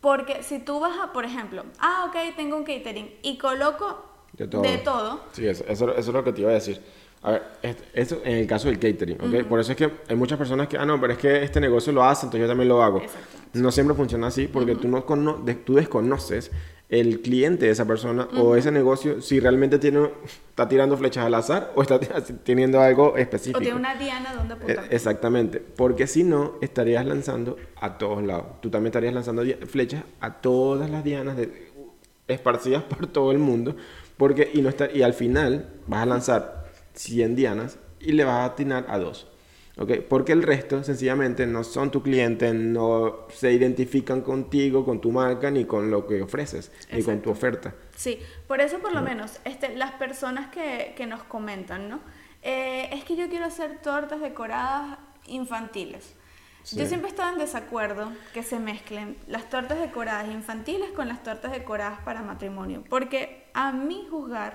Porque 0.00 0.44
si 0.44 0.60
tú 0.60 0.78
vas 0.78 0.96
a, 1.02 1.12
por 1.12 1.24
ejemplo, 1.24 1.64
ah, 1.80 2.06
ok, 2.08 2.36
tengo 2.36 2.56
un 2.56 2.62
catering 2.62 3.10
y 3.20 3.36
coloco 3.36 4.04
de 4.32 4.46
todo. 4.78 5.22
Sí, 5.32 5.44
eso, 5.44 5.64
eso, 5.66 5.92
es 5.92 6.06
lo 6.06 6.22
que 6.22 6.32
te 6.32 6.42
iba 6.42 6.50
a 6.50 6.54
decir. 6.54 6.80
A 7.20 7.32
ver, 7.32 7.42
eso 7.94 8.20
en 8.24 8.36
el 8.36 8.46
caso 8.46 8.68
del 8.68 8.78
catering, 8.78 9.20
¿ok? 9.20 9.48
Por 9.48 9.58
eso 9.58 9.72
es 9.72 9.76
que 9.76 9.90
hay 10.08 10.14
muchas 10.14 10.38
personas 10.38 10.68
que, 10.68 10.78
ah, 10.78 10.86
no, 10.86 11.00
pero 11.00 11.14
es 11.14 11.18
que 11.18 11.42
este 11.42 11.60
negocio 11.60 11.92
lo 11.92 12.04
hace, 12.04 12.26
entonces 12.26 12.42
yo 12.42 12.46
también 12.46 12.68
lo 12.68 12.80
hago. 12.80 13.02
No 13.54 13.72
siempre 13.72 13.96
funciona 13.96 14.28
así 14.28 14.46
porque 14.46 14.76
tú, 14.76 14.86
no 14.86 15.02
tú 15.02 15.74
desconoces 15.74 16.52
el 16.88 17.20
cliente 17.20 17.66
de 17.66 17.72
esa 17.72 17.86
persona 17.86 18.28
o 18.38 18.56
ese 18.56 18.70
negocio 18.70 19.20
si 19.20 19.40
realmente 19.40 19.78
tiene, 19.78 20.10
está 20.48 20.68
tirando 20.68 20.96
flechas 20.96 21.26
al 21.26 21.34
azar 21.34 21.72
o 21.74 21.82
está 21.82 22.00
teniendo 22.44 22.80
algo 22.80 23.16
específico. 23.16 23.58
O 23.58 23.62
tiene 23.62 23.76
una 23.76 23.94
diana 23.94 24.34
donde 24.34 24.54
apuntar. 24.54 24.86
E, 24.90 24.94
exactamente, 24.96 25.60
porque 25.60 26.06
si 26.06 26.24
no 26.24 26.54
estarías 26.62 27.04
lanzando 27.04 27.56
a 27.76 27.98
todos 27.98 28.22
lados. 28.22 28.60
Tú 28.62 28.70
también 28.70 28.88
estarías 28.88 29.12
lanzando 29.12 29.42
flechas 29.66 30.04
a 30.20 30.40
todas 30.40 30.88
las 30.90 31.04
dianas 31.04 31.36
de, 31.36 31.68
esparcidas 32.26 32.82
por 32.84 33.06
todo 33.06 33.32
el 33.32 33.38
mundo, 33.38 33.76
porque 34.16 34.50
y 34.52 34.62
no 34.62 34.68
está, 34.68 34.90
y 34.90 35.02
al 35.02 35.14
final 35.14 35.68
vas 35.86 36.02
a 36.02 36.06
lanzar 36.06 36.70
100 36.94 37.36
dianas 37.36 37.78
y 38.00 38.12
le 38.12 38.24
vas 38.24 38.36
a 38.36 38.44
atinar 38.46 38.86
a 38.88 38.98
dos. 38.98 39.28
¿Okay? 39.78 40.00
Porque 40.00 40.32
el 40.32 40.42
resto 40.42 40.82
sencillamente 40.82 41.46
no 41.46 41.64
son 41.64 41.90
tu 41.90 42.02
cliente, 42.02 42.52
no 42.52 43.26
se 43.30 43.52
identifican 43.52 44.20
contigo, 44.20 44.84
con 44.84 45.00
tu 45.00 45.12
marca, 45.12 45.50
ni 45.50 45.64
con 45.64 45.90
lo 45.90 46.06
que 46.06 46.22
ofreces, 46.22 46.70
ni 46.92 47.02
con 47.02 47.20
tu 47.20 47.30
oferta. 47.30 47.74
Sí, 47.96 48.18
por 48.46 48.60
eso 48.60 48.78
por 48.80 48.92
lo 48.92 49.02
menos 49.02 49.40
este, 49.44 49.74
las 49.76 49.92
personas 49.92 50.50
que, 50.50 50.94
que 50.96 51.06
nos 51.06 51.22
comentan, 51.24 51.88
¿no? 51.88 52.00
Eh, 52.42 52.88
es 52.92 53.04
que 53.04 53.16
yo 53.16 53.28
quiero 53.28 53.46
hacer 53.46 53.78
tortas 53.82 54.20
decoradas 54.20 54.98
infantiles. 55.26 56.14
Yo 56.72 56.84
siempre 56.84 57.08
estaba 57.08 57.32
en 57.32 57.38
desacuerdo 57.38 58.12
que 58.34 58.42
se 58.42 58.58
mezclen 58.58 59.16
las 59.26 59.48
tortas 59.48 59.80
decoradas 59.80 60.28
infantiles 60.30 60.90
con 60.90 61.08
las 61.08 61.22
tortas 61.22 61.52
decoradas 61.52 62.00
para 62.00 62.20
matrimonio, 62.20 62.84
porque 62.90 63.46
a 63.54 63.72
mi 63.72 64.06
juzgar, 64.10 64.54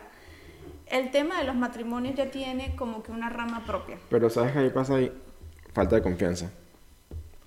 el 0.94 1.12
tema 1.12 1.40
de 1.40 1.46
los 1.46 1.56
matrimonios 1.56 2.16
ya 2.16 2.30
tiene 2.32 2.76
como 2.76 3.04
que 3.04 3.12
una 3.12 3.30
rama 3.30 3.66
propia. 3.66 3.98
Pero 4.10 4.30
¿sabes 4.30 4.54
qué 4.54 4.60
ahí 4.60 4.70
pasa 4.70 4.96
ahí? 4.96 5.12
Falta 5.74 5.96
de 5.98 6.02
confianza. 6.02 6.52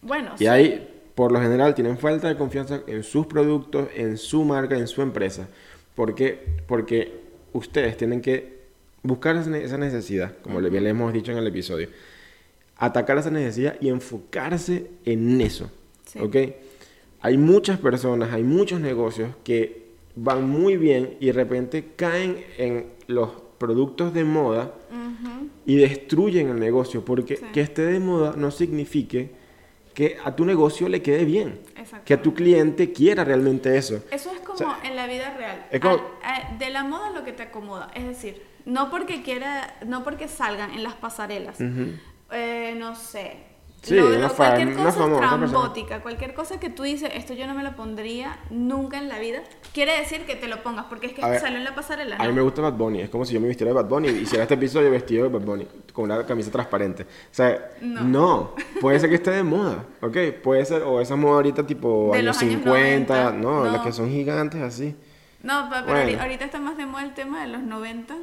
Bueno, 0.02 0.32
Y 0.38 0.46
ahí, 0.46 0.88
por 1.14 1.32
lo 1.32 1.40
general, 1.40 1.74
tienen 1.74 1.96
falta 1.98 2.28
de 2.28 2.36
confianza 2.36 2.82
en 2.86 3.02
sus 3.02 3.26
productos, 3.26 3.88
en 3.94 4.18
su 4.18 4.44
marca, 4.44 4.76
en 4.76 4.86
su 4.86 5.00
empresa. 5.02 5.48
¿Por 5.94 6.14
qué? 6.14 6.44
Porque 6.66 7.20
ustedes 7.52 7.96
tienen 7.96 8.20
que 8.20 8.56
buscar 9.02 9.36
esa 9.36 9.48
ne- 9.50 9.62
esa 9.64 9.78
necesidad, 9.78 10.34
como 10.42 10.60
bien 10.60 10.84
le 10.84 10.90
hemos 10.90 11.12
dicho 11.12 11.32
en 11.32 11.38
el 11.38 11.46
episodio. 11.46 11.88
Atacar 12.76 13.16
esa 13.18 13.30
necesidad 13.30 13.76
y 13.80 13.88
enfocarse 13.88 14.90
en 15.04 15.40
eso. 15.40 15.70
Sí. 16.04 16.18
¿Ok? 16.18 16.36
Hay 17.22 17.38
muchas 17.38 17.78
personas, 17.78 18.32
hay 18.32 18.42
muchos 18.42 18.80
negocios 18.80 19.30
que 19.42 19.85
van 20.16 20.48
muy 20.48 20.76
bien 20.76 21.16
y 21.20 21.26
de 21.26 21.32
repente 21.32 21.92
caen 21.96 22.44
en 22.58 22.86
los 23.06 23.30
productos 23.58 24.12
de 24.12 24.24
moda 24.24 24.72
y 25.64 25.76
destruyen 25.76 26.48
el 26.50 26.60
negocio, 26.60 27.04
porque 27.04 27.36
Sí. 27.36 27.44
que 27.52 27.60
esté 27.60 27.82
de 27.82 27.98
moda 28.00 28.34
no 28.36 28.50
signifique 28.50 29.30
que 29.94 30.16
a 30.24 30.36
tu 30.36 30.44
negocio 30.44 30.88
le 30.88 31.00
quede 31.02 31.24
bien, 31.24 31.58
que 32.04 32.14
a 32.14 32.20
tu 32.22 32.34
cliente 32.34 32.92
quiera 32.92 33.24
realmente 33.24 33.76
eso. 33.76 34.02
Eso 34.10 34.30
es 34.30 34.40
como 34.40 34.54
O 34.54 34.58
sea, 34.58 34.78
en 34.84 34.94
la 34.94 35.06
vida 35.06 35.34
real. 35.36 35.66
es 35.70 35.80
como- 35.80 35.94
Al- 35.94 36.00
a- 36.22 36.56
de 36.58 36.70
la 36.70 36.84
moda 36.84 37.10
lo 37.10 37.24
que 37.24 37.32
te 37.32 37.44
acomoda. 37.44 37.90
Es 37.94 38.04
decir, 38.06 38.42
no 38.66 38.90
porque 38.90 39.22
quiera, 39.22 39.76
no 39.86 40.04
porque 40.04 40.28
salgan 40.28 40.70
en 40.72 40.82
las 40.82 40.94
pasarelas. 40.94 41.58
Eh, 42.30 42.74
no 42.78 42.94
sé. 42.94 43.36
Sí, 43.86 43.94
Lo- 43.94 44.08
una 44.08 44.18
lo- 44.26 44.34
cualquier 44.34 44.66
una 44.68 44.76
cosa 44.84 44.98
persona. 45.06 45.18
trambótica, 45.28 46.00
cualquier 46.02 46.34
cosa 46.34 46.58
que 46.58 46.70
tú 46.70 46.82
dices, 46.82 47.08
esto 47.14 47.34
yo 47.34 47.46
no 47.46 47.54
me 47.54 47.62
lo 47.62 47.76
pondría 47.76 48.36
nunca 48.50 48.98
en 48.98 49.08
la 49.08 49.20
vida, 49.20 49.42
quiere 49.72 49.96
decir 49.96 50.26
que 50.26 50.34
te 50.34 50.48
lo 50.48 50.60
pongas, 50.64 50.86
porque 50.86 51.06
es 51.06 51.12
que 51.12 51.24
ver, 51.24 51.40
salió 51.40 51.58
en 51.58 51.62
la 51.64 51.74
pasarela. 51.76 52.16
A 52.16 52.22
mí 52.22 52.28
¿no? 52.28 52.34
me 52.34 52.40
gusta 52.40 52.62
Bad 52.62 52.72
Bunny, 52.72 53.02
es 53.02 53.10
como 53.10 53.24
si 53.24 53.34
yo 53.34 53.40
me 53.40 53.46
vistiera 53.46 53.70
de 53.70 53.74
Bad 53.74 53.88
Bunny 53.88 54.08
y 54.08 54.18
hiciera 54.22 54.42
este 54.42 54.54
episodio 54.54 54.90
vestido 54.90 55.28
de 55.28 55.38
Bad 55.38 55.46
Bunny, 55.46 55.68
con 55.92 56.06
una 56.06 56.26
camisa 56.26 56.50
transparente. 56.50 57.04
O 57.04 57.06
sea, 57.30 57.70
No. 57.80 58.00
no, 58.02 58.54
puede 58.80 58.98
ser 58.98 59.08
que 59.08 59.14
esté 59.14 59.30
de 59.30 59.44
moda, 59.44 59.84
¿ok? 60.00 60.16
Puede 60.42 60.64
ser, 60.64 60.82
o 60.82 61.00
esa 61.00 61.14
moda 61.14 61.36
ahorita 61.36 61.64
tipo 61.64 62.10
De 62.12 62.18
años 62.18 62.26
los 62.34 62.42
años 62.42 62.54
50, 62.54 63.14
90, 63.14 63.30
no, 63.40 63.64
las 63.66 63.72
no. 63.74 63.82
que 63.84 63.92
son 63.92 64.10
gigantes 64.10 64.60
así. 64.62 64.96
No, 65.44 65.68
pero 65.70 65.86
Bueno. 65.86 66.20
ahorita 66.22 66.44
está 66.44 66.58
más 66.58 66.76
de 66.76 66.86
moda 66.86 67.04
el 67.04 67.14
tema 67.14 67.42
de 67.42 67.46
los 67.52 67.62
90, 67.62 68.16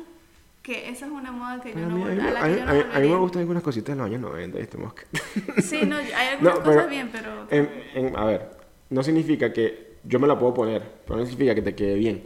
que 0.64 0.90
esa 0.90 1.06
es 1.06 1.12
una 1.12 1.32
moda 1.32 1.62
que 1.62 1.74
yo 1.74 1.78
a, 1.78 1.82
no 1.82 2.06
a, 2.06 2.10
mí, 2.10 2.20
a 2.20 2.32
la 2.32 2.40
a 2.40 2.44
que 2.44 2.50
mí- 2.50 2.58
yo 2.58 2.66
no 2.66 2.72
a 2.72 3.00
mí- 3.00 3.10
me 3.10 3.18
gustan 3.18 3.40
algunas 3.42 3.62
cositas 3.64 3.96
de 3.96 4.02
los 4.02 4.06
años 4.10 4.22
90, 4.22 4.58
¿viste, 4.58 4.78
mosca? 4.78 5.04
Sí, 5.62 5.82
no, 5.86 5.98
hay 5.98 6.28
algunas 6.32 6.42
No, 6.56 6.60
cosas 6.64 6.76
pero 6.78 6.90
bien, 6.90 7.10
pero... 7.12 7.48
En- 7.52 7.70
en- 7.96 8.18
a 8.18 8.26
ver, 8.26 8.50
no 8.90 9.04
significa 9.04 9.52
que 9.54 9.98
yo 10.06 10.20
me 10.20 10.28
la 10.28 10.40
puedo 10.40 10.54
poner, 10.54 10.82
pero 11.06 11.18
no 11.20 11.26
significa 11.26 11.54
que 11.54 11.62
te 11.62 11.76
quede 11.76 11.96
bien. 11.96 12.24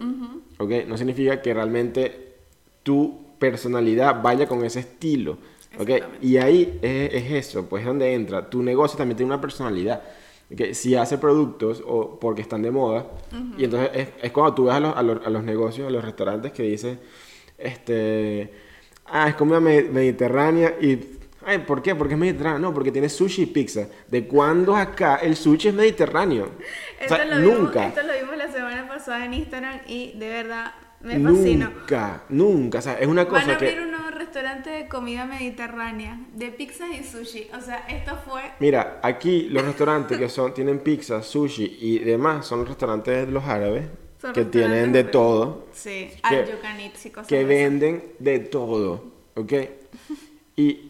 ¿Ok? 0.60 0.72
No 0.88 0.98
significa 0.98 1.42
que 1.42 1.54
realmente 1.54 2.36
tu 2.84 3.26
personalidad 3.40 4.22
vaya 4.22 4.48
con 4.48 4.64
ese 4.64 4.80
estilo. 4.82 5.38
¿Ok? 5.80 5.90
Y 6.22 6.38
ahí 6.38 6.80
es, 6.82 7.14
es 7.14 7.32
eso, 7.32 7.68
pues 7.68 7.82
es 7.82 7.88
donde 7.88 8.14
entra. 8.14 8.50
Tu 8.50 8.64
negocio 8.64 8.98
también 8.98 9.18
tiene 9.18 9.32
una 9.32 9.42
personalidad. 9.42 10.02
¿ok? 10.52 10.74
Si 10.74 10.96
hace 10.96 11.18
productos 11.20 11.84
o 11.86 12.20
porque 12.20 12.42
están 12.42 12.62
de 12.64 12.72
moda, 12.72 13.06
y 13.58 13.66
entonces 13.66 13.90
es, 13.94 14.10
es 14.22 14.32
cuando 14.32 14.54
tú 14.56 14.66
ves 14.66 14.74
a 14.76 14.80
los, 14.80 14.96
a, 14.96 15.02
los, 15.04 15.26
a 15.26 15.30
los 15.30 15.44
negocios, 15.44 15.88
a 15.88 15.92
los 15.92 16.04
restaurantes 16.04 16.52
que 16.52 16.64
dicen, 16.64 17.00
este, 17.58 18.52
ah, 19.06 19.30
es 19.30 19.36
comida 19.36 19.60
me- 19.60 19.84
mediterránea 19.84 20.76
y 20.82 21.00
Ay, 21.50 21.60
¿por 21.60 21.82
qué? 21.82 21.96
Porque 21.96 22.16
es 22.16 22.20
mediterráneo. 22.20 22.60
No, 22.60 22.74
porque 22.74 22.92
tiene 22.92 23.08
sushi 23.08 23.44
y 23.44 23.46
pizza. 23.46 23.88
¿De 24.10 24.28
cuándo 24.28 24.76
acá 24.76 25.16
el 25.16 25.38
sushi 25.38 25.70
es 25.70 25.74
mediterráneo? 25.74 26.44
O 26.46 27.02
Esto, 27.02 27.16
sea, 27.16 27.24
lo 27.24 27.40
vimos, 27.40 27.60
nunca. 27.60 27.88
esto 27.88 28.04
lo 28.04 28.12
vimos 28.20 28.36
la 28.36 28.52
semana 28.52 28.86
pasada 28.86 29.24
en 29.24 29.34
Instagram 29.34 29.80
y 29.88 30.12
de 30.18 30.28
verdad 30.28 30.74
me 31.00 31.18
fascinó. 31.18 31.70
Nunca, 31.70 32.24
nunca. 32.28 32.80
O 32.80 32.82
sea, 32.82 33.00
es 33.00 33.08
una 33.08 33.24
Van 33.24 33.36
a 33.36 33.40
cosa 33.40 33.56
abrir 33.56 33.76
que... 33.76 33.82
un 33.82 33.92
nuevo 33.92 34.10
restaurante 34.10 34.70
de 34.72 34.88
comida 34.90 35.24
mediterránea, 35.26 36.20
de 36.34 36.50
pizzas 36.52 36.90
y 37.00 37.04
sushi. 37.06 37.48
O 37.58 37.62
sea, 37.62 37.86
esto 37.88 38.18
fue... 38.30 38.42
Mira, 38.60 39.00
aquí 39.02 39.48
los 39.50 39.64
restaurantes 39.64 40.18
que 40.18 40.28
son 40.28 40.54
tienen 40.54 40.80
pizza, 40.80 41.22
sushi 41.24 41.78
y 41.80 42.00
demás 42.00 42.46
son 42.46 42.60
los 42.60 42.68
restaurantes 42.68 43.26
de 43.26 43.32
los 43.32 43.46
árabes 43.46 43.86
Son 44.28 44.34
que 44.34 44.44
tienen 44.46 44.92
de 44.92 45.04
todo, 45.06 45.66
Sí, 45.74 45.90
que- 45.90 46.20
al 46.24 46.46
y 47.06 47.10
cosas 47.10 47.28
que 47.28 47.44
venden 47.46 48.04
de 48.20 48.40
todo, 48.40 49.04
¿ok? 49.36 49.54
Y 50.58 50.90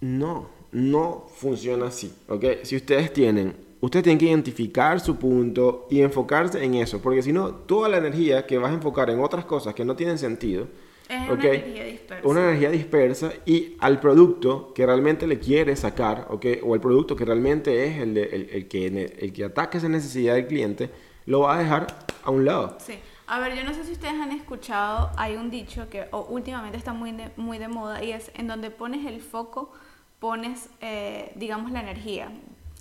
no, 0.00 0.48
no 0.72 1.26
funciona 1.36 1.86
así, 1.86 2.12
¿ok? 2.28 2.44
Si 2.62 2.74
ustedes 2.74 3.12
tienen, 3.12 3.54
ustedes 3.80 4.02
tienen 4.02 4.18
que 4.18 4.26
identificar 4.26 4.98
su 4.98 5.16
punto 5.16 5.86
y 5.90 6.00
enfocarse 6.00 6.64
en 6.64 6.74
eso, 6.74 7.00
porque 7.00 7.22
si 7.22 7.32
no, 7.32 7.50
toda 7.54 7.88
la 7.88 7.98
energía 7.98 8.44
que 8.46 8.58
vas 8.58 8.70
a 8.72 8.74
enfocar 8.74 9.10
en 9.10 9.20
otras 9.20 9.44
cosas 9.44 9.74
que 9.74 9.84
no 9.84 9.94
tienen 9.94 10.18
sentido, 10.18 10.66
Es 11.08 11.28
una 11.30 11.44
energía 11.44 11.84
dispersa. 11.84 12.28
Una 12.28 12.40
energía 12.48 12.70
dispersa 12.70 13.32
y 13.44 13.76
al 13.78 14.00
producto 14.00 14.72
que 14.74 14.86
realmente 14.86 15.26
le 15.26 15.38
quiere 15.38 15.76
sacar, 15.76 16.26
¿ok? 16.30 16.46
O 16.64 16.74
el 16.74 16.80
producto 16.80 17.14
que 17.14 17.24
realmente 17.26 17.86
es 17.86 17.98
el, 18.00 18.14
de- 18.14 18.22
el, 18.24 18.48
el 18.50 18.66
que, 18.68 18.86
el 19.20 19.32
que 19.32 19.44
ataca 19.44 19.76
esa 19.78 19.88
necesidad 19.88 20.34
del 20.34 20.46
cliente, 20.46 20.88
lo 21.26 21.40
va 21.40 21.54
a 21.54 21.58
dejar 21.58 21.86
a 22.24 22.30
un 22.30 22.44
lado. 22.44 22.76
Sí. 22.80 22.98
A 23.26 23.38
ver, 23.38 23.56
yo 23.56 23.64
no 23.64 23.72
sé 23.72 23.84
si 23.84 23.92
ustedes 23.92 24.14
han 24.14 24.32
escuchado, 24.32 25.10
hay 25.16 25.36
un 25.36 25.50
dicho 25.50 25.88
que 25.88 26.08
o, 26.12 26.24
últimamente 26.24 26.76
está 26.76 26.92
muy 26.92 27.12
de, 27.12 27.30
muy 27.36 27.58
de 27.58 27.68
moda 27.68 28.02
y 28.04 28.12
es 28.12 28.30
en 28.34 28.46
donde 28.46 28.70
pones 28.70 29.06
el 29.06 29.20
foco, 29.22 29.72
pones, 30.18 30.68
eh, 30.80 31.32
digamos, 31.36 31.70
la 31.72 31.80
energía. 31.80 32.30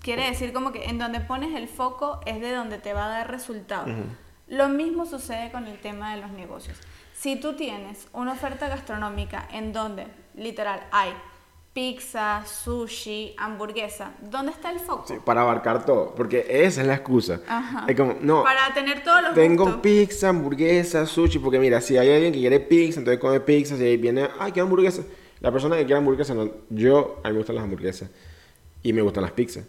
Quiere 0.01 0.25
decir 0.27 0.51
como 0.51 0.73
que 0.73 0.86
en 0.86 0.99
donde 0.99 1.21
pones 1.21 1.56
el 1.56 1.69
foco 1.69 2.19
es 2.25 2.41
de 2.41 2.51
donde 2.51 2.77
te 2.77 2.93
va 2.93 3.06
a 3.06 3.10
dar 3.10 3.32
resultado. 3.32 3.86
Lo 4.47 4.67
mismo 4.67 5.06
sucede 5.06 5.49
con 5.49 5.65
el 5.65 5.79
tema 5.79 6.13
de 6.13 6.21
los 6.21 6.32
negocios. 6.32 6.77
Si 7.13 7.38
tú 7.38 7.56
tienes 7.56 8.10
una 8.12 8.34
oferta 8.34 8.67
gastronómica 8.67 9.47
en 9.49 9.71
donde, 9.71 10.08
literal, 10.36 10.86
hay 10.91 11.13
pizza, 11.73 12.43
sushi, 12.45 13.33
hamburguesa, 13.38 14.13
¿dónde 14.21 14.51
está 14.51 14.71
el 14.71 14.79
foco? 14.79 15.05
Sí, 15.07 15.15
para 15.25 15.41
abarcar 15.41 15.86
todo, 15.86 16.13
porque 16.15 16.45
esa 16.47 16.81
es 16.81 16.88
la 16.88 16.93
excusa. 16.93 17.41
Ajá. 17.47 17.86
Es 17.88 17.95
como, 17.95 18.15
no, 18.21 18.43
Para 18.43 18.71
tener 18.73 19.03
todos 19.03 19.23
los 19.23 19.33
tengo 19.33 19.63
gustos. 19.65 19.81
pizza, 19.81 20.29
hamburguesa, 20.29 21.05
sushi, 21.07 21.39
porque 21.39 21.57
mira, 21.59 21.81
si 21.81 21.97
hay 21.97 22.12
alguien 22.12 22.31
que 22.31 22.39
quiere 22.39 22.59
pizza, 22.59 22.99
entonces 22.99 23.19
come 23.19 23.39
pizza, 23.39 23.75
si 23.75 23.83
ahí 23.83 23.97
viene, 23.97 24.29
ay, 24.39 24.51
quiero 24.51 24.65
hamburguesa. 24.65 25.03
La 25.39 25.51
persona 25.51 25.75
que 25.75 25.86
quiere 25.86 25.97
hamburguesa, 25.97 26.36
no, 26.36 26.49
yo, 26.69 27.19
a 27.23 27.27
mí 27.27 27.33
me 27.33 27.39
gustan 27.39 27.55
las 27.55 27.63
hamburguesas 27.63 28.09
y 28.83 28.93
me 28.93 29.01
gustan 29.01 29.23
las 29.23 29.31
pizzas. 29.31 29.65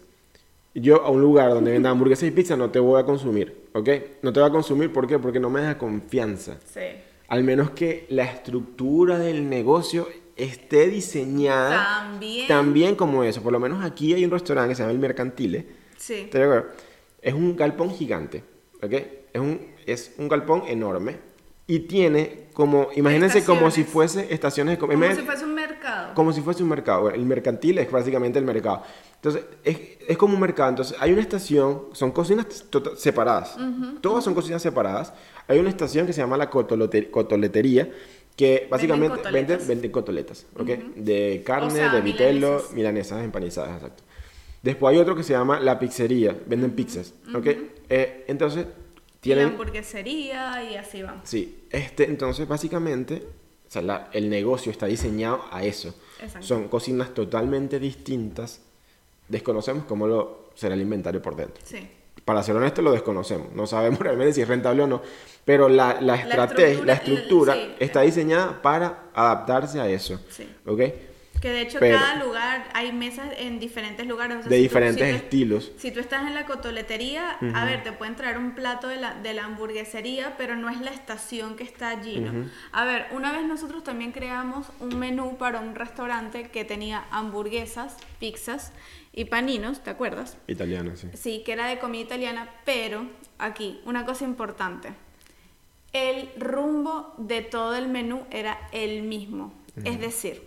Yo 0.75 1.03
a 1.03 1.09
un 1.09 1.21
lugar 1.21 1.49
donde 1.49 1.71
venda 1.71 1.89
hamburguesas 1.91 2.27
y 2.27 2.31
pizza 2.31 2.55
no 2.55 2.69
te 2.69 2.79
voy 2.79 3.01
a 3.01 3.05
consumir, 3.05 3.65
¿ok? 3.73 3.89
No 4.21 4.31
te 4.31 4.39
voy 4.41 4.49
a 4.49 4.51
consumir, 4.51 4.93
¿por 4.93 5.07
qué? 5.07 5.17
Porque 5.17 5.39
no 5.39 5.49
me 5.49 5.61
da 5.61 5.77
confianza. 5.77 6.57
Sí. 6.71 6.81
Al 7.29 7.43
menos 7.43 7.71
que 7.71 8.05
la 8.09 8.25
estructura 8.25 9.17
del 9.17 9.49
negocio 9.49 10.07
esté 10.35 10.87
diseñada 10.87 11.83
También. 12.01 12.47
también 12.47 12.95
como 12.95 13.23
eso. 13.23 13.41
Por 13.41 13.53
lo 13.53 13.59
menos 13.59 13.83
aquí 13.83 14.13
hay 14.13 14.25
un 14.25 14.31
restaurante 14.31 14.69
que 14.69 14.75
se 14.75 14.81
llama 14.83 14.91
El 14.93 14.99
Mercantile. 14.99 15.65
Sí. 15.97 16.29
Es 17.21 17.33
un 17.33 17.55
galpón 17.55 17.89
gigante, 17.91 18.43
¿ok? 18.83 18.91
Es 19.33 19.41
un, 19.41 19.61
es 19.85 20.13
un 20.17 20.27
galpón 20.27 20.63
enorme 20.67 21.17
y 21.67 21.79
tiene 21.79 22.45
como, 22.53 22.89
imagínense 22.95 23.43
como 23.43 23.71
si 23.71 23.83
fuese 23.83 24.27
estaciones 24.33 24.73
de 24.75 24.77
com- 24.77 24.89
Como 24.91 25.03
si 25.15 25.21
fuese 25.23 25.43
un 25.45 25.53
mercado. 25.55 26.13
como 26.13 26.31
si 26.33 26.41
fuese 26.41 26.61
un 26.63 26.69
mercado. 26.69 27.01
Bueno, 27.01 27.15
El 27.17 27.25
mercantil 27.25 27.79
es 27.79 27.89
básicamente 27.91 28.37
el 28.37 28.45
mercado. 28.45 28.83
Entonces, 29.15 29.43
es, 29.63 29.77
es 30.07 30.17
como 30.17 30.35
un 30.35 30.39
mercado. 30.39 30.69
Entonces, 30.69 30.95
hay 30.99 31.11
una 31.11 31.21
estación, 31.21 31.85
son 31.93 32.11
cocinas 32.11 32.45
tota- 32.69 32.95
separadas. 32.95 33.57
Todas 34.01 34.23
son 34.23 34.35
cocinas 34.35 34.61
separadas. 34.61 35.11
Hay 35.47 35.57
una 35.57 35.69
estación 35.69 36.05
que 36.05 36.13
se 36.13 36.21
llama 36.21 36.37
la 36.37 36.49
cotoletería, 36.51 37.89
que 38.35 38.67
básicamente 38.69 39.17
cotoletas. 39.17 39.47
venden, 39.49 39.67
venden 39.67 39.91
cotoletas, 39.91 40.45
¿ok? 40.57 40.67
De 40.95 41.41
carne, 41.45 41.67
O 41.67 41.71
sea, 41.71 41.93
de 41.93 42.01
vitelo, 42.01 42.47
milanesas. 42.49 42.73
milanesas 42.73 43.23
empanizadas, 43.23 43.75
exacto. 43.75 44.03
Después 44.61 44.93
hay 44.93 44.99
otro 45.01 45.15
que 45.15 45.23
se 45.23 45.33
llama 45.33 45.59
la 45.59 45.77
pizzería, 45.79 46.35
venden 46.45 46.71
pizzas, 46.71 47.13
¿ok? 47.33 47.47
Eh, 47.89 48.25
entonces, 48.27 48.65
Y 48.65 48.67
la 48.67 49.21
tienen... 49.21 49.47
hamburguesería 49.49 50.69
y 50.71 50.75
así 50.75 51.01
vamos. 51.01 51.21
Sí, 51.29 51.65
este, 51.69 52.05
entonces 52.05 52.47
básicamente, 52.47 53.23
o 53.67 53.71
sea, 53.71 53.81
la- 53.81 54.09
el 54.11 54.29
negocio 54.29 54.71
está 54.71 54.85
diseñado 54.87 55.43
a 55.51 55.63
eso. 55.63 55.95
Exacto. 56.19 56.45
Son 56.47 56.67
cocinas 56.67 57.13
totalmente 57.13 57.79
distintas. 57.79 58.61
Desconocemos 59.29 59.85
cómo 59.85 60.07
lo 60.07 60.49
será 60.55 60.75
el 60.75 60.81
inventario 60.81 61.21
por 61.21 61.35
dentro. 61.35 61.63
Sí. 61.65 61.87
Para 62.25 62.41
ser 62.43 62.55
honesto, 62.55 62.81
lo 62.81 62.91
desconocemos. 62.91 63.53
No 63.53 63.67
sabemos 63.67 63.99
realmente 64.01 64.33
si 64.33 64.41
es 64.41 64.47
rentable 64.47 64.81
o 64.83 64.87
no. 64.87 65.01
Pero 65.45 65.69
la, 65.69 66.01
la 66.01 66.15
estrategia, 66.15 66.83
la 66.83 66.93
estructura, 66.93 67.53
estructura 67.53 67.53
sí. 67.53 67.75
está 67.79 68.01
diseñada 68.01 68.61
para 68.63 69.03
adaptarse 69.13 69.79
a 69.79 69.87
eso. 69.87 70.19
Sí. 70.29 70.49
¿Ok? 70.65 70.79
Que 71.39 71.49
de 71.51 71.61
hecho 71.61 71.77
Pero- 71.79 71.99
cada 71.99 72.15
lugar 72.25 72.67
hay 72.73 72.91
mesas 72.93 73.27
en 73.37 73.59
diferentes 73.59 74.07
lugares. 74.07 74.37
o 74.37 74.41
sea, 74.41 74.49
De 74.49 74.55
si 74.55 74.61
tú- 74.61 74.63
diferentes 74.63 75.09
tú- 75.11 75.15
estilos. 75.17 75.71
Si 75.77 75.91
tú 75.91 75.99
estás 75.99 76.25
en 76.25 76.33
la 76.33 76.45
cotoletería, 76.47 77.37
a 77.53 77.65
ver, 77.65 77.83
te 77.83 77.91
pueden 77.91 78.15
traer 78.15 78.39
un 78.39 78.55
plato 78.55 78.87
de 78.87 78.95
la, 78.95 79.13
de 79.13 79.33
la 79.35 79.43
hamburguesería, 79.43 80.33
pero 80.37 80.55
no 80.55 80.69
es 80.69 80.81
la 80.81 80.89
estación 80.89 81.55
que 81.55 81.63
está 81.63 81.89
allí, 81.89 82.19
¿no? 82.21 82.49
A 82.71 82.85
ver, 82.85 83.05
una 83.11 83.31
vez 83.33 83.45
nosotros 83.45 83.83
también 83.83 84.11
creamos 84.13 84.65
un 84.79 84.97
menú 84.97 85.37
para 85.37 85.59
un 85.59 85.75
restaurante 85.75 86.49
que 86.49 86.65
tenía 86.65 87.05
hamburguesas, 87.11 87.97
pizzas 88.19 88.71
y 89.15 89.25
paninos, 89.25 89.81
¿te 89.81 89.89
acuerdas? 89.89 90.37
Italiana, 90.45 90.95
sí. 90.97 91.07
Sí, 91.13 91.41
que 91.45 91.53
era 91.53 91.67
de 91.67 91.79
comida 91.79 92.01
italiana, 92.01 92.49
pero 92.65 93.07
aquí, 93.37 93.79
una 93.85 94.05
cosa 94.05 94.25
importante. 94.25 94.89
el 95.93 96.29
rumbo 96.37 97.13
de 97.17 97.41
todo 97.41 97.77
el 97.77 97.87
menú 97.87 98.25
era 98.29 98.67
el 98.73 99.03
mismo. 99.03 99.53
Es 99.85 99.97
decir, 99.99 100.43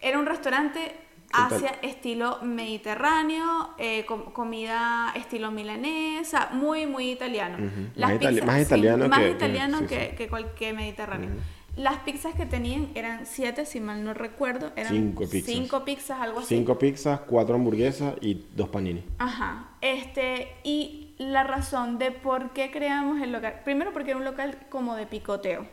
era 0.00 0.18
un 0.18 0.26
restaurante 0.26 0.92
hacia 1.32 1.68
estilo 1.82 2.40
mediterráneo, 2.42 3.74
eh, 3.78 4.04
comida 4.32 5.12
estilo 5.14 5.52
milanesa, 5.52 6.50
muy, 6.52 6.86
muy 6.86 7.12
italiano. 7.12 7.58
más, 7.96 8.14
italiano, 8.14 9.08
más 9.08 9.22
italiano 9.30 9.86
que, 9.86 10.16
que, 10.16 10.28
cualquier 10.28 10.74
mediterráneo. 10.74 11.30
Las 11.76 11.98
pizzas 11.98 12.34
que 12.34 12.46
tenían 12.46 12.88
eran 12.94 13.26
siete, 13.26 13.66
si 13.66 13.80
mal 13.80 14.02
no 14.02 14.14
recuerdo. 14.14 14.72
Eran 14.76 14.92
cinco 14.92 15.24
pizzas. 15.28 15.54
Cinco 15.54 15.84
pizzas, 15.84 16.20
algo 16.20 16.40
así. 16.40 16.56
Cinco 16.56 16.78
pizzas, 16.78 17.20
cuatro 17.20 17.56
hamburguesas 17.56 18.14
y 18.22 18.46
dos 18.54 18.70
panini. 18.70 19.04
Ajá. 19.18 19.68
Este, 19.82 20.56
y 20.64 21.14
la 21.18 21.44
razón 21.44 21.98
de 21.98 22.12
por 22.12 22.50
qué 22.50 22.70
creamos 22.70 23.20
el 23.20 23.32
local. 23.32 23.60
Primero 23.64 23.92
porque 23.92 24.12
era 24.12 24.18
un 24.18 24.24
local 24.24 24.58
como 24.70 24.96
de 24.96 25.06
picoteo. 25.06 25.66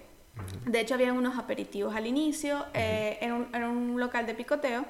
De 0.66 0.82
hecho, 0.82 0.96
había 0.96 1.14
unos 1.14 1.38
aperitivos 1.38 1.96
al 1.96 2.06
inicio. 2.06 2.66
Eh, 2.74 3.18
era, 3.22 3.36
un, 3.36 3.48
era 3.54 3.70
un 3.70 4.00
local 4.00 4.26
de 4.26 4.34
picoteo 4.34 4.86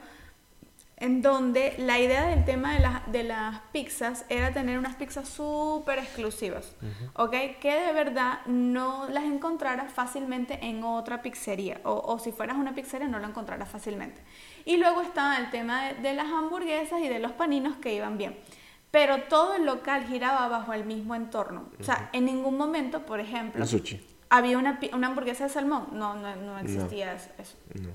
en 0.97 1.21
donde 1.21 1.73
la 1.79 1.99
idea 1.99 2.27
del 2.27 2.45
tema 2.45 2.73
de, 2.73 3.11
de 3.11 3.23
las 3.23 3.59
pizzas 3.71 4.25
era 4.29 4.53
tener 4.53 4.77
unas 4.77 4.95
pizzas 4.95 5.27
súper 5.27 5.99
exclusivas, 5.99 6.75
¿ok? 7.15 7.31
Que 7.59 7.81
de 7.87 7.93
verdad 7.93 8.39
no 8.45 9.09
las 9.09 9.23
encontraras 9.23 9.91
fácilmente 9.91 10.59
en 10.61 10.83
otra 10.83 11.21
pizzería, 11.21 11.81
o, 11.83 12.19
si 12.19 12.31
fueras 12.31 12.57
una 12.57 12.75
pizzería 12.75 13.07
no 13.07 13.19
la 13.19 13.27
encontraras 13.27 13.69
fácilmente. 13.69 14.21
Y 14.65 14.77
luego 14.77 15.01
estaba 15.01 15.37
el 15.37 15.49
tema 15.49 15.91
de, 15.93 16.13
las 16.13 16.27
hamburguesas 16.27 17.01
y 17.01 17.09
de 17.09 17.19
los 17.19 17.31
paninos 17.31 17.75
que 17.77 17.93
iban 17.93 18.17
bien. 18.17 18.37
Pero 18.91 19.23
todo 19.23 19.55
el 19.55 19.65
local 19.65 20.05
giraba 20.05 20.47
bajo 20.47 20.71
el 20.73 20.85
mismo 20.85 21.15
entorno. 21.15 21.69
O 21.79 21.83
sea, 21.83 22.11
en 22.13 22.25
ningún 22.25 22.57
momento, 22.57 23.05
por 23.05 23.19
ejemplo... 23.19 23.63
Había 24.29 24.57
una, 24.57 24.79
una 24.93 25.07
hamburguesa 25.07 25.43
de 25.45 25.49
salmón. 25.49 25.89
No, 25.93 26.15
no, 26.15 26.35
no 26.35 26.57
existía 26.59 27.13
eso. 27.13 27.29
No. 27.73 27.89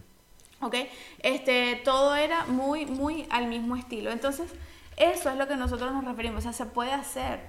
¿Ok? 0.61 0.75
Este, 1.21 1.81
todo 1.85 2.17
era 2.17 2.47
muy, 2.47 2.87
muy 2.87 3.27
al 3.31 3.47
mismo 3.47 3.77
estilo. 3.77 4.11
Entonces, 4.11 4.53
eso 4.97 5.31
es 5.31 5.37
lo 5.37 5.47
que 5.47 5.57
nosotros 5.57 5.93
nos 5.93 6.05
referimos, 6.05 6.39
o 6.39 6.43
sea, 6.43 6.53
se 6.53 6.67
puede 6.67 6.93
hacer. 6.93 7.41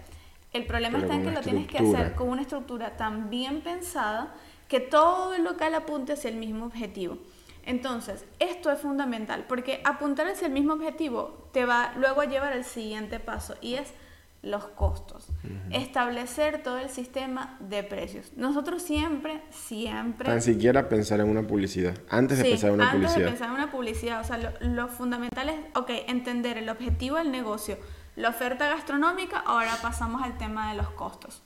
El 0.54 0.66
problema 0.66 1.00
está 1.00 1.16
en 1.16 1.24
que 1.24 1.32
lo 1.32 1.42
tienes 1.42 1.68
que 1.68 1.78
hacer 1.78 2.16
con 2.16 2.30
una 2.30 2.42
estructura 2.42 2.98
tan 2.98 3.30
bien 3.30 3.62
pensada 3.62 4.34
que 4.68 4.80
todo 4.80 5.34
el 5.34 5.44
local 5.44 5.76
apunte 5.76 6.14
hacia 6.14 6.30
el 6.30 6.38
mismo 6.38 6.66
objetivo. 6.66 7.18
Entonces, 7.66 8.26
esto 8.40 8.72
es 8.72 8.80
fundamental, 8.80 9.46
porque 9.48 9.82
apuntar 9.84 10.28
hacia 10.28 10.48
el 10.48 10.54
mismo 10.54 10.74
objetivo 10.74 11.50
te 11.52 11.66
va 11.66 11.94
luego 11.98 12.22
a 12.22 12.26
llevar 12.26 12.54
al 12.54 12.66
siguiente 12.66 13.20
paso 13.20 13.56
y 13.62 13.76
es 13.76 13.94
los 14.42 14.66
costos, 14.68 15.28
establecer 15.70 16.64
todo 16.64 16.78
el 16.78 16.90
sistema 16.90 17.58
de 17.60 17.84
precios. 17.84 18.32
Nosotros 18.38 18.82
siempre, 18.82 19.42
siempre... 19.50 20.30
Tan 20.30 20.42
siquiera 20.42 20.88
pensar 20.88 21.20
en 21.20 21.30
una 21.30 21.46
publicidad, 21.46 21.98
antes 22.10 22.38
de 22.38 22.46
pensar 22.46 22.70
en 22.70 22.76
una 22.76 22.92
publicidad. 22.92 23.16
Antes 23.16 23.24
de 23.24 23.30
pensar 23.30 23.48
en 23.50 23.54
una 23.56 23.72
publicidad, 23.72 24.22
o 24.22 24.24
sea, 24.24 24.54
lo, 24.62 24.88
fundamental 24.88 25.50
es, 25.50 25.58
ok, 25.76 25.90
entender 26.08 26.58
el 26.58 26.70
objetivo 26.70 27.18
del 27.18 27.32
negocio, 27.32 27.78
la 28.16 28.30
oferta 28.30 28.70
gastronómica, 28.70 29.40
ahora 29.40 29.76
pasamos 29.82 30.22
al 30.24 30.38
tema 30.38 30.72
de 30.72 30.78
los 30.78 30.90
costos. 30.92 31.44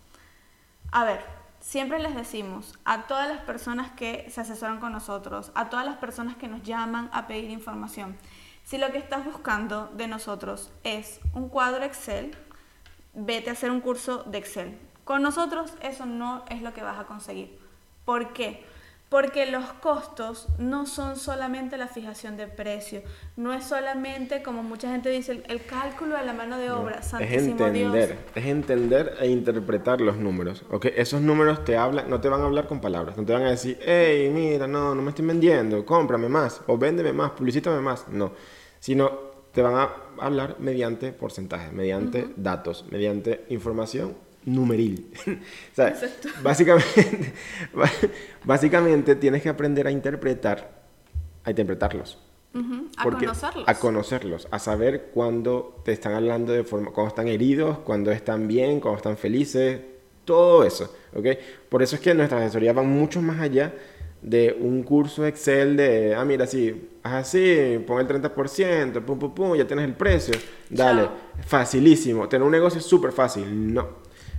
A 0.92 1.04
ver, 1.04 1.22
siempre 1.60 1.98
les 1.98 2.14
decimos 2.14 2.78
a 2.86 3.08
todas 3.08 3.28
las 3.28 3.42
personas 3.42 3.90
que 3.92 4.28
se 4.30 4.42
asesoran 4.42 4.80
con 4.80 4.92
nosotros, 4.92 5.52
a 5.56 5.70
todas 5.70 5.86
las 5.86 5.98
personas 5.98 6.36
que 6.36 6.48
nos 6.48 6.62
llaman 6.62 7.10
a 7.12 7.26
pedir 7.26 7.50
información, 7.50 8.18
si 8.64 8.78
lo 8.78 8.92
que 8.92 8.98
estás 8.98 9.26
buscando 9.26 9.88
de 9.96 10.08
nosotros 10.08 10.72
es 10.84 11.20
un 11.34 11.50
cuadro 11.50 11.84
Excel, 11.84 12.36
vete 13.14 13.50
a 13.50 13.54
hacer 13.54 13.72
un 13.72 13.82
curso 13.82 14.24
de 14.24 14.38
Excel. 14.38 14.78
Con 15.04 15.22
nosotros 15.22 15.74
eso 15.82 16.06
no 16.06 16.44
es 16.50 16.62
lo 16.62 16.74
que 16.74 16.82
vas 16.82 17.00
a 17.00 17.06
conseguir. 17.06 17.58
¿Por 18.06 18.34
qué? 18.34 18.64
Porque 19.10 19.46
los 19.46 19.66
costos 19.74 20.48
no 20.58 20.88
son 20.88 21.18
solamente 21.18 21.78
la 21.78 21.88
fijación 21.88 22.36
de 22.36 22.48
precio, 22.48 23.04
no 23.36 23.54
es 23.54 23.64
solamente, 23.64 24.42
como 24.42 24.64
mucha 24.64 24.90
gente 24.90 25.10
dice, 25.10 25.44
el, 25.48 25.66
cálculo 25.66 26.18
de 26.18 26.26
la 26.26 26.34
mano 26.34 26.58
de 26.58 26.72
obra. 26.72 27.00
es 27.00 27.14
entender, 27.44 28.18
es 28.34 28.46
entender 28.46 29.16
e 29.20 29.28
interpretar 29.28 30.02
los 30.02 30.18
números. 30.18 30.66
¿okay? 30.72 30.94
Esos 30.96 31.22
números 31.22 31.64
te 31.64 31.78
hablan, 31.78 32.10
no 32.10 32.22
te 32.22 32.30
van 32.30 32.42
a 32.42 32.46
hablar 32.46 32.66
con 32.66 32.82
palabras, 32.82 33.16
no 33.16 33.24
te 33.24 33.34
van 33.34 33.44
a 33.44 33.52
decir, 33.52 33.78
hey, 33.86 34.32
mira, 34.34 34.66
no, 34.66 34.96
no 34.96 35.02
me 35.04 35.10
estoy 35.10 35.28
vendiendo, 35.28 35.86
cómprame 35.86 36.28
más, 36.28 36.62
o 36.66 36.80
véndeme 36.80 37.14
más, 37.14 37.32
publicítame 37.32 37.82
más. 37.82 38.08
No, 38.08 38.32
sino 38.80 39.33
te 39.54 39.62
van 39.62 39.76
a 39.76 39.90
hablar 40.20 40.58
mediante 40.60 41.14
porcentajes, 41.14 41.72
mediante 41.72 42.28
datos, 42.36 42.86
mediante 42.90 43.46
información 43.50 44.16
numeril. 44.46 45.14
o 45.28 45.76
sea, 45.76 45.96
básicamente, 46.42 47.34
básicamente 48.44 49.16
tienes 49.16 49.42
que 49.42 49.50
aprender 49.50 49.88
a 49.88 49.92
interpretar, 49.92 50.84
a 51.44 51.50
interpretarlos. 51.50 52.18
A 52.98 53.04
conocerlos. 53.04 53.64
A 53.68 53.74
conocerlos, 53.80 54.48
a 54.52 54.60
saber 54.60 55.10
cuándo 55.12 55.82
te 55.84 55.92
están 55.92 56.14
hablando 56.14 56.54
de 56.54 56.64
forma, 56.64 56.92
cuando 56.92 57.10
están 57.10 57.28
heridos, 57.28 57.80
cuándo 57.80 58.12
están 58.12 58.48
bien, 58.48 58.80
cuándo 58.80 58.98
están 58.98 59.18
felices, 59.18 59.82
todo 60.24 60.64
eso, 60.64 60.96
¿ok? 61.16 61.26
Por 61.70 61.82
eso 61.82 61.96
es 61.96 62.02
que 62.02 62.14
nuestras 62.14 62.42
asesorías 62.42 62.76
van 62.76 62.88
mucho 62.88 63.22
más 63.22 63.40
allá 63.40 63.74
de 64.24 64.58
un 64.58 64.84
curso 64.84 65.26
Excel 65.26 65.76
de, 65.76 66.16
ah, 66.16 66.24
mira, 66.24 66.48
sí, 66.48 66.90
haz 67.04 67.28
así, 67.28 67.84
pon 67.86 68.00
el 68.00 68.08
30%, 68.08 69.02
pum, 69.04 69.20
pum, 69.20 69.36
pum, 69.36 69.56
ya 69.56 69.68
tienes 69.68 69.86
el 69.86 69.94
precio. 69.94 70.34
Dale, 70.70 71.10
facilísimo. 71.46 72.28
Tener 72.30 72.46
un 72.46 72.52
negocio 72.52 72.80
es 72.80 72.86
súper 72.86 73.12
fácil. 73.12 73.74
No. 73.74 73.90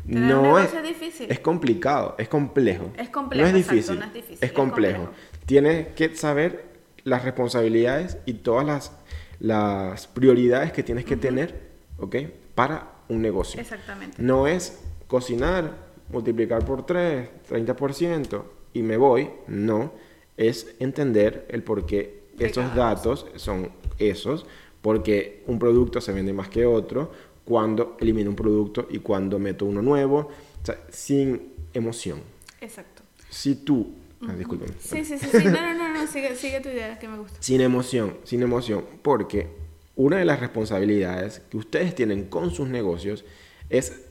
no 0.06 0.58
es, 0.58 0.82
difícil. 0.82 1.30
Es 1.30 1.38
complicado, 1.40 2.14
es 2.18 2.28
complejo. 2.28 2.92
Es 2.96 3.10
complejo. 3.10 3.42
No 3.42 3.48
es 3.48 3.54
difícil. 3.54 4.02
es, 4.02 4.14
difícil, 4.14 4.38
es, 4.40 4.52
complejo. 4.52 5.10
Tienes 5.44 5.88
que 5.88 6.16
saber 6.16 6.64
las 7.04 7.22
responsabilidades 7.22 8.16
y 8.24 8.34
todas 8.34 8.64
las, 8.64 8.92
las 9.38 10.06
prioridades 10.06 10.72
que 10.72 10.82
tienes 10.82 11.04
que 11.04 11.16
tener, 11.16 11.60
¿ok? 11.98 12.16
Para 12.54 12.92
un 13.10 13.20
negocio. 13.20 13.60
Exactamente. 13.60 14.16
No 14.22 14.46
es 14.46 14.82
cocinar, 15.08 15.76
multiplicar 16.08 16.64
por 16.64 16.86
3, 16.86 17.28
30% 17.50 18.44
y 18.74 18.82
me 18.82 18.98
voy. 18.98 19.30
No. 19.46 19.92
Es 20.36 20.74
entender 20.80 21.46
el 21.48 21.62
por 21.62 21.86
qué 21.86 22.24
esos 22.38 22.74
datos 22.74 23.26
son 23.36 23.70
esos, 23.98 24.44
porque 24.82 25.42
un 25.46 25.58
producto 25.58 26.00
se 26.00 26.12
vende 26.12 26.32
más 26.32 26.48
que 26.48 26.66
otro, 26.66 27.10
cuando 27.44 27.96
elimino 28.00 28.30
un 28.30 28.36
producto 28.36 28.86
y 28.90 28.98
cuando 28.98 29.38
meto 29.38 29.64
uno 29.64 29.80
nuevo, 29.80 30.18
o 30.62 30.66
sea, 30.66 30.78
sin 30.90 31.52
emoción. 31.72 32.20
Exacto. 32.60 33.02
Si 33.28 33.54
tú, 33.56 33.92
ah, 34.26 34.32
discúlpame. 34.32 34.72
Sí, 34.78 35.04
sí, 35.04 35.18
sí, 35.18 35.28
sí, 35.30 35.44
no, 35.44 35.52
no, 35.52 35.74
no, 35.74 35.94
no, 35.94 36.06
sigue, 36.12 36.34
sigue 36.34 36.60
tu 36.60 36.68
idea, 36.68 36.98
que 36.98 37.08
me 37.08 37.18
gusta. 37.18 37.36
Sin 37.40 37.60
emoción, 37.60 38.16
sin 38.24 38.42
emoción, 38.42 38.84
porque 39.02 39.48
una 39.96 40.16
de 40.16 40.24
las 40.24 40.40
responsabilidades 40.40 41.40
que 41.50 41.56
ustedes 41.56 41.94
tienen 41.94 42.24
con 42.24 42.50
sus 42.50 42.68
negocios 42.68 43.24
es 43.70 44.04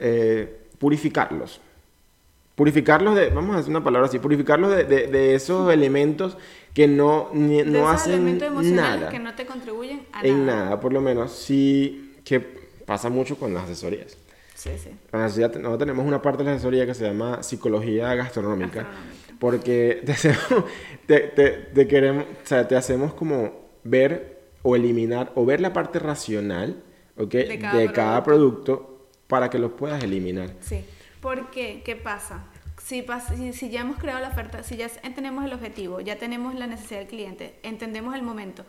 eh, 0.00 0.66
purificarlos. 0.78 1.60
Purificarlos 2.56 3.14
de, 3.14 3.28
vamos 3.28 3.54
a 3.54 3.58
hacer 3.58 3.70
una 3.70 3.84
palabra 3.84 4.08
así, 4.08 4.18
purificarlos 4.18 4.74
de, 4.74 4.84
de, 4.84 5.34
esos 5.34 5.70
elementos 5.70 6.38
que 6.72 6.88
no, 6.88 7.28
no 7.34 7.88
hacen 7.90 8.38
nada. 8.74 9.10
que 9.10 9.18
no 9.18 9.34
te 9.34 9.44
contribuyen 9.44 10.06
a 10.10 10.26
en 10.26 10.46
nada. 10.46 10.80
por 10.80 10.90
lo 10.90 11.02
menos. 11.02 11.32
Sí, 11.32 12.14
que 12.24 12.40
pasa 12.86 13.10
mucho 13.10 13.36
con 13.38 13.52
las 13.52 13.64
asesorías. 13.64 14.16
Sí, 14.54 14.70
sí. 14.82 14.88
nosotros 15.12 15.78
tenemos 15.78 16.06
una 16.06 16.22
parte 16.22 16.42
de 16.42 16.48
la 16.48 16.56
asesoría 16.56 16.86
que 16.86 16.94
se 16.94 17.04
llama 17.04 17.42
psicología 17.42 18.14
gastronómica. 18.14 18.86
Porque 19.38 20.00
te 20.06 20.12
hacemos, 20.12 20.64
te, 21.06 21.18
te, 21.74 21.86
queremos, 21.86 22.24
o 22.24 22.46
sea, 22.46 22.66
te 22.66 22.74
hacemos 22.74 23.12
como 23.12 23.66
ver 23.84 24.40
o 24.62 24.74
eliminar 24.76 25.30
o 25.34 25.44
ver 25.44 25.60
la 25.60 25.74
parte 25.74 25.98
racional 25.98 26.82
¿okay? 27.18 27.46
de, 27.46 27.58
cada, 27.58 27.74
de 27.74 27.84
producto. 27.84 27.94
cada 27.94 28.24
producto 28.24 29.08
para 29.26 29.50
que 29.50 29.58
los 29.58 29.72
puedas 29.72 30.02
eliminar. 30.02 30.54
Sí. 30.60 30.82
¿Por 31.20 31.50
qué? 31.50 31.82
¿Qué 31.84 31.96
pasa? 31.96 32.44
Si, 32.82 33.04
si, 33.52 33.70
ya 33.70 33.80
hemos 33.80 33.98
creado 33.98 34.20
la 34.20 34.28
oferta, 34.28 34.62
si 34.62 34.76
ya 34.76 34.88
tenemos 34.88 35.44
el 35.44 35.52
objetivo, 35.52 36.00
ya 36.00 36.16
tenemos 36.16 36.54
la 36.54 36.66
necesidad 36.66 37.00
del 37.00 37.08
cliente, 37.08 37.58
entendemos 37.62 38.14
el 38.14 38.22
momento, 38.22 38.64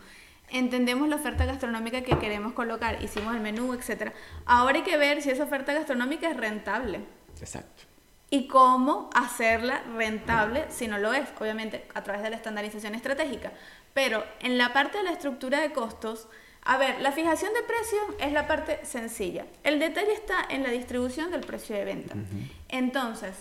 entendemos 0.49 1.09
la 1.09 1.17
oferta 1.17 1.45
gastronómica 1.45 2.01
que 2.01 2.17
queremos 2.17 2.53
colocar, 2.53 3.03
hicimos 3.03 3.35
el 3.35 3.41
menú, 3.41 3.73
etc. 3.73 4.13
Ahora 4.45 4.77
hay 4.77 4.83
que 4.83 4.97
ver 4.97 5.21
si 5.21 5.29
esa 5.29 5.43
oferta 5.43 5.73
gastronómica 5.73 6.29
es 6.29 6.37
rentable. 6.37 7.01
Exacto. 7.39 7.83
Y 8.29 8.47
cómo 8.47 9.09
hacerla 9.13 9.83
rentable 9.95 10.65
si 10.69 10.87
no 10.87 10.97
lo 10.97 11.13
es, 11.13 11.29
obviamente 11.39 11.87
a 11.93 12.03
través 12.03 12.23
de 12.23 12.29
la 12.29 12.37
estandarización 12.37 12.95
estratégica. 12.95 13.51
Pero 13.93 14.23
en 14.39 14.57
la 14.57 14.73
parte 14.73 14.97
de 14.97 15.03
la 15.03 15.11
estructura 15.11 15.61
de 15.61 15.71
costos, 15.71 16.27
a 16.69 16.77
ver, 16.77 16.99
la 16.99 17.13
fijación 17.13 17.53
de 17.53 17.63
precios 17.63 18.01
es 18.19 18.33
la 18.33 18.45
parte 18.45 18.81
sencilla. 18.83 19.45
El 19.63 19.79
detalle 19.79 20.11
está 20.11 20.35
en 20.49 20.63
la 20.63 20.69
distribución 20.69 21.31
del 21.31 21.39
precio 21.39 21.73
de 21.77 21.85
venta. 21.85 22.15
Entonces, 22.67 23.35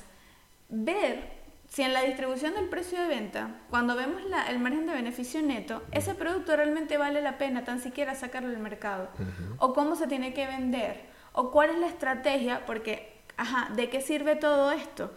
ver 0.68 1.32
si 1.68 1.82
en 1.82 1.92
la 1.92 2.02
distribución 2.02 2.54
del 2.54 2.68
precio 2.68 3.00
de 3.00 3.08
venta, 3.08 3.50
cuando 3.68 3.96
vemos 3.96 4.22
el 4.48 4.58
margen 4.60 4.86
de 4.86 4.92
beneficio 4.92 5.42
neto, 5.42 5.82
ese 5.90 6.14
producto 6.14 6.54
realmente 6.54 6.98
vale 6.98 7.20
la 7.20 7.36
pena 7.36 7.64
tan 7.64 7.80
siquiera 7.80 8.14
sacarlo 8.14 8.50
al 8.50 8.58
mercado, 8.58 9.08
o 9.58 9.74
cómo 9.74 9.96
se 9.96 10.06
tiene 10.06 10.32
que 10.32 10.46
vender, 10.46 11.04
o 11.32 11.50
cuál 11.50 11.70
es 11.70 11.78
la 11.78 11.88
estrategia, 11.88 12.64
porque 12.64 13.16
ajá, 13.36 13.70
¿de 13.74 13.90
qué 13.90 14.02
sirve 14.02 14.36
todo 14.36 14.70
esto? 14.70 15.12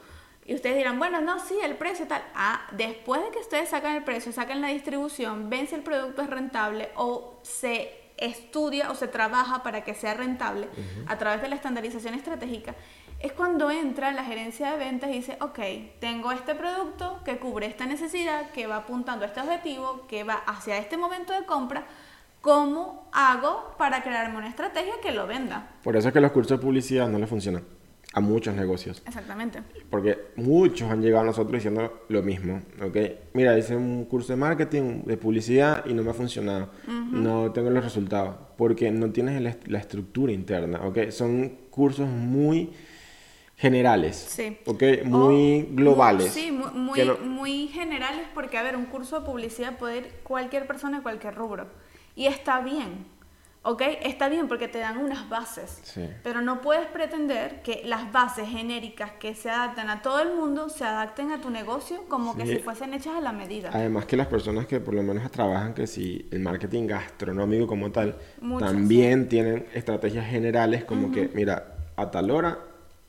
Y 0.46 0.56
ustedes 0.56 0.78
dirán, 0.78 0.98
bueno, 0.98 1.22
no, 1.22 1.38
sí, 1.38 1.56
el 1.64 1.76
precio 1.76 2.08
tal. 2.08 2.24
Ah, 2.34 2.68
después 2.72 3.22
de 3.22 3.30
que 3.30 3.38
ustedes 3.38 3.70
sacan 3.70 3.96
el 3.96 4.04
precio, 4.04 4.32
sacan 4.32 4.62
la 4.62 4.70
distribución, 4.70 5.48
ven 5.48 5.68
si 5.68 5.76
el 5.76 5.84
producto 5.84 6.24
es 6.24 6.30
rentable 6.32 6.90
o 6.96 7.40
se 7.44 7.99
estudia 8.20 8.92
o 8.92 8.96
se 8.96 9.08
trabaja 9.08 9.64
para 9.64 9.84
que 9.84 9.94
sea 9.94 10.14
rentable 10.14 10.68
a 11.08 11.18
través 11.18 11.42
de 11.42 11.50
la 11.50 11.56
estandarización 11.56 12.14
estratégica, 12.14 12.76
es 13.20 13.34
cuando 13.34 13.70
entra 13.70 14.12
la 14.12 14.24
gerencia 14.24 14.72
de 14.72 14.78
ventas 14.78 15.10
y 15.10 15.14
dice, 15.14 15.38
ok, 15.42 15.60
tengo 16.00 16.32
este 16.32 16.56
producto 16.56 17.20
que 17.26 17.38
cubre 17.38 17.66
esta 17.66 17.86
necesidad, 17.86 18.52
que 18.52 18.68
va 18.68 18.78
apuntando 18.78 19.26
a 19.26 19.28
este 19.28 19.42
objetivo, 19.42 20.08
que 20.08 20.24
va 20.24 20.36
hacia 20.48 20.78
este 20.78 20.98
momento 20.98 21.34
de 21.34 21.46
compra, 21.46 21.86
¿cómo 22.42 23.10
hago 23.12 23.76
para 23.78 24.02
crearme 24.04 24.38
una 24.38 24.48
estrategia 24.48 24.94
que 25.02 25.12
lo 25.12 25.28
venda? 25.28 25.72
Por 25.84 25.98
eso 25.98 26.08
es 26.08 26.14
que 26.14 26.22
los 26.22 26.32
cursos 26.32 26.58
de 26.58 26.64
publicidad 26.64 27.10
no 27.10 27.20
le 27.20 27.28
funcionan 27.28 27.79
a 28.14 28.20
muchos 28.20 28.56
negocios. 28.56 29.04
Exactamente. 29.06 29.60
Porque 29.90 30.18
muchos 30.36 30.90
han 30.90 31.02
llegado 31.02 31.24
a 31.24 31.28
nosotros 31.28 31.54
diciendo 31.54 32.06
lo 32.10 32.24
mismo, 32.24 32.62
¿ok? 32.82 32.98
Mira, 33.34 33.58
hice 33.58 33.76
un 33.76 34.06
curso 34.06 34.34
de 34.34 34.38
marketing, 34.38 35.04
de 35.06 35.18
publicidad 35.18 35.86
y 35.86 35.94
no 35.94 36.04
me 36.04 36.12
ha 36.12 36.14
funcionado. 36.14 36.70
No 36.88 37.52
tengo 37.52 37.70
los 37.70 37.84
resultados. 37.84 38.36
Porque 38.58 38.92
no 38.92 39.12
tienes 39.12 39.42
la 39.68 39.78
estructura 39.78 40.32
interna, 40.32 40.82
¿ok? 40.86 41.10
Son 41.12 41.50
cursos 41.70 42.08
muy 42.08 42.72
generales, 43.60 44.16
sí. 44.16 44.58
¿ok? 44.66 44.84
Muy 45.04 45.68
globales. 45.72 46.32
sí, 46.32 46.50
muy, 46.50 47.04
muy 47.26 47.68
generales 47.68 48.26
porque, 48.34 48.58
a 48.58 48.64
ver, 48.64 48.78
un 48.78 48.86
curso 48.86 49.20
de 49.20 49.26
publicidad 49.26 49.78
puede 49.78 49.98
ir 49.98 50.12
cualquier 50.24 50.66
persona 50.66 50.98
de 50.98 51.04
cualquier 51.04 51.36
rubro. 51.36 51.68
Y 52.16 52.26
está 52.28 52.62
bien. 52.62 53.06
¿Ok? 53.62 53.82
Está 54.04 54.30
bien 54.30 54.48
porque 54.48 54.70
te 54.70 54.80
dan 54.80 54.98
unas 54.98 55.28
bases, 55.28 55.82
pero 56.24 56.42
no 56.42 56.62
puedes 56.62 56.88
pretender 56.88 57.62
que 57.62 57.82
las 57.86 58.10
bases 58.12 58.48
genéricas 58.48 59.12
que 59.20 59.36
se 59.36 59.50
adaptan 59.50 59.90
a 59.90 60.02
todo 60.02 60.22
el 60.22 60.34
mundo 60.34 60.70
se 60.70 60.86
adapten 60.86 61.32
a 61.32 61.42
tu 61.42 61.50
negocio 61.50 62.06
como 62.08 62.38
que 62.38 62.46
si 62.46 62.60
fuesen 62.60 62.94
hechas 62.94 63.16
a 63.18 63.22
la 63.22 63.34
medida. 63.34 63.70
Además 63.74 64.06
que 64.06 64.16
las 64.16 64.28
personas 64.28 64.66
que 64.66 64.80
por 64.80 64.94
lo 64.94 65.04
menos 65.04 65.30
trabajan 65.30 65.74
que 65.74 65.88
si 65.88 66.28
el 66.32 66.40
marketing 66.40 66.88
gastronómico 66.88 67.68
como 67.68 67.92
tal, 67.92 68.18
también 68.60 69.28
tienen 69.28 69.68
estrategias 69.74 70.26
generales 70.28 70.86
como 70.86 71.12
que, 71.12 71.30
mira, 71.34 71.76
a 71.98 72.10
tal 72.12 72.32
hora 72.32 72.60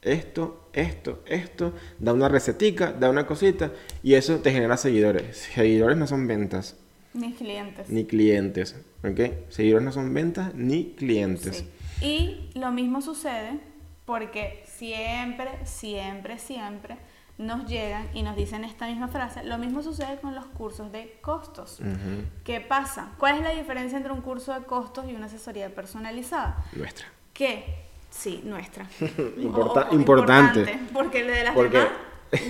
esto, 0.03 0.69
esto, 0.73 1.23
esto, 1.27 1.75
da 1.99 2.13
una 2.13 2.29
recetica, 2.29 2.93
da 2.93 3.11
una 3.11 3.27
cosita 3.27 3.71
y 4.03 4.15
eso 4.15 4.39
te 4.39 4.51
genera 4.51 4.77
seguidores. 4.77 5.37
Seguidores 5.55 5.97
no 5.97 6.07
son 6.07 6.27
ventas. 6.27 6.77
Ni 7.13 7.33
clientes. 7.33 7.89
Ni 7.89 8.05
clientes, 8.05 8.77
¿ok? 9.03 9.49
Seguidores 9.49 9.85
no 9.85 9.93
son 9.93 10.15
ventas 10.15 10.55
ni 10.55 10.93
clientes. 10.93 11.65
Y 12.01 12.51
lo 12.55 12.71
mismo 12.71 13.03
sucede 13.03 13.59
porque 14.05 14.65
siempre, 14.67 15.51
siempre, 15.65 16.39
siempre 16.39 16.97
nos 17.41 17.67
llegan 17.67 18.09
y 18.13 18.23
nos 18.23 18.37
dicen 18.37 18.65
esta 18.65 18.87
misma 18.87 19.09
frase. 19.09 19.43
Lo 19.45 19.57
mismo 19.57 19.83
sucede 19.83 20.19
con 20.21 20.35
los 20.35 20.45
cursos 20.47 20.93
de 20.93 21.19
costos. 21.21 21.81
¿Qué 22.45 22.61
pasa? 22.61 23.13
¿Cuál 23.19 23.37
es 23.37 23.43
la 23.43 23.51
diferencia 23.51 23.97
entre 23.97 24.13
un 24.13 24.21
curso 24.21 24.53
de 24.53 24.65
costos 24.67 25.07
y 25.09 25.15
una 25.15 25.27
asesoría 25.27 25.75
personalizada? 25.75 26.65
Nuestra. 26.75 27.07
¿Qué? 27.33 27.87
Sí, 28.11 28.43
nuestra. 28.45 28.87
importante. 29.93 30.79
Porque 30.93 31.25
de 31.25 31.45
las 31.45 31.55
demás, 31.55 31.89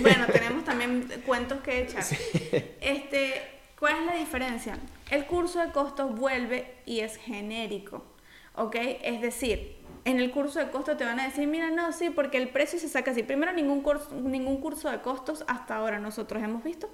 bueno, 0.01 0.25
tenemos 0.31 0.63
también 0.65 1.07
cuentos 1.25 1.61
que 1.61 1.83
echar. 1.83 2.03
Este, 2.81 3.60
¿Cuál 3.81 4.01
es 4.01 4.05
la 4.05 4.13
diferencia? 4.13 4.77
El 5.09 5.25
curso 5.25 5.59
de 5.59 5.71
costos 5.71 6.15
vuelve 6.15 6.75
y 6.85 6.99
es 6.99 7.17
genérico, 7.17 8.03
¿ok? 8.53 8.75
Es 9.01 9.21
decir, 9.21 9.75
en 10.05 10.19
el 10.19 10.29
curso 10.29 10.59
de 10.59 10.69
costos 10.69 10.97
te 10.97 11.03
van 11.03 11.19
a 11.19 11.23
decir, 11.25 11.47
mira, 11.47 11.71
no, 11.71 11.91
sí, 11.91 12.11
porque 12.11 12.37
el 12.37 12.49
precio 12.49 12.77
se 12.77 12.87
saca 12.87 13.09
así. 13.09 13.23
Primero, 13.23 13.51
ningún 13.53 13.81
curso, 13.81 14.13
ningún 14.13 14.57
curso 14.57 14.91
de 14.91 15.01
costos 15.01 15.43
hasta 15.47 15.77
ahora 15.77 15.97
nosotros 15.97 16.43
hemos 16.43 16.63
visto 16.63 16.91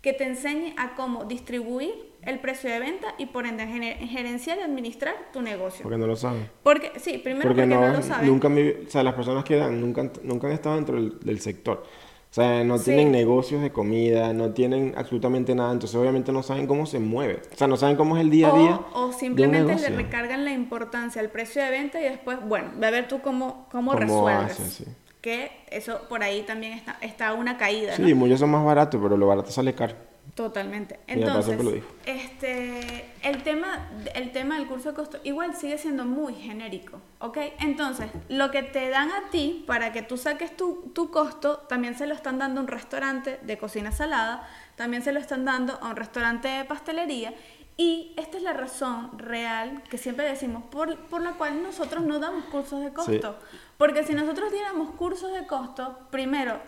que 0.00 0.14
te 0.14 0.24
enseñe 0.24 0.72
a 0.78 0.94
cómo 0.94 1.26
distribuir 1.26 1.92
el 2.22 2.38
precio 2.38 2.70
de 2.70 2.78
venta 2.80 3.08
y 3.18 3.26
por 3.26 3.44
ende 3.44 3.66
gerenciar 3.66 4.60
y 4.60 4.62
administrar 4.62 5.16
tu 5.34 5.42
negocio. 5.42 5.82
Porque 5.82 5.98
no 5.98 6.06
lo 6.06 6.16
saben. 6.16 6.48
Porque, 6.62 6.92
sí, 7.00 7.18
primero 7.18 7.50
porque, 7.50 7.66
no, 7.66 7.86
lo 7.86 8.00
saben. 8.00 8.26
Nunca, 8.26 8.48
o 8.48 8.90
sea, 8.90 9.02
las 9.02 9.12
personas 9.12 9.44
que 9.44 9.56
dan 9.56 9.78
nunca, 9.78 10.10
nunca 10.22 10.46
han 10.46 10.54
estado 10.54 10.76
dentro 10.76 10.98
del 11.02 11.40
sector. 11.42 11.84
O 12.30 12.32
sea, 12.32 12.62
no 12.62 12.78
tienen 12.78 13.10
negocios 13.10 13.60
de 13.60 13.72
comida, 13.72 14.32
no 14.32 14.50
tienen 14.50 14.94
absolutamente 14.96 15.52
nada, 15.56 15.72
entonces 15.72 15.96
obviamente 15.96 16.30
no 16.30 16.44
saben 16.44 16.68
cómo 16.68 16.86
se 16.86 17.00
mueve. 17.00 17.42
O 17.52 17.56
sea, 17.56 17.66
no 17.66 17.76
saben 17.76 17.96
cómo 17.96 18.16
es 18.16 18.22
el 18.22 18.30
día 18.30 18.54
a 18.54 18.56
día. 18.56 18.80
O, 18.92 19.12
simplemente 19.12 19.74
le 19.74 19.88
recargan 19.96 20.44
la 20.44 20.52
importancia 20.52 21.20
al 21.20 21.30
precio 21.30 21.60
de 21.60 21.70
venta 21.70 22.00
y 22.00 22.04
después, 22.04 22.38
bueno, 22.46 22.70
ve 22.76 22.86
a 22.86 22.90
ver 22.92 23.08
tú 23.08 23.20
cómo, 23.20 23.66
cómo, 23.72 23.94
resuelves. 23.94 24.84
Que 25.20 25.50
eso 25.70 26.02
por 26.08 26.22
ahí 26.22 26.42
también 26.42 26.72
está, 26.74 26.98
está 27.00 27.32
una 27.34 27.58
caída. 27.58 27.96
Sí, 27.96 28.14
muchos 28.14 28.38
son 28.38 28.50
más 28.50 28.64
baratos, 28.64 29.00
pero 29.02 29.16
lo 29.16 29.26
barato 29.26 29.50
sale 29.50 29.74
caro. 29.74 29.96
Totalmente. 30.34 31.00
Entonces, 31.06 31.60
este, 32.06 33.10
el 33.22 33.42
tema, 33.42 33.88
el 34.14 34.32
tema 34.32 34.56
del 34.56 34.66
curso 34.66 34.90
de 34.90 34.94
costo 34.94 35.18
igual 35.24 35.54
sigue 35.54 35.76
siendo 35.76 36.04
muy 36.04 36.34
genérico, 36.34 37.00
¿ok? 37.18 37.38
Entonces, 37.58 38.10
lo 38.28 38.50
que 38.50 38.62
te 38.62 38.88
dan 38.88 39.10
a 39.10 39.30
ti 39.30 39.64
para 39.66 39.92
que 39.92 40.02
tú 40.02 40.16
saques 40.16 40.56
tu, 40.56 40.90
tu 40.94 41.10
costo, 41.10 41.58
también 41.68 41.96
se 41.96 42.06
lo 42.06 42.14
están 42.14 42.38
dando 42.38 42.60
a 42.60 42.62
un 42.62 42.68
restaurante 42.68 43.38
de 43.42 43.58
cocina 43.58 43.92
salada, 43.92 44.48
también 44.76 45.02
se 45.02 45.12
lo 45.12 45.20
están 45.20 45.44
dando 45.44 45.78
a 45.82 45.88
un 45.88 45.96
restaurante 45.96 46.48
de 46.48 46.64
pastelería 46.64 47.34
y 47.80 48.12
esta 48.18 48.36
es 48.36 48.42
la 48.42 48.52
razón 48.52 49.10
real 49.18 49.82
que 49.88 49.96
siempre 49.96 50.26
decimos 50.26 50.62
por, 50.70 50.98
por 51.06 51.22
la 51.22 51.32
cual 51.32 51.62
nosotros 51.62 52.04
no 52.04 52.18
damos 52.18 52.44
cursos 52.44 52.84
de 52.84 52.92
costo. 52.92 53.36
Porque 53.78 54.04
si 54.04 54.12
nosotros 54.12 54.52
diéramos 54.52 54.90
cursos 54.96 55.32
de 55.32 55.46
costo, 55.46 55.98
primero, 56.10 56.60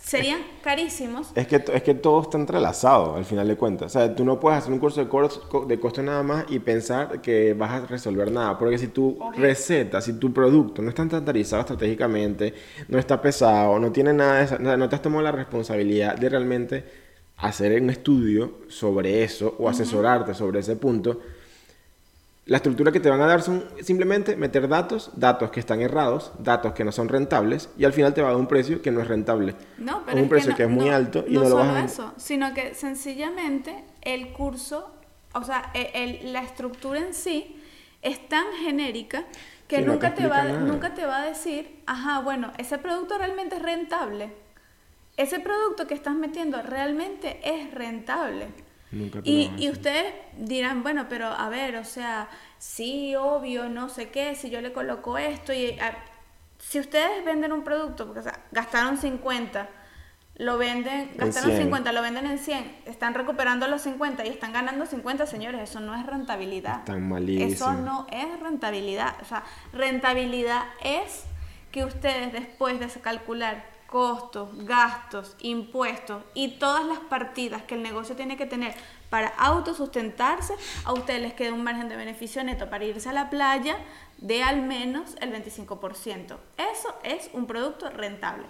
serían 0.00 0.40
carísimos. 0.62 1.30
Es 1.34 1.46
que, 1.46 1.56
es 1.56 1.82
que 1.82 1.94
todo 1.94 2.22
está 2.22 2.38
entrelazado 2.38 3.16
al 3.16 3.24
final 3.24 3.46
de 3.46 3.56
cuentas. 3.56 3.94
O 3.94 3.98
sea, 3.98 4.14
tú 4.14 4.24
no 4.24 4.40
puedes 4.40 4.58
hacer 4.58 4.72
un 4.72 4.78
curso 4.78 5.00
de, 5.00 5.08
costo, 5.08 5.64
de 5.66 5.78
costo 5.78 6.02
nada 6.02 6.22
más 6.22 6.46
y 6.48 6.58
pensar 6.60 7.20
que 7.20 7.54
vas 7.54 7.70
a 7.70 7.86
resolver 7.86 8.30
nada. 8.30 8.58
Porque 8.58 8.78
si 8.78 8.88
tu 8.88 9.18
receta, 9.36 10.00
si 10.00 10.14
tu 10.14 10.32
producto 10.32 10.82
no 10.82 10.88
está 10.88 11.02
estandarizado 11.02 11.60
estratégicamente, 11.60 12.54
no 12.88 12.98
está 12.98 13.20
pesado, 13.20 13.78
no 13.78 13.92
tiene 13.92 14.12
nada 14.12 14.38
de 14.38 14.44
eso, 14.44 14.58
no 14.58 14.88
te 14.88 14.96
has 14.96 15.02
tomado 15.02 15.22
la 15.22 15.32
responsabilidad 15.32 16.16
de 16.16 16.28
realmente 16.28 16.84
hacer 17.38 17.80
un 17.80 17.90
estudio 17.90 18.60
sobre 18.68 19.22
eso 19.22 19.54
o 19.58 19.68
asesorarte 19.68 20.34
sobre 20.34 20.60
ese 20.60 20.76
punto, 20.76 21.20
la 22.48 22.56
estructura 22.56 22.90
que 22.90 22.98
te 22.98 23.10
van 23.10 23.20
a 23.20 23.26
dar 23.26 23.42
son 23.42 23.62
simplemente 23.82 24.34
meter 24.34 24.68
datos, 24.68 25.10
datos 25.14 25.50
que 25.50 25.60
están 25.60 25.82
errados, 25.82 26.32
datos 26.38 26.72
que 26.72 26.82
no 26.82 26.92
son 26.92 27.10
rentables 27.10 27.68
y 27.76 27.84
al 27.84 27.92
final 27.92 28.14
te 28.14 28.22
va 28.22 28.28
a 28.28 28.30
dar 28.32 28.40
un 28.40 28.46
precio 28.46 28.80
que 28.80 28.90
no 28.90 29.02
es 29.02 29.06
rentable. 29.06 29.54
No, 29.76 30.02
pero 30.06 30.22
un 30.22 30.30
precio 30.30 30.56
que, 30.56 30.62
es 30.62 30.70
muy 30.70 30.88
alto 30.88 31.26
y 31.28 31.34
no, 31.34 31.46
lo 31.46 31.56
vas 31.56 31.76
a... 31.76 31.84
eso, 31.84 32.14
sino 32.16 32.54
que 32.54 32.74
sencillamente 32.74 33.84
el 34.00 34.32
curso, 34.32 34.90
o 35.34 35.44
sea, 35.44 35.70
e, 35.74 36.20
la 36.24 36.42
estructura 36.42 37.00
en 37.00 37.12
sí 37.12 37.62
es 38.00 38.26
tan 38.30 38.46
genérica 38.64 39.24
que 39.66 39.82
nunca, 39.82 40.14
te 40.14 40.26
va, 40.26 40.44
nunca 40.44 40.94
te 40.94 41.04
va 41.04 41.20
a 41.20 41.26
decir, 41.26 41.82
ajá, 41.84 42.20
bueno, 42.20 42.50
ese 42.56 42.78
producto 42.78 43.18
realmente 43.18 43.56
es 43.56 43.62
rentable. 43.62 44.32
Ese 45.18 45.38
producto 45.38 45.86
que 45.86 45.92
estás 45.92 46.14
metiendo 46.14 46.62
realmente 46.62 47.40
es 47.44 47.74
rentable 47.74 48.46
y, 49.24 49.68
ustedes 49.70 50.14
dirán, 50.36 50.82
bueno, 50.82 51.06
pero 51.08 51.26
a 51.26 51.48
ver, 51.48 51.76
o 51.76 51.84
sea, 51.84 52.28
sí, 52.58 53.14
obvio, 53.16 53.68
no 53.68 53.88
sé 53.88 54.10
qué, 54.10 54.34
si 54.34 54.50
yo 54.50 54.60
le 54.60 54.72
coloco 54.72 55.18
esto 55.18 55.52
y... 55.52 55.78
si 56.58 56.80
ustedes 56.80 57.24
venden 57.24 57.52
un 57.52 57.64
producto, 57.64 58.06
porque 58.06 58.28
gastaron 58.50 58.96
50, 58.96 59.68
lo 60.36 60.56
venden, 60.56 61.10
gastaron 61.16 61.56
50, 61.56 61.92
lo 61.92 62.00
venden 62.00 62.26
en 62.26 62.38
100, 62.38 62.76
están 62.86 63.14
recuperando 63.14 63.66
los 63.66 63.82
50 63.82 64.24
y 64.24 64.28
están 64.28 64.52
ganando 64.52 64.86
50, 64.86 65.26
señores, 65.26 65.68
eso 65.68 65.80
no 65.80 65.94
es 65.94 66.06
rentabilidad. 66.06 66.84
Tan 66.84 67.08
malísimo. 67.08 67.52
Eso 67.52 67.72
no 67.72 68.06
es 68.10 68.40
rentabilidad. 68.40 69.16
O 69.20 69.24
sea, 69.24 69.42
rentabilidad 69.72 70.62
es 70.82 71.24
que 71.72 71.84
ustedes 71.84 72.32
después 72.32 72.80
de 72.80 72.88
calcular 73.00 73.77
costos, 73.88 74.50
gastos, 74.66 75.34
impuestos 75.40 76.22
y 76.34 76.58
todas 76.58 76.84
las 76.84 76.98
partidas 76.98 77.62
que 77.62 77.74
el 77.74 77.82
negocio 77.82 78.14
tiene 78.14 78.36
que 78.36 78.44
tener 78.44 78.74
para 79.08 79.28
autosustentarse, 79.28 80.54
a 80.84 80.92
ustedes 80.92 81.22
les 81.22 81.32
queda 81.32 81.54
un 81.54 81.64
margen 81.64 81.88
de 81.88 81.96
beneficio 81.96 82.44
neto 82.44 82.68
para 82.68 82.84
irse 82.84 83.08
a 83.08 83.14
la 83.14 83.30
playa 83.30 83.78
de 84.18 84.42
al 84.42 84.60
menos 84.60 85.16
el 85.22 85.32
25%. 85.32 86.36
Eso 86.58 86.94
es 87.02 87.30
un 87.32 87.46
producto 87.46 87.88
rentable. 87.88 88.44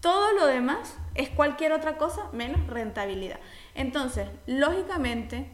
Todo 0.00 0.32
lo 0.34 0.46
demás 0.46 0.96
es 1.16 1.30
cualquier 1.30 1.72
otra 1.72 1.96
cosa 1.96 2.30
menos 2.32 2.64
rentabilidad. 2.68 3.40
Entonces, 3.74 4.28
lógicamente, 4.46 5.50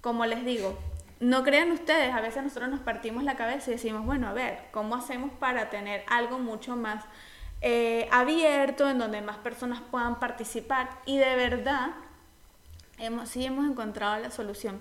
como 0.00 0.24
les 0.24 0.42
digo, 0.46 0.78
no 1.18 1.42
crean 1.42 1.70
ustedes, 1.70 2.14
a 2.14 2.22
veces 2.22 2.42
nosotros 2.42 2.70
nos 2.70 2.80
partimos 2.80 3.24
la 3.24 3.36
cabeza 3.36 3.70
y 3.70 3.74
decimos, 3.74 4.06
bueno, 4.06 4.26
a 4.26 4.32
ver, 4.32 4.68
¿cómo 4.70 4.94
hacemos 4.94 5.30
para 5.32 5.68
tener 5.68 6.02
algo 6.08 6.38
mucho 6.38 6.76
más 6.76 7.04
eh, 7.62 8.08
abierto, 8.10 8.88
en 8.88 8.98
donde 8.98 9.20
más 9.20 9.36
personas 9.38 9.80
puedan 9.90 10.18
participar 10.18 10.90
y 11.04 11.18
de 11.18 11.36
verdad 11.36 11.90
hemos, 12.98 13.28
sí 13.28 13.44
hemos 13.44 13.68
encontrado 13.68 14.18
la 14.20 14.30
solución. 14.30 14.80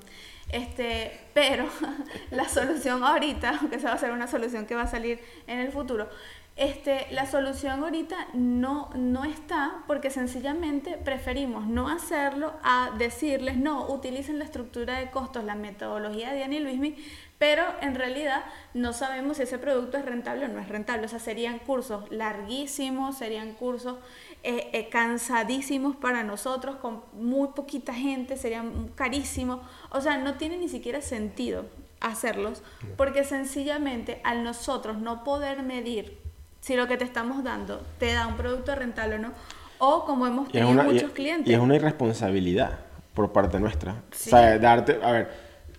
Este, 0.51 1.19
pero 1.33 1.67
la 2.31 2.47
solución 2.47 3.03
ahorita, 3.03 3.57
aunque 3.61 3.79
se 3.79 3.85
va 3.85 3.93
a 3.93 3.97
ser 3.97 4.11
una 4.11 4.27
solución 4.27 4.65
que 4.65 4.75
va 4.75 4.83
a 4.83 4.87
salir 4.87 5.19
en 5.47 5.59
el 5.59 5.71
futuro, 5.71 6.09
Este, 6.55 7.07
la 7.11 7.25
solución 7.25 7.83
ahorita 7.83 8.17
no, 8.33 8.89
no 8.93 9.23
está 9.23 9.83
porque 9.87 10.09
sencillamente 10.09 10.97
preferimos 10.97 11.67
no 11.67 11.87
hacerlo 11.87 12.51
a 12.63 12.91
decirles, 12.97 13.55
no, 13.55 13.87
utilicen 13.87 14.39
la 14.39 14.45
estructura 14.45 14.99
de 14.99 15.09
costos, 15.09 15.45
la 15.45 15.55
metodología 15.55 16.31
de 16.31 16.37
Diana 16.37 16.59
Luismi, 16.59 16.97
pero 17.39 17.63
en 17.81 17.95
realidad 17.95 18.43
no 18.73 18.91
sabemos 18.91 19.37
si 19.37 19.43
ese 19.43 19.57
producto 19.57 19.97
es 19.97 20.05
rentable 20.05 20.45
o 20.45 20.47
no 20.49 20.59
es 20.59 20.67
rentable. 20.67 21.05
O 21.05 21.09
sea, 21.09 21.19
serían 21.19 21.57
cursos 21.59 22.03
larguísimos, 22.11 23.17
serían 23.17 23.53
cursos 23.53 23.97
eh, 24.43 24.69
eh, 24.73 24.89
cansadísimos 24.89 25.95
para 25.95 26.23
nosotros, 26.23 26.75
con 26.75 27.01
muy 27.13 27.47
poquita 27.55 27.93
gente, 27.93 28.35
serían 28.35 28.89
carísimos. 28.93 29.61
O 29.89 30.01
sea, 30.01 30.17
no 30.17 30.35
tiene 30.35 30.57
ni 30.57 30.67
siquiera 30.67 31.01
sentido 31.01 31.65
hacerlos, 32.01 32.61
porque 32.97 33.23
sencillamente 33.23 34.21
al 34.23 34.43
nosotros 34.43 34.97
no 34.99 35.23
poder 35.23 35.63
medir 35.63 36.17
si 36.59 36.75
lo 36.75 36.87
que 36.87 36.97
te 36.97 37.05
estamos 37.05 37.43
dando 37.43 37.81
te 37.99 38.13
da 38.13 38.27
un 38.27 38.35
producto 38.35 38.75
rentable 38.75 39.15
o 39.15 39.19
no, 39.19 39.31
o 39.79 40.05
como 40.05 40.27
hemos 40.27 40.49
tenido 40.49 40.83
muchos 40.83 41.11
clientes. 41.11 41.49
Y 41.49 41.53
es 41.53 41.59
una 41.59 41.75
irresponsabilidad 41.75 42.79
por 43.13 43.31
parte 43.31 43.59
nuestra. 43.59 43.93
O 44.11 44.15
sea, 44.15 44.57
darte, 44.57 44.99
a 45.01 45.11
ver, 45.11 45.29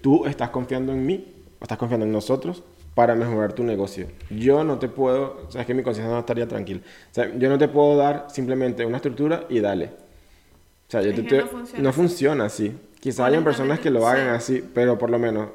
tú 0.01 0.27
estás 0.27 0.51
confiando 0.51 0.93
en 0.93 1.05
mí, 1.05 1.40
estás 1.61 1.79
confiando 1.79 2.07
en 2.07 2.13
nosotros 2.13 2.63
para 2.95 3.15
mejorar 3.15 3.53
tu 3.53 3.63
negocio. 3.63 4.09
Yo 4.31 4.65
no 4.65 4.79
te 4.79 4.89
puedo, 4.89 5.45
o 5.47 5.51
sea, 5.51 5.63
es 5.63 5.67
que 5.67 5.75
mi 5.75 5.83
conciencia 5.83 6.13
no 6.13 6.21
estaría 6.21 6.49
tranquila. 6.49 6.81
O 7.11 7.15
sea, 7.15 7.33
yo 7.37 7.49
no 7.49 7.59
te 7.59 7.69
puedo 7.69 7.97
dar 7.97 8.27
simplemente 8.31 8.85
una 8.85 8.97
estructura 8.97 9.45
y 9.49 9.61
dale. 9.61 9.87
O 9.87 10.91
sea, 10.91 11.03
yo 11.03 11.15
te, 11.15 11.23
no, 11.23 11.47
funciona, 11.47 11.83
no 11.83 11.93
funciona 11.93 12.45
así. 12.47 12.77
Quizá 12.99 13.27
hayan 13.27 13.45
personas 13.45 13.79
que 13.81 13.91
lo 13.91 14.07
hagan 14.07 14.29
así, 14.29 14.65
pero 14.75 14.99
por 14.99 15.09
lo 15.09 15.19
menos 15.19 15.49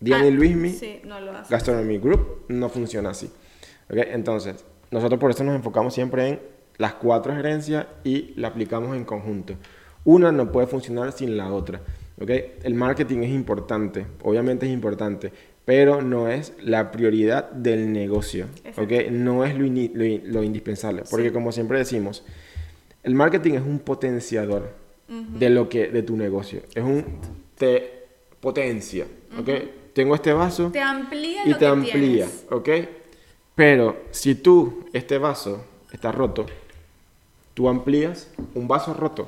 Diana 0.00 0.24
y 0.24 0.28
ah, 0.28 0.30
Luismi, 0.30 0.70
sí, 0.70 1.00
no 1.04 1.16
Gastronomy 1.48 1.98
Group, 1.98 2.44
no 2.48 2.68
funciona 2.70 3.10
así. 3.10 3.30
¿Okay? 3.90 4.06
Entonces, 4.10 4.64
nosotros 4.90 5.20
por 5.20 5.30
eso 5.30 5.44
nos 5.44 5.54
enfocamos 5.54 5.92
siempre 5.92 6.28
en 6.28 6.40
las 6.78 6.94
cuatro 6.94 7.34
gerencias 7.34 7.86
y 8.02 8.32
la 8.36 8.48
aplicamos 8.48 8.96
en 8.96 9.04
conjunto. 9.04 9.54
Una 10.04 10.32
no 10.32 10.50
puede 10.50 10.66
funcionar 10.66 11.12
sin 11.12 11.36
la 11.36 11.52
otra. 11.52 11.82
¿Okay? 12.20 12.54
El 12.62 12.74
marketing 12.74 13.18
es 13.18 13.30
importante, 13.30 14.06
obviamente 14.22 14.66
es 14.66 14.72
importante, 14.72 15.32
pero 15.64 16.02
no 16.02 16.28
es 16.28 16.52
la 16.62 16.90
prioridad 16.90 17.50
del 17.50 17.92
negocio. 17.92 18.46
¿okay? 18.76 19.08
No 19.10 19.44
es 19.44 19.54
lo, 19.54 19.66
lo, 19.66 20.42
indispensable. 20.42 21.02
Porque 21.10 21.32
como 21.32 21.52
siempre 21.52 21.78
decimos, 21.78 22.24
el 23.02 23.14
marketing 23.14 23.54
es 23.54 23.62
un 23.62 23.78
potenciador 23.78 24.74
de 25.08 25.50
lo 25.50 25.68
que 25.68 25.88
de 25.88 26.02
tu 26.02 26.16
negocio. 26.16 26.62
Es 26.74 26.84
un 26.84 27.04
te 27.56 28.00
potencia, 28.40 29.06
¿ok? 29.38 29.48
Tengo 29.92 30.14
este 30.14 30.32
vaso 30.32 30.70
te 30.70 30.80
amplía 30.80 31.42
y 31.44 31.54
te 31.54 31.66
amplía, 31.66 32.28
¿ok? 32.50 32.68
Pero 33.54 34.04
si 34.10 34.34
tú, 34.34 34.86
este 34.92 35.18
vaso 35.18 35.64
está 35.92 36.12
roto, 36.12 36.46
tú 37.54 37.68
amplías 37.68 38.28
un 38.54 38.66
vaso 38.66 38.94
roto. 38.94 39.22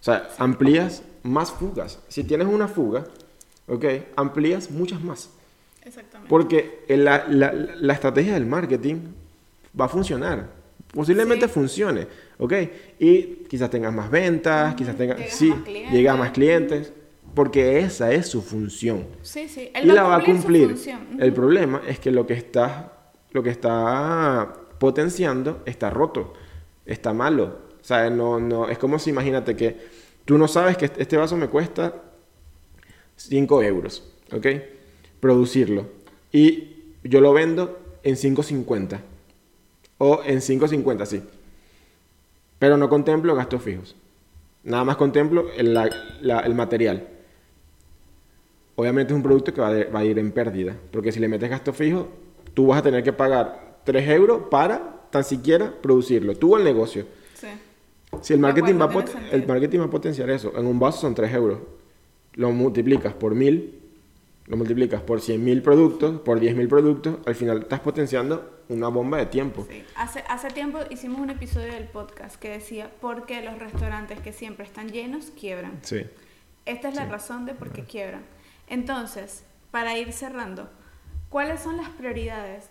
O 0.00 0.02
sea, 0.02 0.28
amplías 0.38 1.02
más 1.28 1.52
fugas. 1.52 2.00
Si 2.08 2.24
tienes 2.24 2.48
una 2.48 2.68
fuga, 2.68 3.04
¿ok? 3.66 3.84
Amplías 4.16 4.70
muchas 4.70 5.02
más. 5.02 5.30
Exactamente. 5.84 6.28
Porque 6.28 6.84
la, 6.88 7.26
la, 7.28 7.52
la 7.52 7.92
estrategia 7.92 8.34
del 8.34 8.46
marketing 8.46 8.96
va 9.78 9.86
a 9.86 9.88
funcionar. 9.88 10.50
Posiblemente 10.92 11.48
funcione, 11.48 12.06
¿ok? 12.38 12.54
Y 12.98 13.22
quizás 13.48 13.70
tengas 13.70 13.92
más 13.92 14.10
ventas, 14.10 14.74
quizás 14.74 14.96
tengas... 14.96 15.20
Sí, 15.28 15.52
llega 15.92 16.12
a 16.12 16.16
más 16.16 16.30
clientes 16.30 16.92
porque 17.34 17.78
esa 17.78 18.10
es 18.10 18.26
su 18.26 18.42
función. 18.42 19.06
Sí, 19.22 19.48
sí. 19.48 19.70
y 19.82 19.86
la 19.86 20.04
va 20.04 20.16
a 20.16 20.24
cumplir. 20.24 20.74
El 21.18 21.32
problema 21.32 21.82
es 21.86 21.98
que 21.98 22.10
lo 22.10 22.26
que 22.26 22.34
está 22.34 22.92
lo 23.30 23.42
que 23.42 23.50
está 23.50 24.54
potenciando 24.78 25.62
está 25.66 25.90
roto, 25.90 26.32
está 26.86 27.12
malo. 27.12 27.58
O 27.80 27.84
sea, 27.84 28.10
no, 28.10 28.40
no, 28.40 28.68
es 28.68 28.78
como 28.78 28.98
si 28.98 29.10
imagínate 29.10 29.56
que 29.56 29.76
tú 30.28 30.36
no 30.36 30.46
sabes 30.46 30.76
que 30.76 30.84
este 30.84 31.16
vaso 31.16 31.38
me 31.38 31.48
cuesta 31.48 32.02
5 33.16 33.62
euros, 33.62 34.12
¿ok? 34.30 34.46
Producirlo. 35.20 35.86
Y 36.30 36.82
yo 37.02 37.22
lo 37.22 37.32
vendo 37.32 37.78
en 38.02 38.14
5.50. 38.14 39.00
O 39.96 40.20
en 40.26 40.40
5.50, 40.40 41.06
sí. 41.06 41.22
Pero 42.58 42.76
no 42.76 42.90
contemplo 42.90 43.34
gastos 43.34 43.62
fijos. 43.62 43.96
Nada 44.64 44.84
más 44.84 44.96
contemplo 44.96 45.50
el, 45.56 45.74
el 46.20 46.54
material. 46.54 47.08
Obviamente 48.76 49.14
es 49.14 49.16
un 49.16 49.22
producto 49.22 49.54
que 49.54 49.62
va, 49.62 49.70
va 49.84 50.00
a 50.00 50.04
ir 50.04 50.18
en 50.18 50.30
pérdida. 50.30 50.76
Porque 50.92 51.10
si 51.10 51.20
le 51.20 51.28
metes 51.28 51.48
gasto 51.48 51.72
fijo, 51.72 52.06
tú 52.52 52.66
vas 52.66 52.80
a 52.80 52.82
tener 52.82 53.02
que 53.02 53.14
pagar 53.14 53.78
3 53.84 54.06
euros 54.10 54.42
para 54.50 55.06
tan 55.08 55.24
siquiera 55.24 55.72
producirlo, 55.80 56.34
tú 56.34 56.54
el 56.54 56.64
negocio. 56.64 57.06
Sí. 57.32 57.48
Si 58.22 58.34
el 58.34 58.40
marketing, 58.40 58.74
va 58.80 58.86
a 58.86 59.34
el 59.34 59.46
marketing 59.46 59.80
va 59.80 59.84
a 59.84 59.90
potenciar 59.90 60.30
eso, 60.30 60.52
en 60.56 60.66
un 60.66 60.78
vaso 60.78 61.00
son 61.00 61.14
3 61.14 61.32
euros, 61.34 61.60
lo 62.34 62.50
multiplicas 62.52 63.14
por 63.14 63.34
1000, 63.34 63.80
lo 64.46 64.56
multiplicas 64.56 65.00
por 65.02 65.20
100.000 65.20 65.62
productos, 65.62 66.20
por 66.20 66.40
10.000 66.40 66.68
productos, 66.68 67.18
al 67.26 67.34
final 67.34 67.62
estás 67.62 67.80
potenciando 67.80 68.62
una 68.68 68.88
bomba 68.88 69.18
de 69.18 69.26
tiempo. 69.26 69.66
Sí. 69.70 69.82
Hace, 69.96 70.24
hace 70.28 70.48
tiempo 70.48 70.78
hicimos 70.90 71.20
un 71.20 71.30
episodio 71.30 71.72
del 71.72 71.84
podcast 71.84 72.36
que 72.36 72.50
decía 72.50 72.90
por 73.00 73.26
qué 73.26 73.42
los 73.42 73.58
restaurantes 73.58 74.20
que 74.20 74.32
siempre 74.32 74.64
están 74.64 74.90
llenos 74.90 75.32
quiebran. 75.38 75.78
Sí. 75.82 76.04
Esta 76.66 76.88
es 76.88 76.94
la 76.94 77.06
razón 77.06 77.46
de 77.46 77.54
por 77.54 77.70
qué 77.70 77.84
quiebran. 77.84 78.22
Entonces, 78.68 79.44
para 79.70 79.96
ir 79.96 80.12
cerrando, 80.12 80.68
¿Cuáles 81.28 81.60
son 81.60 81.76
las 81.76 81.90
prioridades? 81.90 82.70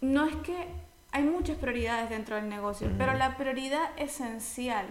No 0.00 0.26
es 0.26 0.36
que 0.36 0.66
hay 1.12 1.24
muchas 1.24 1.56
prioridades 1.56 2.10
dentro 2.10 2.36
del 2.36 2.48
negocio, 2.48 2.90
pero 2.98 3.14
la 3.14 3.36
prioridad 3.36 3.90
esencial 3.96 4.86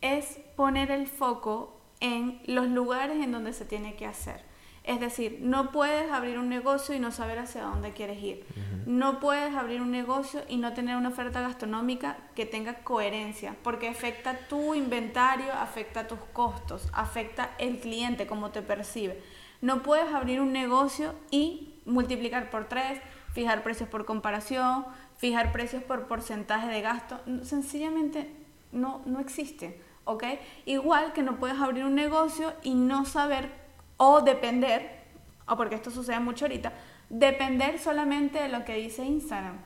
es 0.00 0.38
poner 0.56 0.90
el 0.90 1.06
foco 1.06 1.80
en 2.00 2.40
los 2.46 2.68
lugares 2.68 3.22
en 3.22 3.32
donde 3.32 3.52
se 3.52 3.64
tiene 3.64 3.94
que 3.94 4.06
hacer. 4.06 4.44
Es 4.84 5.00
decir, 5.00 5.38
no 5.40 5.72
puedes 5.72 6.12
abrir 6.12 6.38
un 6.38 6.48
negocio 6.48 6.94
y 6.94 7.00
no 7.00 7.10
saber 7.10 7.40
hacia 7.40 7.62
dónde 7.62 7.92
quieres 7.92 8.22
ir. 8.22 8.46
No 8.86 9.18
puedes 9.18 9.52
abrir 9.56 9.80
un 9.80 9.90
negocio 9.90 10.42
y 10.48 10.58
no 10.58 10.74
tener 10.74 10.96
una 10.96 11.08
oferta 11.08 11.40
gastronómica 11.40 12.18
que 12.36 12.46
tenga 12.46 12.84
coherencia, 12.84 13.56
porque 13.64 13.88
afecta 13.88 14.38
tu 14.48 14.76
inventario, 14.76 15.52
afecta 15.52 16.06
tus 16.06 16.20
costos, 16.32 16.88
afecta 16.92 17.50
el 17.58 17.80
cliente, 17.80 18.28
cómo 18.28 18.50
te 18.50 18.62
percibe. 18.62 19.20
No 19.60 19.82
puedes 19.82 20.14
abrir 20.14 20.40
un 20.40 20.52
negocio 20.52 21.14
y 21.32 21.74
multiplicar 21.84 22.50
por 22.50 22.68
tres, 22.68 23.00
fijar 23.32 23.64
precios 23.64 23.88
por 23.88 24.04
comparación, 24.04 24.84
fijar 25.16 25.52
precios 25.52 25.82
por 25.82 26.06
porcentaje 26.06 26.68
de 26.68 26.80
gasto, 26.80 27.20
sencillamente 27.42 28.30
no, 28.72 29.02
no 29.06 29.20
existe, 29.20 29.80
¿ok? 30.04 30.24
Igual 30.66 31.12
que 31.12 31.22
no 31.22 31.36
puedes 31.36 31.58
abrir 31.58 31.84
un 31.84 31.94
negocio 31.94 32.52
y 32.62 32.74
no 32.74 33.04
saber 33.04 33.50
o 33.96 34.20
depender, 34.20 35.04
o 35.46 35.56
porque 35.56 35.74
esto 35.74 35.90
sucede 35.90 36.20
mucho 36.20 36.44
ahorita, 36.44 36.72
depender 37.08 37.78
solamente 37.78 38.42
de 38.42 38.48
lo 38.48 38.64
que 38.64 38.74
dice 38.74 39.04
Instagram. 39.04 39.58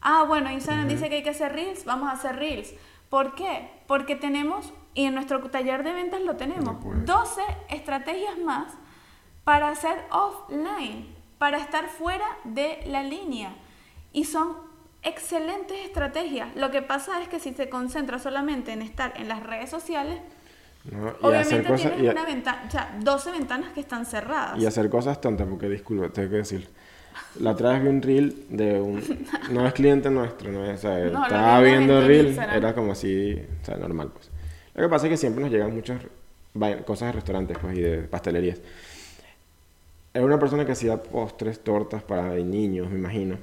Ah, 0.00 0.24
bueno, 0.28 0.50
Instagram 0.50 0.86
dice 0.86 1.08
que 1.08 1.16
hay 1.16 1.22
que 1.22 1.30
hacer 1.30 1.52
reels, 1.52 1.84
vamos 1.84 2.08
a 2.08 2.12
hacer 2.12 2.36
reels. 2.36 2.74
¿Por 3.08 3.34
qué? 3.34 3.70
Porque 3.86 4.16
tenemos, 4.16 4.72
y 4.92 5.06
en 5.06 5.14
nuestro 5.14 5.40
taller 5.50 5.82
de 5.82 5.92
ventas 5.92 6.20
lo 6.20 6.36
tenemos, 6.36 6.76
12 7.06 7.40
estrategias 7.70 8.38
más 8.38 8.72
para 9.44 9.68
hacer 9.68 10.04
offline 10.10 11.14
para 11.38 11.58
estar 11.58 11.88
fuera 11.88 12.24
de 12.44 12.82
la 12.86 13.02
línea. 13.02 13.54
Y 14.12 14.24
son 14.24 14.56
excelentes 15.04 15.76
estrategias. 15.84 16.54
Lo 16.56 16.70
que 16.70 16.82
pasa 16.82 17.22
es 17.22 17.28
que 17.28 17.38
si 17.38 17.52
se 17.52 17.68
concentra 17.68 18.18
solamente 18.18 18.72
en 18.72 18.82
estar 18.82 19.14
en 19.16 19.28
las 19.28 19.42
redes 19.42 19.70
sociales, 19.70 20.18
obviamente 21.20 21.60
tienes 21.60 22.12
una 22.12 22.24
ventana, 22.24 22.64
o 22.66 22.70
sea, 22.70 22.96
12 23.00 23.32
ventanas 23.32 23.72
que 23.72 23.80
están 23.80 24.06
cerradas. 24.06 24.58
Y 24.58 24.66
hacer 24.66 24.88
cosas 24.90 25.20
tontas, 25.20 25.46
porque 25.48 25.68
disculpa, 25.68 26.08
tengo 26.08 26.30
que 26.30 26.36
decir. 26.36 26.68
La 27.40 27.52
otra 27.52 27.70
vez 27.70 27.82
vi 27.82 27.88
un 27.88 28.02
reel 28.02 28.46
de 28.48 28.80
un... 28.80 29.02
No 29.50 29.66
es 29.66 29.72
cliente 29.72 30.10
nuestro, 30.10 30.50
¿no? 30.50 30.62
O 30.62 30.76
sea, 30.76 31.04
estaba 31.04 31.60
viendo 31.60 31.98
el 31.98 32.06
reel, 32.06 32.38
era 32.38 32.74
como 32.74 32.92
así, 32.92 33.40
o 33.62 33.64
sea, 33.64 33.76
normal, 33.76 34.10
pues. 34.12 34.30
Lo 34.74 34.82
que 34.82 34.88
pasa 34.88 35.06
es 35.06 35.10
que 35.10 35.16
siempre 35.16 35.42
nos 35.42 35.52
llegan 35.52 35.72
muchas 35.74 36.00
cosas 36.84 37.08
de 37.08 37.12
restaurantes, 37.12 37.58
pues, 37.58 37.78
y 37.78 37.80
de 37.80 37.98
pastelerías. 38.02 38.60
Era 40.12 40.24
una 40.24 40.38
persona 40.38 40.64
que 40.64 40.72
hacía 40.72 41.00
postres, 41.02 41.62
tortas 41.62 42.02
para 42.02 42.34
niños, 42.34 42.90
me 42.90 42.98
imagino. 42.98 43.36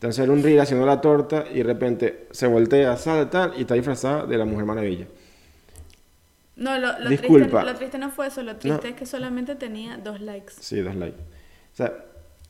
Entonces 0.00 0.24
era 0.24 0.32
un 0.32 0.42
reel 0.42 0.58
haciendo 0.58 0.86
la 0.86 0.98
torta 0.98 1.44
y 1.52 1.58
de 1.58 1.62
repente 1.62 2.26
se 2.30 2.46
voltea, 2.46 2.96
sale 2.96 3.26
tal 3.26 3.52
y 3.58 3.60
está 3.60 3.74
disfrazada 3.74 4.24
de 4.24 4.38
la 4.38 4.46
Mujer 4.46 4.64
Maravilla. 4.64 5.06
No, 6.56 6.78
lo, 6.78 6.96
Triste, 7.06 7.28
lo 7.28 7.74
triste 7.74 7.98
no 7.98 8.10
fue 8.10 8.28
eso, 8.28 8.42
lo 8.42 8.56
triste 8.56 8.88
es 8.88 8.94
que 8.94 9.04
solamente 9.04 9.56
tenía 9.56 9.98
dos 9.98 10.22
likes. 10.22 10.54
Sí, 10.58 10.80
dos 10.80 10.96
likes. 10.96 11.20
O 11.20 11.76
sea, 11.76 12.02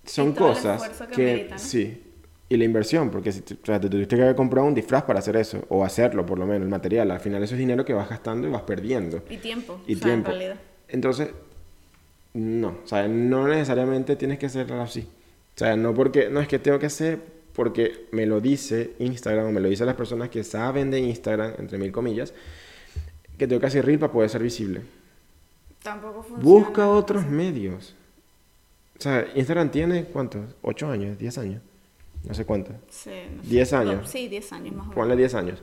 son 0.05 0.32
cosas 0.32 0.80
que, 1.12 1.51
sí. 1.57 2.05
Y 2.48 2.57
la 2.57 2.64
inversión, 2.64 3.11
porque 3.11 3.32
si, 3.32 3.40
o 3.40 3.66
sea, 3.66 3.80
te 3.80 3.88
tuviste 3.90 4.14
que 4.14 4.22
haber 4.22 4.36
comprado 4.36 4.68
un 4.68 4.74
disfraz 4.74 5.03
para 5.03 5.18
hacer 5.18 5.34
eso, 5.34 5.64
o 5.70 5.84
hacerlo 5.84 6.24
por 6.24 6.38
lo 6.38 6.46
menos, 6.46 6.62
el 6.62 6.68
material. 6.68 7.11
Al 7.11 7.18
final 7.18 7.42
eso 7.42 7.57
es 7.57 7.59
dinero 7.59 7.84
que 7.84 7.94
vas 7.94 8.09
gastando 8.09 8.46
y 8.46 8.51
vas 8.53 8.62
perdiendo. 8.62 9.24
Y 9.28 9.38
tiempo. 9.38 9.80
Y 9.88 9.96
tiempo. 9.96 10.30
Entonces, 10.86 11.30
no, 12.34 12.78
o 12.84 12.86
sea, 12.86 13.09
no 13.09 13.48
necesariamente 13.48 14.14
tienes 14.14 14.38
que 14.38 14.46
hacerlo 14.46 14.80
así. 14.80 15.01
O 15.01 15.59
sea, 15.59 15.76
no 15.76 15.92
porque, 15.94 16.30
no 16.30 16.40
es 16.40 16.46
que 16.46 16.61
tengo 16.61 16.78
que 16.78 16.86
hacer 16.86 17.39
porque 17.55 18.07
me 18.12 18.26
lo 18.26 18.40
dice 18.40 18.92
Instagram 18.98 19.46
o 19.46 19.53
me 19.53 19.61
lo 19.61 19.68
dicen 19.68 19.86
las 19.86 19.96
personas 19.96 20.28
que 20.30 20.44
saben 20.44 20.90
de 20.90 21.01
Instagram, 21.01 21.55
entre 21.59 21.78
mil 21.78 21.92
comillas, 21.92 22.32
que 23.36 23.46
tengo 23.46 23.61
que 23.61 23.66
hacer 23.66 23.84
reel 23.84 23.98
para 23.98 24.12
poder 24.12 24.30
ser 24.30 24.42
visible. 24.42 24.82
Tampoco 25.82 26.22
funciona. 26.22 26.42
Busca 26.42 26.88
otros 26.88 27.26
medios. 27.26 27.94
O 28.98 29.03
sea, 29.03 29.26
Instagram 29.34 29.70
tiene, 29.70 30.05
¿cuántos? 30.05 30.42
¿8 30.62 30.90
años? 30.90 31.18
¿10 31.18 31.38
años? 31.38 31.62
No 32.24 32.34
sé 32.34 32.44
cuántos. 32.44 32.76
Sí, 32.90 33.11
no 33.34 33.42
sé. 33.42 33.48
10 33.48 33.72
años. 33.72 34.03
No, 34.03 34.07
sí, 34.07 34.28
10 34.28 34.53
años 34.53 34.74
más 34.74 34.86
o 34.86 34.90
menos. 34.90 34.94
Ponle 34.94 35.16
10 35.16 35.34
años. 35.34 35.62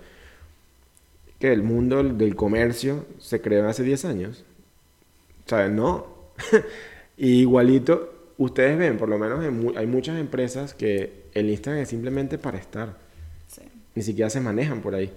Que 1.40 1.54
el 1.54 1.62
mundo 1.62 2.04
del 2.04 2.36
comercio 2.36 3.06
se 3.20 3.42
creó 3.42 3.68
hace 3.68 3.84
10 3.84 4.06
años. 4.06 4.44
O 5.46 5.50
sea, 5.50 5.68
no. 5.68 6.08
y 7.18 7.42
igualito, 7.42 8.17
ustedes 8.38 8.78
ven, 8.78 8.98
por 8.98 9.10
lo 9.10 9.18
menos 9.18 9.40
mu- 9.52 9.74
hay 9.78 9.88
muchas 9.88 10.20
empresas 10.20 10.74
que 10.74 11.26
el 11.34 11.50
Instagram 11.50 11.84
es 11.84 11.90
simplemente 11.90 12.38
para 12.38 12.58
estar. 12.58 12.98
Sí. 13.48 13.62
Ni 13.96 14.02
siquiera 14.04 14.30
se 14.30 14.40
manejan 14.42 14.82
por 14.82 14.96
ahí. 14.96 15.12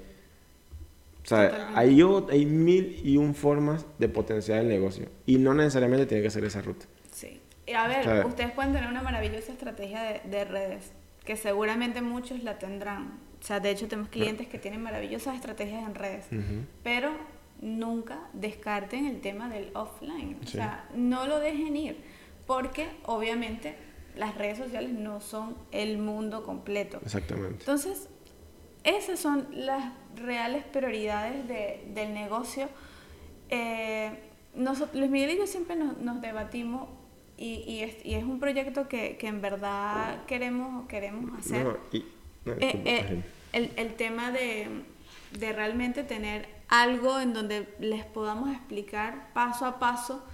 O 1.23 1.27
sea, 1.27 1.73
hay, 1.75 2.01
o- 2.03 2.27
hay 2.31 2.47
mil 2.47 3.01
y 3.05 3.17
un 3.19 3.35
formas 3.35 3.85
de 3.99 4.09
potenciar 4.09 4.61
el 4.61 4.69
negocio. 4.69 5.07
Y 5.27 5.39
no 5.39 5.53
necesariamente 5.55 6.07
tiene 6.07 6.23
que 6.23 6.31
ser 6.31 6.45
esa 6.45 6.63
ruta. 6.63 6.87
Sí. 7.13 7.41
Y 7.67 7.73
a 7.73 7.87
ver, 7.87 8.03
Claro. 8.03 8.27
ustedes 8.29 8.51
pueden 8.53 8.73
tener 8.73 8.89
una 8.89 9.03
maravillosa 9.03 9.53
estrategia 9.53 10.03
de, 10.03 10.21
de 10.29 10.45
redes, 10.45 10.93
que 11.25 11.37
seguramente 11.37 12.01
muchos 12.03 12.43
la 12.43 12.59
tendrán. 12.59 13.19
O 13.41 13.47
sea, 13.47 13.61
de 13.61 13.71
hecho 13.71 13.87
tenemos 13.87 14.11
clientes 14.11 14.49
que 14.49 14.59
tienen 14.59 14.83
maravillosas 14.83 15.35
estrategias 15.37 15.87
en 15.87 15.95
redes, 15.95 16.27
pero 16.83 17.11
nunca 17.61 18.19
descarten 18.33 19.07
el 19.07 19.21
tema 19.21 19.49
del 19.51 19.71
offline. 19.75 20.37
O 20.43 20.47
sea, 20.47 20.87
no 20.95 21.27
lo 21.27 21.39
dejen 21.39 21.77
ir, 21.77 21.97
porque 22.47 22.89
obviamente 23.05 23.77
las 24.17 24.35
redes 24.37 24.59
sociales 24.59 24.93
no 24.93 25.21
son 25.21 25.57
el 25.71 25.99
mundo 25.99 26.43
completo. 26.45 27.01
Exactamente. 27.05 27.61
Entonces, 27.61 28.09
esas 28.85 29.19
son 29.21 29.47
las 29.53 29.93
reales 30.17 30.65
prioridades 30.65 31.47
de- 31.47 31.85
del 31.95 32.13
negocio. 32.15 32.69
Eh, 33.51 34.11
noso- 34.55 34.89
Luis 34.95 35.11
Miguel 35.11 35.31
y 35.31 35.39
yo 35.39 35.47
siempre 35.47 35.77
nos, 35.77 35.97
nos 35.99 36.21
debatimos 36.21 36.89
y, 37.37 37.65
y 37.67 37.83
es, 37.83 38.05
y 38.05 38.15
es 38.15 38.25
un 38.25 38.39
proyecto 38.39 38.89
que, 38.89 39.17
que 39.17 39.27
en 39.29 39.41
verdad 39.41 40.25
queremos, 40.27 40.87
queremos 40.89 41.39
hacer. 41.39 41.65
No, 41.65 41.77
y- 41.93 42.05
no, 42.45 42.53
Eh, 42.55 42.83
eh, 42.85 43.23
el, 43.53 43.71
el 43.77 43.95
tema 43.95 44.31
de, 44.31 44.69
de 45.39 45.53
realmente 45.53 46.03
tener 46.05 46.49
algo 46.69 47.19
en 47.21 47.33
donde 47.33 47.75
les 47.81 48.05
podamos 48.05 48.51
explicar 48.51 49.33
paso 49.35 49.67
a 49.67 49.79
paso. 49.79 50.25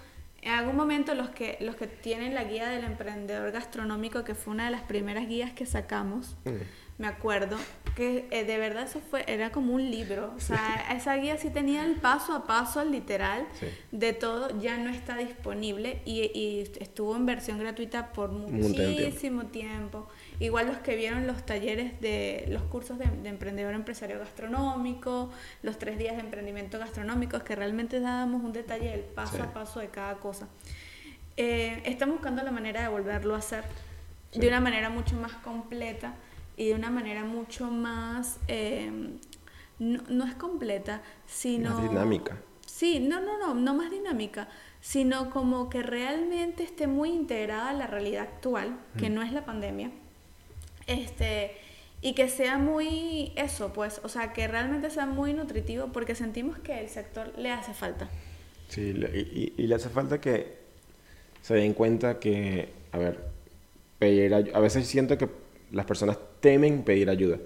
En 0.46 0.52
algún 0.52 0.76
momento 0.76 1.14
los 1.16 1.28
que, 1.30 1.58
los 1.60 1.74
que 1.74 1.88
tienen 1.88 2.32
la 2.34 2.44
guía 2.44 2.68
del 2.68 2.84
emprendedor 2.84 3.50
gastronómico, 3.50 4.22
que 4.22 4.36
fue 4.36 4.54
una 4.54 4.66
de 4.66 4.70
las 4.70 4.82
primeras 4.82 5.26
guías 5.28 5.52
que 5.52 5.66
sacamos, 5.66 6.36
Mm. 6.44 6.50
me 6.98 7.08
acuerdo, 7.08 7.56
que 7.96 8.26
eh, 8.30 8.44
de 8.44 8.56
verdad 8.56 8.84
eso 8.84 9.00
fue, 9.10 9.24
era 9.26 9.50
como 9.50 9.74
un 9.74 9.90
libro. 9.90 10.32
O 10.36 10.40
sea, 10.40 10.86
esa 10.96 11.16
guía 11.16 11.36
sí 11.36 11.50
tenía 11.50 11.84
el 11.84 11.96
paso 11.96 12.32
a 12.32 12.46
paso, 12.46 12.84
literal, 12.84 13.44
Sí. 13.58 13.66
de 13.90 14.12
todo, 14.12 14.58
ya 14.60 14.78
no 14.78 14.88
está 14.90 15.16
disponible 15.16 16.00
y, 16.04 16.20
y 16.32 16.60
estuvo 16.80 17.16
en 17.16 17.26
versión 17.26 17.58
gratuita 17.58 18.12
por 18.12 18.30
tiempo. 18.30 18.68
muchísimo 18.68 19.46
tiempo. 19.46 20.08
Igual 20.38 20.66
los 20.66 20.76
que 20.78 20.96
vieron 20.96 21.26
los 21.26 21.44
talleres 21.46 21.98
de 22.00 22.44
los 22.50 22.62
cursos 22.64 22.98
de, 22.98 23.06
de 23.06 23.28
emprendedor 23.30 23.74
empresario 23.74 24.18
gastronómico, 24.18 25.30
los 25.62 25.78
tres 25.78 25.98
días 25.98 26.14
de 26.16 26.20
emprendimiento 26.20 26.78
gastronómico, 26.78 27.38
que 27.42 27.56
realmente 27.56 28.00
dábamos 28.00 28.42
un 28.44 28.52
detalle 28.52 28.90
del 28.90 29.00
paso 29.00 29.36
Sí. 29.36 29.42
a 29.42 29.52
paso 29.52 29.80
de 29.80 29.88
cada 29.88 30.16
cosa. 30.16 30.48
Eh, 31.38 31.82
estamos 31.84 32.16
buscando 32.16 32.42
la 32.42 32.50
manera 32.50 32.82
de 32.82 32.88
volverlo 32.88 33.34
a 33.34 33.38
hacer 33.38 33.64
Sí. 34.30 34.40
de 34.40 34.48
una 34.48 34.60
manera 34.60 34.90
mucho 34.90 35.16
más 35.16 35.32
completa 35.32 36.14
y 36.56 36.68
de 36.68 36.74
una 36.74 36.90
manera 36.90 37.24
mucho 37.24 37.70
más... 37.70 38.38
eh, 38.48 38.90
no, 39.78 40.02
no 40.08 40.24
es 40.26 40.34
completa, 40.34 41.02
sino... 41.26 41.70
Más 41.70 41.88
dinámica. 41.90 42.36
Sí, 42.66 42.98
no, 43.00 43.20
no, 43.20 43.38
no, 43.38 43.54
no 43.54 43.74
más 43.74 43.90
dinámica, 43.90 44.48
sino 44.80 45.30
como 45.30 45.68
que 45.70 45.82
realmente 45.82 46.62
esté 46.62 46.86
muy 46.86 47.10
integrada 47.10 47.70
a 47.70 47.72
la 47.74 47.86
realidad 47.86 48.22
actual, 48.22 48.76
que 48.98 49.08
no 49.10 49.22
es 49.22 49.32
la 49.32 49.44
pandemia, 49.44 49.90
este, 50.86 51.52
y 52.02 52.14
que 52.14 52.28
sea 52.28 52.58
muy 52.58 53.32
eso, 53.36 53.72
pues, 53.72 54.00
o 54.04 54.08
sea, 54.08 54.32
que 54.32 54.46
realmente 54.48 54.90
sea 54.90 55.06
muy 55.06 55.32
nutritivo 55.32 55.88
porque 55.92 56.14
sentimos 56.14 56.58
que 56.58 56.80
el 56.80 56.88
sector 56.88 57.32
le 57.38 57.50
hace 57.50 57.72
falta. 57.74 58.08
Sí, 58.68 58.94
y, 59.14 59.18
y- 59.18 59.54
y 59.56 59.66
le 59.66 59.74
hace 59.74 59.88
falta 59.88 60.20
que 60.20 60.56
se 61.42 61.54
den 61.54 61.72
cuenta 61.74 62.18
que, 62.18 62.68
a 62.92 62.98
ver, 62.98 63.20
pedir 63.98 64.34
a 64.34 64.60
veces 64.60 64.86
siento 64.86 65.16
que 65.16 65.28
las 65.72 65.86
personas 65.86 66.18
temen 66.40 66.82
pedir 66.82 67.08
ayuda. 67.10 67.38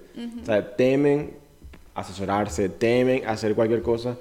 O 0.43 0.45
sea, 0.45 0.76
temen 0.76 1.36
asesorarse, 1.95 2.68
temen 2.68 3.26
hacer 3.26 3.55
cualquier 3.55 3.82
cosa 3.82 4.16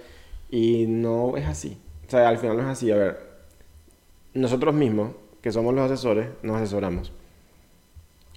y 0.49 0.85
no 0.87 1.37
es 1.37 1.45
así. 1.45 1.77
O 2.07 2.11
sea, 2.11 2.27
al 2.29 2.37
final 2.37 2.57
no 2.57 2.63
es 2.63 2.69
así. 2.69 2.91
A 2.91 2.95
ver, 2.95 3.19
nosotros 4.33 4.73
mismos, 4.73 5.11
que 5.41 5.51
somos 5.51 5.73
los 5.73 5.89
asesores, 5.89 6.27
nos 6.43 6.57
asesoramos. 6.57 7.11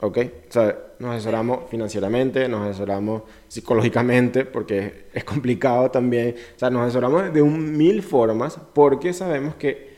¿Ok? 0.05 0.19
O 0.49 0.53
sea, 0.53 0.77
nos 0.99 1.13
asesoramos 1.15 1.71
financieramente, 1.71 2.49
nos 2.49 2.69
asesoramos 2.69 3.23
psicológicamente, 3.47 4.45
porque 4.45 5.05
es 5.15 5.23
complicado 5.23 5.91
también. 5.93 6.35
O 6.57 6.59
sea, 6.59 6.71
nos 6.71 6.83
asesoramos 6.83 7.33
de 7.33 7.41
un 7.41 7.77
mil 7.77 8.03
formas, 8.03 8.59
porque 8.75 9.13
sabemos 9.13 9.55
que 9.55 9.93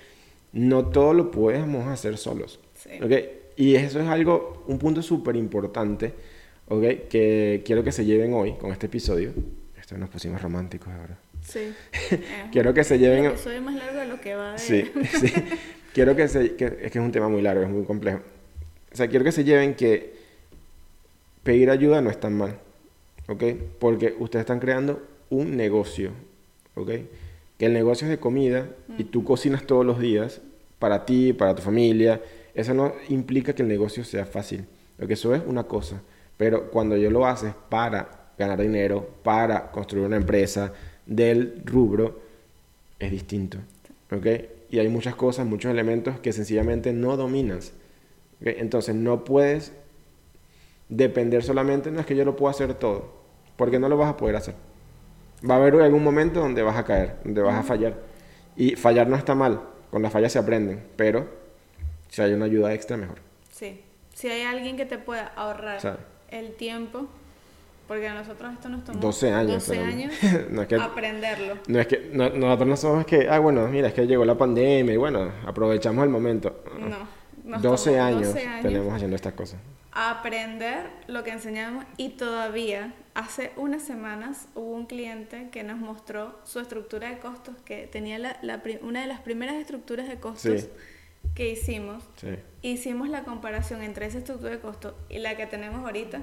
no 0.53 0.87
todo 0.87 1.15
lo 1.15 1.31
podemos 1.31 1.89
hacer 1.89 2.19
solos. 2.19 2.61
Sí. 2.75 2.91
¿Ok? 3.03 3.13
Y 3.57 3.77
eso 3.77 3.99
es 3.99 4.07
algo, 4.09 4.63
un 4.69 4.79
punto 4.79 5.01
súper 5.01 5.37
importante, 5.37 6.13
¿ok? 6.69 6.83
Que 7.09 7.63
quiero 7.65 7.83
que 7.83 7.91
se 7.93 8.05
lleven 8.05 8.35
hoy 8.35 8.55
con 8.61 8.73
este 8.73 8.87
episodio. 8.87 9.33
Esto 9.81 9.97
nos 9.97 10.11
pusimos 10.11 10.43
románticos 10.43 10.89
ahora. 10.93 11.17
Sí. 11.41 11.73
Quiero 12.53 12.73
que 12.75 12.85
se 12.85 12.99
lleven... 12.99 13.27
Episodio 13.27 13.61
más 13.63 13.75
largo 13.75 13.99
de 14.01 14.07
lo 14.07 14.19
que 14.21 14.35
va 14.35 14.53
de... 14.53 14.59
Sí, 14.59 14.91
sí. 15.21 15.33
Quiero 15.95 16.17
que 16.17 16.27
se... 16.27 16.55
que- 16.57 16.79
es 16.83 16.91
que 16.91 16.99
es 16.99 17.05
un 17.05 17.13
tema 17.13 17.29
muy 17.29 17.43
largo, 17.43 17.63
es 17.65 17.69
muy 17.69 17.85
complejo. 17.85 18.21
O 18.95 18.97
sea, 18.97 19.09
quiero 19.09 19.25
que 19.25 19.33
se 19.33 19.43
lleven 19.43 19.75
que 19.75 20.15
pedir 21.43 21.69
ayuda 21.69 22.01
no 22.01 22.11
es 22.11 22.21
tan 22.21 22.35
mal, 22.35 22.59
¿ok? 23.27 23.43
Porque 23.81 24.15
ustedes 24.21 24.45
están 24.45 24.61
creando 24.61 25.03
un 25.31 25.57
negocio, 25.57 26.13
¿ok? 26.77 26.91
Que 27.59 27.67
el 27.67 27.73
negocio 27.73 28.07
es 28.07 28.11
de 28.13 28.21
comida 28.21 28.69
y 28.97 29.03
tú 29.03 29.25
cocinas 29.25 29.67
todos 29.67 29.85
los 29.85 29.99
días 29.99 30.41
para 30.79 31.05
ti, 31.05 31.33
para 31.33 31.57
tu 31.57 31.63
familia. 31.63 32.23
Eso 32.55 32.73
no 32.73 32.95
implica 33.09 33.53
que 33.53 33.63
el 33.63 33.69
negocio 33.69 34.05
sea 34.05 34.27
fácil, 34.27 34.65
porque 34.97 35.15
eso 35.15 35.35
es 35.35 35.43
una 35.45 35.65
cosa. 35.65 36.01
Pero 36.37 36.71
cuando 36.71 36.97
yo 36.97 37.11
lo 37.11 37.27
haces 37.27 37.53
para 37.69 38.31
ganar 38.39 38.61
dinero, 38.61 39.09
para 39.25 39.73
construir 39.73 40.07
una 40.07 40.17
empresa 40.17 40.73
del 41.05 41.63
rubro, 41.65 42.21
es 43.01 43.11
distinto, 43.11 43.59
¿ok? 44.13 44.27
Y 44.71 44.79
hay 44.79 44.89
muchas 44.89 45.17
cosas, 45.17 45.47
muchos 45.47 45.73
elementos 45.73 46.21
que 46.21 46.33
sencillamente 46.33 46.93
no 46.93 47.17
dominas. 47.17 47.73
Entonces 48.51 48.95
no 48.95 49.25
puedes 49.25 49.73
depender 50.89 51.43
solamente, 51.43 51.91
no 51.91 52.01
es 52.01 52.07
que 52.07 52.15
yo 52.17 52.25
lo 52.25 52.37
puedo 52.37 52.51
hacer 52.51 52.75
todo, 52.75 53.13
porque 53.57 53.79
no 53.79 53.89
lo 53.89 53.97
vas 53.97 54.11
a 54.11 54.17
poder 54.17 54.37
hacer. 54.37 54.55
Va 55.49 55.55
a 55.55 55.59
haber 55.59 55.75
algún 55.81 56.03
momento 56.03 56.41
donde 56.41 56.63
vas 56.63 56.77
a 56.77 56.85
caer, 56.85 57.17
donde 57.25 57.43
vas 57.43 57.59
a 57.59 57.63
fallar. 57.63 57.95
Y 58.57 58.77
fallar 58.77 59.09
no 59.09 59.17
está 59.17 59.35
mal, 59.35 59.61
con 59.91 60.03
las 60.03 60.13
fallas 60.13 60.33
se 60.33 60.39
aprenden, 60.39 60.85
pero 60.97 61.27
si 62.09 62.23
hay 62.23 62.33
una 62.33 62.45
ayuda 62.45 62.73
extra, 62.73 62.97
mejor. 62.97 63.19
Sí. 63.51 63.81
Si 64.15 64.29
hay 64.29 64.43
alguien 64.43 64.77
que 64.77 64.87
te 64.87 64.99
pueda 64.99 65.33
ahorrar 65.35 65.99
el 66.31 66.53
tiempo, 66.55 67.07
porque 67.89 68.07
a 68.09 68.15
nosotros 68.15 68.53
esto 68.53 68.69
nos 68.69 68.85
tomó 68.85 69.01
12 69.01 69.33
años. 69.33 69.67
12 69.67 69.73
pero- 69.73 69.85
años 69.85 70.15
no 70.51 70.63
es 70.63 70.69
que 70.69 70.77
aprenderlo. 70.77 71.59
No 71.67 71.81
es 71.81 71.87
que 71.87 72.11
no- 72.13 72.31
nosotros 72.31 72.69
no 72.69 72.77
somos 72.77 73.07
que, 73.07 73.29
ah, 73.29 73.39
bueno, 73.41 73.67
mira, 73.69 73.89
es 73.89 73.95
que 73.95 74.07
llegó 74.07 74.25
la 74.25 74.39
pandemia 74.39 74.95
y 74.95 74.97
bueno, 74.97 75.31
aprovechamos 75.47 76.05
el 76.05 76.11
momento. 76.11 76.63
No. 76.79 76.97
Nos 77.45 77.63
12 77.63 77.91
tomó 77.93 78.03
años, 78.03 78.23
12 78.29 78.47
años 78.47 78.63
tenemos 78.63 78.93
haciendo 78.95 79.17
estas 79.17 79.35
cosas. 79.35 79.61
aprender 79.93 80.87
lo 81.07 81.23
que 81.23 81.31
enseñamos 81.31 81.85
y 81.97 82.11
todavía 82.11 82.95
hace 83.15 83.53
unas 83.57 83.83
semanas 83.83 84.49
hubo 84.57 84.73
un 84.73 84.87
cliente 84.87 85.49
que 85.51 85.63
nos 85.63 85.79
mostró 85.79 86.39
su 86.45 86.59
estructura 86.59 87.09
de 87.11 87.19
costos 87.19 87.55
que 87.65 87.87
tenía 87.87 88.19
la, 88.19 88.37
una 88.83 89.03
de 89.03 89.07
las 89.07 89.21
primeras 89.21 89.55
estructuras 89.57 90.09
de 90.09 90.19
costos 90.19 90.63
Sí. 90.63 90.69
que 91.35 91.51
hicimos 91.51 92.03
Sí. 92.17 92.31
hicimos 92.63 93.09
la 93.09 93.23
comparación 93.25 93.83
entre 93.83 94.07
esa 94.07 94.19
estructura 94.19 94.51
de 94.53 94.61
costos 94.61 94.95
y 95.09 95.19
la 95.21 95.37
que 95.37 95.47
tenemos 95.47 95.85
ahorita 95.85 96.23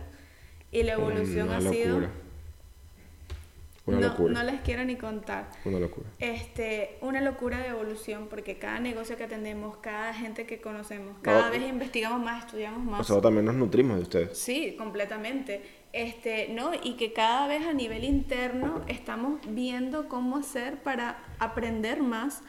y 0.72 0.84
la 0.84 0.94
evolución 0.94 1.48
Una 1.50 1.58
ha 1.58 1.62
sido. 1.62 2.08
Una 3.86 4.00
no, 4.00 4.08
locura. 4.10 4.34
no 4.34 4.44
les 4.44 4.62
quiero 4.62 4.86
ni 4.86 4.96
contar 4.96 5.50
Una 5.66 5.80
locura. 5.80 6.08
este, 6.20 6.98
una 7.02 7.20
locura 7.20 7.58
de 7.58 7.70
evolución 7.70 8.28
porque 8.30 8.58
cada 8.60 8.80
negocio 8.80 9.18
que 9.18 9.24
atendemos, 9.24 9.78
cada 9.78 10.14
gente 10.14 10.46
que 10.46 10.62
conocemos, 10.62 11.18
cada 11.24 11.46
No. 11.46 11.52
vez 11.52 11.64
investigamos 11.68 12.22
más, 12.24 12.46
estudiamos 12.46 12.84
más. 12.84 13.00
Nosotros 13.00 13.24
también 13.24 13.46
nos 13.46 13.56
nutrimos 13.56 13.98
de 13.98 14.04
ustedes. 14.04 14.38
Sí, 14.38 14.76
completamente. 14.78 15.64
Este, 15.94 16.50
¿no? 16.50 16.72
Y 16.82 16.94
que 16.96 17.12
cada 17.12 17.48
vez 17.48 17.66
a 17.66 17.74
nivel 17.74 18.04
interno 18.04 18.84
estamos 18.88 19.40
viendo 19.48 20.08
cómo 20.08 20.38
hacer 20.38 20.78
para 20.84 21.18
aprender 21.40 22.02
más. 22.04 22.44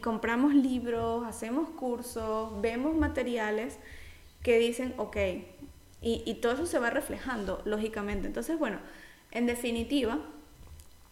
Compramos 0.00 0.54
libros, 0.54 1.26
hacemos 1.26 1.68
cursos, 1.70 2.60
vemos 2.62 2.96
materiales 2.96 3.78
que 4.42 4.58
dicen, 4.58 4.94
ok, 4.96 5.16
Y, 6.02 6.22
y 6.24 6.36
todo 6.40 6.52
eso 6.54 6.64
se 6.64 6.78
va 6.78 6.88
reflejando, 6.88 7.60
lógicamente. 7.66 8.26
Entonces, 8.26 8.58
bueno, 8.58 8.78
en 9.32 9.46
definitiva, 9.46 10.20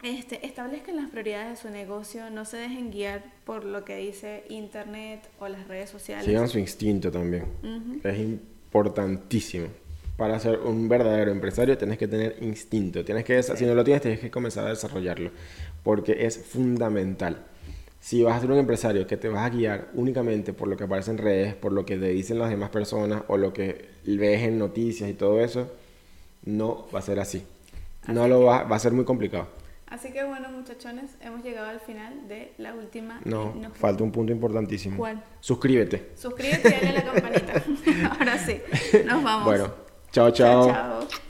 este, 0.03 0.47
establezcan 0.47 0.97
las 0.97 1.11
prioridades 1.11 1.51
de 1.51 1.57
su 1.57 1.71
negocio, 1.71 2.31
no 2.31 2.45
se 2.45 2.57
dejen 2.57 2.91
guiar 2.91 3.25
por 3.45 3.65
lo 3.65 3.85
que 3.85 3.97
dice 3.97 4.45
internet 4.49 5.29
o 5.41 5.49
las 5.49 5.67
redes 5.67 5.91
sociales. 5.91 6.25
Sigan 6.25 6.49
su 6.49 6.59
instinto 6.59 7.11
también. 7.11 7.45
Es 8.05 8.19
importantísimo. 8.19 9.67
Para 10.17 10.39
ser 10.41 10.59
un 10.59 10.89
verdadero 10.89 11.31
empresario 11.31 11.79
tienes 11.79 11.99
que 11.99 12.09
tener 12.09 12.37
instinto. 12.41 13.05
Tienes 13.05 13.25
que, 13.25 13.43
Si 13.43 13.65
no 13.65 13.75
lo 13.75 13.85
tienes, 13.85 14.03
tienes 14.03 14.21
que 14.21 14.31
comenzar 14.31 14.67
a 14.67 14.71
desarrollarlo. 14.71 15.31
Porque 15.83 16.27
es 16.27 16.39
fundamental. 16.39 17.45
Si 18.01 18.23
vas 18.23 18.37
a 18.37 18.41
ser 18.41 18.51
un 18.53 18.59
empresario 18.59 19.07
que 19.07 19.17
te 19.17 19.29
vas 19.29 19.51
a 19.51 19.55
guiar 19.55 19.89
únicamente 19.95 20.53
por 20.53 20.69
lo 20.69 20.77
que 20.77 20.85
aparece 20.85 21.11
en 21.11 21.19
redes, 21.19 21.55
por 21.55 21.73
lo 21.73 21.85
que 21.85 21.97
te 21.99 22.09
dicen 22.09 22.39
las 22.39 22.51
demás 22.51 22.71
personas 22.71 23.23
o 23.27 23.37
lo 23.37 23.53
que 23.53 23.87
ves 24.05 24.43
en 24.43 24.59
noticias 24.59 25.11
y 25.11 25.15
todo 25.15 25.41
eso, 25.41 25.71
no 26.45 26.87
va 26.95 27.01
a 27.01 27.03
ser 27.03 27.19
así. 27.19 27.43
No 28.09 28.29
lo 28.29 28.45
va, 28.45 28.65
va 28.65 28.77
a 28.77 28.79
ser 28.79 28.93
muy 28.93 29.05
complicado. 29.05 29.49
Así 29.91 30.13
que 30.13 30.23
bueno, 30.23 30.51
muchachones, 30.51 31.17
hemos 31.21 31.43
llegado 31.43 31.69
al 31.69 31.81
final 31.81 32.29
de 32.29 32.53
la 32.59 32.75
última. 32.75 33.21
No, 33.25 33.55
falta 33.75 34.05
un 34.05 34.13
punto 34.13 34.33
importantísimo. 34.33 34.99
¿Cuál? 34.99 35.23
Suscríbete. 35.41 36.13
Suscríbete 36.15 36.69
y 36.69 36.73
dale 36.73 36.89
a 36.89 36.93
la 36.93 37.05
campanita. 37.05 37.65
Ahora 38.19 38.39
sí, 38.39 38.61
nos 39.07 39.23
vamos. 39.23 39.45
Bueno, 39.47 39.73
chao, 40.11 40.31
chao. 40.31 40.67
chao, 40.67 41.01
chao. 41.01 41.19